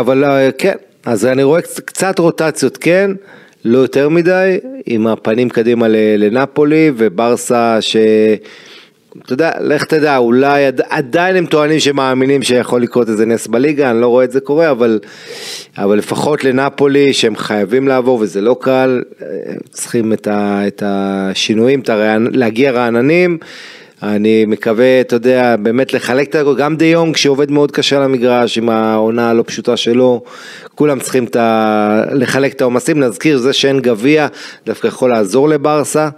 אבל 0.00 0.24
כן, 0.58 0.74
אז 1.04 1.26
אני 1.26 1.42
רואה 1.42 1.60
קצ- 1.60 1.80
קצת 1.84 2.18
רוטציות, 2.18 2.76
כן, 2.76 3.10
לא 3.64 3.78
יותר 3.78 4.08
מדי, 4.08 4.58
עם 4.86 5.06
הפנים 5.06 5.48
קדימה 5.48 5.86
לנפולי 5.88 6.90
וברסה 6.96 7.76
ש... 7.80 7.96
אתה 9.18 9.32
יודע, 9.32 9.50
לך 9.60 9.84
תדע, 9.84 10.16
אולי 10.16 10.66
עד, 10.66 10.80
עדיין 10.88 11.36
הם 11.36 11.46
טוענים 11.46 11.80
שמאמינים 11.80 12.42
שיכול 12.42 12.82
לקרות 12.82 13.08
איזה 13.08 13.26
נס 13.26 13.46
בליגה, 13.46 13.90
אני 13.90 14.00
לא 14.00 14.06
רואה 14.06 14.24
את 14.24 14.30
זה 14.30 14.40
קורה, 14.40 14.70
אבל, 14.70 14.98
אבל 15.78 15.98
לפחות 15.98 16.44
לנפולי 16.44 17.12
שהם 17.12 17.36
חייבים 17.36 17.88
לעבור 17.88 18.18
וזה 18.20 18.40
לא 18.40 18.56
קל, 18.60 19.02
אה, 19.22 19.26
צריכים 19.70 20.12
את, 20.12 20.26
ה, 20.26 20.66
את 20.66 20.82
השינויים, 20.86 21.80
את 21.80 21.88
הרענ, 21.88 22.26
להגיע 22.32 22.70
רעננים. 22.70 23.38
אני 24.02 24.44
מקווה, 24.46 25.00
אתה 25.00 25.16
יודע, 25.16 25.56
באמת 25.56 25.92
לחלק 25.92 26.28
את 26.28 26.34
הכל, 26.34 26.56
גם 26.56 26.76
דה 26.76 26.84
יונג 26.84 27.16
שעובד 27.16 27.50
מאוד 27.50 27.70
קשה 27.70 27.96
על 27.96 28.02
המגרש 28.02 28.58
עם 28.58 28.68
העונה 28.68 29.30
הלא 29.30 29.44
פשוטה 29.46 29.76
שלו, 29.76 30.22
כולם 30.74 31.00
צריכים 31.00 31.26
ה... 31.38 32.04
לחלק 32.12 32.52
את 32.52 32.60
העומסים, 32.60 33.00
נזכיר 33.00 33.38
זה 33.38 33.52
שאין 33.52 33.80
גביע, 33.80 34.26
דווקא 34.66 34.86
יכול 34.86 35.10
לעזור 35.10 35.48
לברסה. 35.48 36.08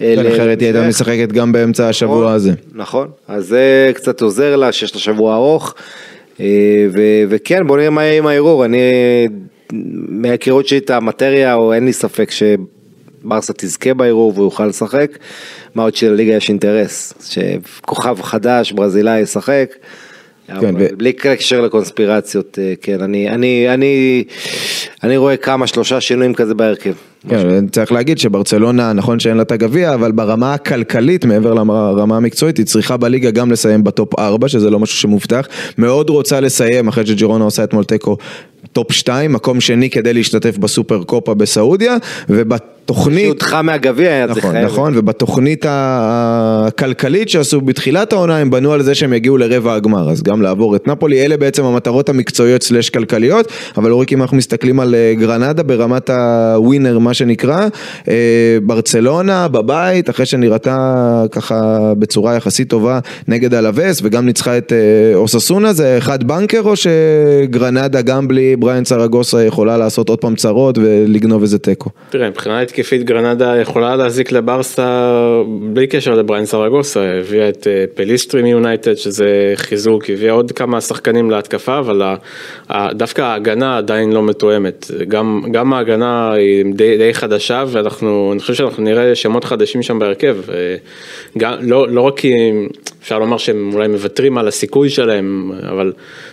אה, 0.00 0.34
אחרת 0.34 0.60
היא 0.60 0.66
הייתה. 0.66 0.88
משחקת 0.88 1.32
גם 1.32 1.52
באמצע 1.52 1.88
השבוע 1.88 2.20
נכון, 2.22 2.32
הזה. 2.34 2.52
נכון, 2.72 3.08
אז 3.28 3.46
זה 3.46 3.90
קצת 3.94 4.20
עוזר 4.20 4.56
לה, 4.56 4.72
שיש 4.72 4.94
לה 4.94 5.00
שבוע 5.00 5.34
ארוך, 5.34 5.74
אה, 6.40 6.46
וכן, 7.28 7.66
בוא 7.66 7.76
נראה 7.76 7.90
מה 7.90 8.04
יהיה 8.04 8.18
עם 8.18 8.26
הערעור, 8.26 8.64
אני, 8.64 8.78
מההיכרות 10.08 10.66
שלי 10.66 10.78
את 10.78 10.90
המטריה, 10.90 11.54
או 11.54 11.72
אין 11.72 11.84
לי 11.84 11.92
ספק 11.92 12.30
שברסה 12.30 13.52
תזכה 13.52 13.94
בערעור 13.94 14.32
והוא 14.34 14.44
יוכל 14.46 14.66
לשחק, 14.66 15.18
מה 15.74 15.82
עוד 15.82 15.94
שלליגה 15.94 16.32
יש 16.32 16.48
אינטרס, 16.48 17.14
שכוכב 17.30 18.22
חדש, 18.22 18.72
ברזילאי 18.72 19.20
ישחק. 19.20 19.74
כן, 20.46 20.56
אבל 20.56 20.74
ו- 20.78 20.96
בלי 20.96 21.12
קשר 21.12 21.60
לקונספירציות, 21.60 22.58
אה, 22.62 22.74
כן, 22.82 23.00
אני, 23.00 23.28
אני, 23.28 23.74
אני, 23.74 24.24
אני 25.04 25.16
רואה 25.16 25.36
כמה, 25.36 25.66
שלושה 25.66 26.00
שינויים 26.00 26.34
כזה 26.34 26.54
בהרכב. 26.54 26.92
כן, 27.28 27.66
צריך 27.66 27.92
להגיד 27.92 28.18
שברצלונה, 28.18 28.92
נכון 28.92 29.20
שאין 29.20 29.36
לה 29.36 29.42
את 29.42 29.52
הגביע, 29.52 29.94
אבל 29.94 30.12
ברמה 30.12 30.54
הכלכלית, 30.54 31.24
מעבר 31.24 31.54
לרמה 31.54 32.16
המקצועית, 32.16 32.58
היא 32.58 32.66
צריכה 32.66 32.96
בליגה 32.96 33.30
גם 33.30 33.52
לסיים 33.52 33.84
ב 33.84 33.92
top 33.92 34.18
4, 34.18 34.48
שזה 34.48 34.70
לא 34.70 34.78
משהו 34.78 34.98
שמובטח. 34.98 35.48
מאוד 35.78 36.10
רוצה 36.10 36.40
לסיים, 36.40 36.88
אחרי 36.88 37.06
שג'ירונה 37.06 37.44
עושה 37.44 37.64
אתמול 37.64 37.84
תיקו, 37.84 38.16
top 38.72 38.92
2, 38.92 39.32
מקום 39.32 39.60
שני 39.60 39.90
כדי 39.90 40.14
להשתתף 40.14 40.58
בסופר 40.58 41.02
קופה 41.02 41.34
בסעודיה, 41.34 41.96
ובתוכנית... 42.28 43.24
שהודחה 43.24 43.62
מהגביע 43.62 44.10
היה 44.10 44.28
צריך... 44.28 44.44
נכון, 44.44 44.56
נכון, 44.56 44.92
ובתוכנית 44.96 45.66
הכלכלית 45.68 47.28
שעשו 47.28 47.60
בתחילת 47.60 48.12
העונה 48.12 48.38
הם 48.38 48.50
בנו 48.50 48.72
על 48.72 48.82
זה 48.82 48.94
שהם 48.94 49.12
יגיעו 49.12 49.38
לרבע 49.38 49.74
הגמר, 49.74 50.10
אז 50.10 50.22
גם 50.22 50.42
לעבור 50.42 50.76
את 50.76 50.88
נפולי, 50.88 51.24
אלה 51.24 51.36
בעצם 51.36 51.64
המטרות 51.64 52.08
המקצועיות 52.08 52.62
slash 52.62 52.90
כלכליות, 52.90 53.52
אבל 53.76 53.90
אוריק 53.90 54.12
אם 54.12 54.22
אנחנו 54.22 54.36
מסתכלים 54.36 54.80
על 54.80 54.89
אה, 54.94 55.14
גרנדה 55.14 55.62
ברמת 55.62 56.10
הווינר 56.10 56.98
מה 56.98 57.14
שנקרא, 57.14 57.68
אה, 58.08 58.58
ברצלונה 58.62 59.48
בבית, 59.48 60.10
אחרי 60.10 60.26
שנראתה 60.26 61.24
ככה 61.32 61.92
בצורה 61.98 62.36
יחסית 62.36 62.70
טובה 62.70 62.98
נגד 63.28 63.54
אלווס 63.54 64.00
וגם 64.02 64.26
ניצחה 64.26 64.58
את 64.58 64.72
אה, 64.72 65.14
אוססונה, 65.14 65.72
זה 65.72 65.98
אחד 65.98 66.24
בנקר 66.24 66.60
או 66.64 66.74
שגרנדה 66.76 68.02
גם 68.02 68.28
בלי 68.28 68.56
בריין 68.56 68.84
סרגוסה 68.84 69.44
יכולה 69.44 69.76
לעשות 69.76 70.08
עוד 70.08 70.18
פעם 70.18 70.36
צרות 70.36 70.78
ולגנוב 70.78 71.42
איזה 71.42 71.58
תיקו? 71.58 71.90
תראה, 72.10 72.30
מבחינה 72.30 72.60
התקפית 72.60 73.04
גרנדה 73.04 73.56
יכולה 73.56 73.96
להזיק 73.96 74.32
לברסה 74.32 75.10
בלי 75.72 75.86
קשר 75.86 76.14
לבריין 76.14 76.46
סרגוסה, 76.46 77.00
הביאה 77.20 77.48
את 77.48 77.66
פליסטרי 77.94 78.42
מיונייטד 78.42 78.94
שזה 78.94 79.52
חיזוק, 79.56 80.10
הביאה 80.10 80.32
עוד 80.32 80.52
כמה 80.52 80.80
שחקנים 80.80 81.30
להתקפה, 81.30 81.78
אבל 81.78 82.02
דווקא 82.92 83.22
ההגנה 83.22 83.76
עדיין 83.76 84.12
לא 84.12 84.22
מתואמת, 84.22 84.79
גם, 85.08 85.42
גם 85.52 85.72
ההגנה 85.72 86.32
היא 86.32 86.64
די, 86.74 86.98
די 86.98 87.14
חדשה, 87.14 87.64
ואנחנו, 87.68 88.30
אני 88.32 88.40
חושב 88.40 88.54
שאנחנו 88.54 88.82
נראה 88.82 89.14
שמות 89.14 89.44
חדשים 89.44 89.82
שם 89.82 89.98
בהרכב. 89.98 90.36
אה, 90.48 90.76
גם, 91.38 91.54
לא, 91.60 91.88
לא 91.88 92.00
רק 92.00 92.18
כי 92.18 92.32
אפשר 93.02 93.18
לומר 93.18 93.38
שהם 93.38 93.70
אולי 93.74 93.88
מוותרים 93.88 94.38
על 94.38 94.48
הסיכוי 94.48 94.90
שלהם, 94.90 95.52
אבל 95.68 95.92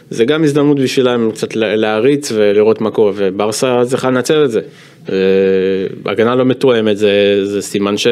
זה 0.10 0.26
גם 0.26 0.44
הזדמנות 0.44 0.80
בשבילם 0.80 1.32
קצת 1.32 1.56
להריץ 1.56 2.32
ולראות 2.36 2.82
מה 2.82 2.92
קורה, 2.92 3.12
וברסה 3.16 3.82
צריכה 3.86 4.10
לנצל 4.10 4.46
את 4.46 4.52
זה. 4.52 4.62
אה, 5.10 5.16
הגנה 6.06 6.36
לא 6.36 6.46
מתואמת, 6.46 6.98
זה, 6.98 7.42
זה 7.46 7.62
סימן 7.62 7.98
ש... 7.98 8.08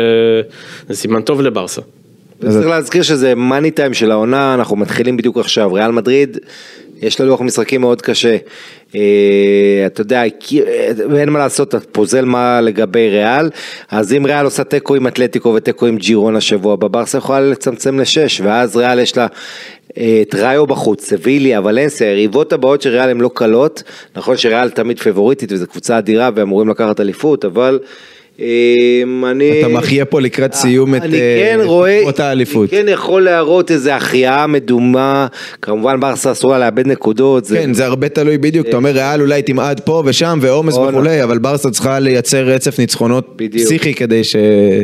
זה 0.90 0.96
סימן 0.96 1.22
טוב 1.22 1.42
לברסה. 1.42 1.82
צריך 2.42 2.68
להזכיר 2.68 3.04
שזה 3.04 3.36
מאני 3.36 3.72
טיים 3.72 3.94
של 3.94 4.12
העונה, 4.12 4.54
אנחנו 4.54 4.76
מתחילים 4.76 5.18
בדיוק 5.18 5.38
עכשיו, 5.38 5.74
ריאל 5.74 5.92
מדריד, 5.92 6.38
יש 7.02 7.20
לה 7.20 7.26
לוח 7.26 7.42
משחקים 7.42 7.82
מאוד 7.82 8.02
קשה. 8.02 8.38
אה, 8.96 9.84
אתה 9.86 10.02
יודע, 10.02 10.24
אין 11.18 11.30
מה 11.30 11.40
לעשות, 11.40 11.76
אתה 11.76 11.80
פוזל 11.92 12.26
מה 12.26 12.62
לגבי 12.62 13.10
ריאל, 13.10 13.50
אז 13.90 14.14
אם 14.14 14.26
ריאל 14.26 14.46
עושה 14.46 14.64
תיקו 14.64 14.96
עם 14.96 15.08
אתלטיקו 15.08 15.54
ותיקו 15.56 15.86
עם 15.86 15.98
ג'ירון 15.98 16.36
השבוע, 16.36 16.76
בברסה 16.76 17.18
יכולה 17.18 17.40
לצמצם 17.40 18.00
לשש, 18.00 18.42
ואז 18.42 18.78
ריאל 18.78 19.00
יש 19.00 19.18
לה 19.18 19.28
אה, 19.98 20.20
את 20.22 20.36
ראיו 20.36 20.66
בחוץ, 20.66 21.06
סביליה, 21.06 21.62
ולנסיה, 21.64 22.08
היריבות 22.08 22.54
הבאות 22.54 22.82
של 22.82 22.90
ריאל 22.90 23.10
הן 23.10 23.22
לא 23.22 23.30
קלות, 23.34 23.84
נכון 24.16 24.38
שריאל 24.38 24.70
תמיד 24.70 25.00
פבוריטית 25.00 25.52
וזו 25.52 25.68
קבוצה 25.68 25.98
אדירה 25.98 26.30
ואמורים 26.36 26.70
לקחת 26.70 27.00
אליפות, 27.00 27.46
אבל... 27.46 27.80
אמ, 28.40 29.26
אני... 29.26 29.60
אתה 29.60 29.68
מחיה 29.68 30.06
פה 30.06 30.22
לקראת 30.22 30.54
סיום 30.54 30.96
את 30.96 31.02
כן 31.02 31.60
תקופות 31.64 32.20
האליפות. 32.20 32.74
אני 32.74 32.82
כן 32.82 32.90
יכול 32.90 33.22
להראות 33.22 33.72
איזה 33.72 33.96
החייאה 33.96 34.48
מדומה, 34.48 35.28
כמובן 35.62 36.00
ברסה 36.00 36.32
אסור 36.32 36.52
לה 36.52 36.60
לאבד 36.60 36.88
נקודות. 36.88 37.48
כן, 37.48 37.74
זה 37.74 37.86
הרבה 37.86 38.10
תלוי 38.10 38.38
בדיוק, 38.38 38.68
אתה 38.68 38.78
אומר 38.78 38.90
ריאל 38.90 39.22
אולי 39.22 39.42
תמעד 39.42 39.80
פה 39.80 40.04
ושם 40.06 40.40
ועומס 40.42 40.78
וכולי, 40.78 41.24
אבל 41.24 41.38
ברסה 41.38 41.70
צריכה 41.70 42.00
לייצר 42.00 42.44
רצף 42.44 42.80
ניצחונות 42.80 43.42
פסיכי 43.54 43.94
כדי 43.94 44.22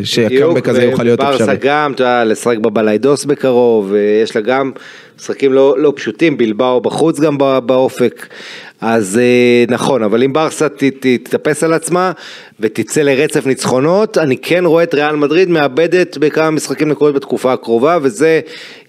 שהקאמבק 0.03 0.69
הזה 0.69 0.83
יוכל 0.83 1.03
להיות 1.03 1.19
אפשרי. 1.19 1.37
ברסה 1.37 1.53
גם, 1.61 1.91
אתה 1.91 2.03
יודע, 2.03 2.23
לשחק 2.23 2.57
בבליידוס 2.57 3.25
בקרוב, 3.25 3.93
יש 4.23 4.35
לה 4.35 4.41
גם 4.41 4.71
משחקים 5.21 5.53
לא, 5.53 5.75
לא 5.77 5.93
פשוטים, 5.95 6.37
בלבאו 6.37 6.81
בחוץ 6.81 7.19
גם 7.19 7.37
באופק. 7.65 8.27
אז 8.81 9.19
אה, 9.21 9.65
נכון, 9.67 10.03
אבל 10.03 10.23
אם 10.23 10.33
ברסה 10.33 10.67
תתאפס 10.99 11.63
על 11.63 11.73
עצמה 11.73 12.11
ותצא 12.59 13.01
לרצף 13.01 13.45
ניצחונות, 13.45 14.17
אני 14.17 14.37
כן 14.37 14.65
רואה 14.65 14.83
את 14.83 14.93
ריאל 14.93 15.15
מדריד 15.15 15.49
מאבדת 15.49 16.17
בכמה 16.17 16.51
משחקים 16.51 16.89
נקודות 16.89 17.15
בתקופה 17.15 17.53
הקרובה, 17.53 17.97
וזה 18.01 18.39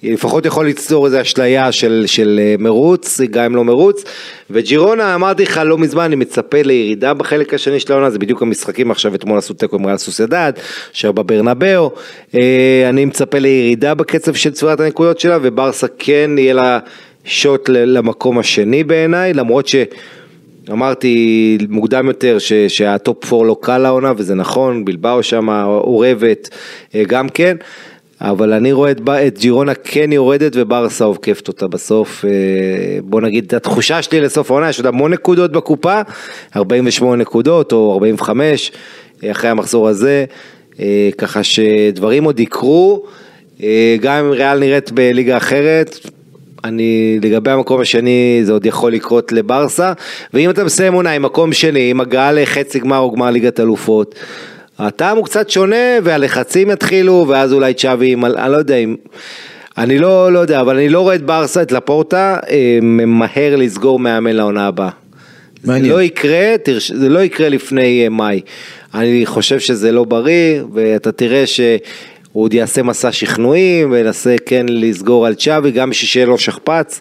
לפחות 0.02 0.46
יכול 0.46 0.64
ליצור 0.64 1.06
איזו 1.06 1.20
אשליה 1.20 1.72
של, 1.72 2.04
של 2.06 2.40
אה, 2.42 2.54
מרוץ, 2.58 3.20
גם 3.30 3.44
אם 3.44 3.56
לא 3.56 3.64
מרוץ. 3.64 4.04
וג'ירונה, 4.50 5.14
אמרתי 5.14 5.42
לך 5.42 5.60
לא 5.64 5.78
מזמן, 5.78 6.04
אני 6.04 6.16
מצפה 6.16 6.62
לירידה 6.62 7.14
בחלק 7.14 7.54
השני 7.54 7.80
של 7.80 7.92
העונה, 7.92 8.10
זה 8.10 8.18
בדיוק 8.18 8.42
המשחקים 8.42 8.90
עכשיו, 8.90 9.14
אתמול 9.14 9.38
עשו 9.38 9.54
תיקו 9.54 9.76
עם 9.76 9.86
ריאל 9.86 9.96
סוסיידד, 9.96 10.52
עכשיו 10.90 11.12
בברנבאו, 11.12 11.90
אה, 12.34 12.86
אני 12.88 13.04
מצפה 13.04 13.38
לירידה 13.38 13.94
בקצב 13.94 14.34
של 14.34 14.50
צבירת 14.50 14.80
הנקודות 14.80 15.20
שלה, 15.20 15.38
וברסה 15.42 15.86
כן 15.98 16.30
יהיה 16.38 16.54
לה... 16.54 16.78
shot 17.24 17.68
למקום 17.68 18.38
השני 18.38 18.84
בעיניי, 18.84 19.34
למרות 19.34 19.66
שאמרתי 20.66 21.58
מוקדם 21.68 22.06
יותר 22.06 22.38
ש, 22.38 22.52
שה 22.52 22.92
top 22.92 23.32
4 23.32 23.46
לא 23.46 23.56
קל 23.60 23.78
לעונה, 23.78 24.12
וזה 24.16 24.34
נכון, 24.34 24.84
בילבאו 24.84 25.22
שם 25.22 25.50
אורבת 25.50 26.48
אה, 26.94 27.02
גם 27.06 27.28
כן. 27.28 27.56
אבל 28.22 28.52
אני 28.52 28.72
רואה 28.72 28.90
את, 28.90 29.00
את 29.26 29.38
ג'ירונה 29.38 29.74
כן 29.74 30.12
יורדת 30.12 30.52
וברסה 30.54 31.04
עוקפת 31.04 31.48
אותה 31.48 31.68
בסוף. 31.68 32.24
אה, 32.24 32.30
בוא 33.04 33.20
נגיד, 33.20 33.54
התחושה 33.54 34.02
שלי 34.02 34.20
לסוף 34.20 34.50
העונה, 34.50 34.68
יש 34.68 34.78
עוד 34.78 34.86
המון 34.86 35.12
נקודות 35.12 35.52
בקופה, 35.52 36.00
48 36.56 37.16
נקודות 37.16 37.72
או 37.72 37.92
45 37.92 38.72
אה, 39.24 39.30
אחרי 39.30 39.50
המחזור 39.50 39.88
הזה, 39.88 40.24
ככה 41.18 41.42
שדברים 41.42 42.24
עוד 42.24 42.40
יקרו, 42.40 43.04
גם 44.00 44.24
אם 44.24 44.30
ריאל 44.30 44.58
נראית 44.58 44.92
בליגה 44.92 45.36
אחרת, 45.36 45.98
אני, 46.64 47.18
לגבי 47.22 47.50
המקום 47.50 47.80
השני 47.80 48.40
זה 48.42 48.52
עוד 48.52 48.66
יכול 48.66 48.92
לקרות 48.92 49.32
לברסה, 49.32 49.92
ואם 50.34 50.50
אתה 50.50 50.64
מסיים 50.64 50.92
עונה 50.92 51.10
עם 51.10 51.22
מקום 51.22 51.52
שני, 51.52 51.90
עם 51.90 52.00
הגעה 52.00 52.32
לחצי 52.32 52.78
גמר 52.78 52.98
או 52.98 53.10
גמר 53.10 53.30
ליגת 53.30 53.60
אלופות, 53.60 54.14
הטעם 54.78 55.16
הוא 55.16 55.24
קצת 55.24 55.50
שונה 55.50 55.98
והלחצים 56.02 56.70
יתחילו, 56.70 57.24
ואז 57.28 57.52
אולי 57.52 57.74
צ'אבי, 57.74 58.14
אני 58.14 58.52
לא 58.52 58.56
יודע 58.56 58.76
אם... 58.76 58.96
אני 59.78 59.98
לא, 59.98 60.32
לא 60.32 60.38
יודע, 60.38 60.60
אבל 60.60 60.76
אני 60.76 60.88
לא 60.88 61.00
רואה 61.00 61.14
את 61.14 61.22
ברסה, 61.22 61.62
את 61.62 61.72
לפורטה, 61.72 62.36
אה, 62.50 62.78
ממהר 62.82 63.56
לסגור 63.56 63.98
מאמן 63.98 64.36
לעונה 64.36 64.66
הבאה. 64.66 64.90
מעניין. 65.64 65.84
זה 65.84 65.92
לא 65.92 66.02
יקרה, 66.02 66.54
זה 66.94 67.08
לא 67.08 67.18
יקרה 67.18 67.48
לפני 67.48 68.04
אה, 68.04 68.08
מאי. 68.08 68.40
אני 68.94 69.26
חושב 69.26 69.58
שזה 69.58 69.92
לא 69.92 70.04
בריא, 70.04 70.62
ואתה 70.74 71.12
תראה 71.12 71.46
ש... 71.46 71.60
הוא 72.32 72.44
עוד 72.44 72.54
יעשה 72.54 72.82
מסע 72.82 73.12
שכנועים 73.12 73.92
וינסה 73.92 74.36
כן 74.46 74.66
לסגור 74.68 75.26
על 75.26 75.34
צ'אבי 75.34 75.70
גם 75.70 75.90
בשביל 75.90 76.08
שיהיה 76.08 76.26
לו 76.26 76.38
שכפ"ץ. 76.38 77.00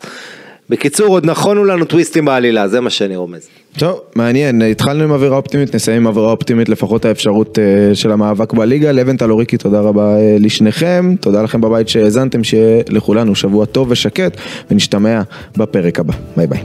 בקיצור, 0.70 1.08
עוד 1.08 1.26
נכונו 1.26 1.66
לנו 1.66 1.86
טוויסטים 1.86 2.26
בעלילה, 2.26 2.68
זה 2.68 2.82
מה 2.82 2.90
שאני 2.90 3.16
רומז. 3.16 3.48
טוב, 3.78 4.00
מעניין, 4.16 4.62
התחלנו 4.62 5.04
עם 5.04 5.12
אווירה 5.12 5.38
אופטימית, 5.38 5.76
נסיים 5.76 5.98
עם 5.98 6.08
אווירה 6.08 6.32
אופטימית, 6.32 6.70
לפחות 6.70 7.06
האפשרות 7.06 7.58
uh, 7.58 7.96
של 7.96 8.12
המאבק 8.12 8.54
בליגה. 8.54 8.92
לבן 8.92 9.16
אוריקי, 9.30 9.58
תודה 9.58 9.80
רבה 9.80 10.16
uh, 10.16 10.44
לשניכם, 10.44 11.16
תודה 11.20 11.42
לכם 11.42 11.62
בבית 11.62 11.90
שהאזנתם, 11.90 12.44
שיהיה 12.44 12.84
לכולנו 12.90 13.36
שבוע 13.36 13.66
טוב 13.66 13.92
ושקט, 13.92 14.38
ונשתמע 14.72 15.22
בפרק 15.58 16.00
הבא. 16.00 16.14
ביי 16.38 16.48
ביי. 16.48 16.62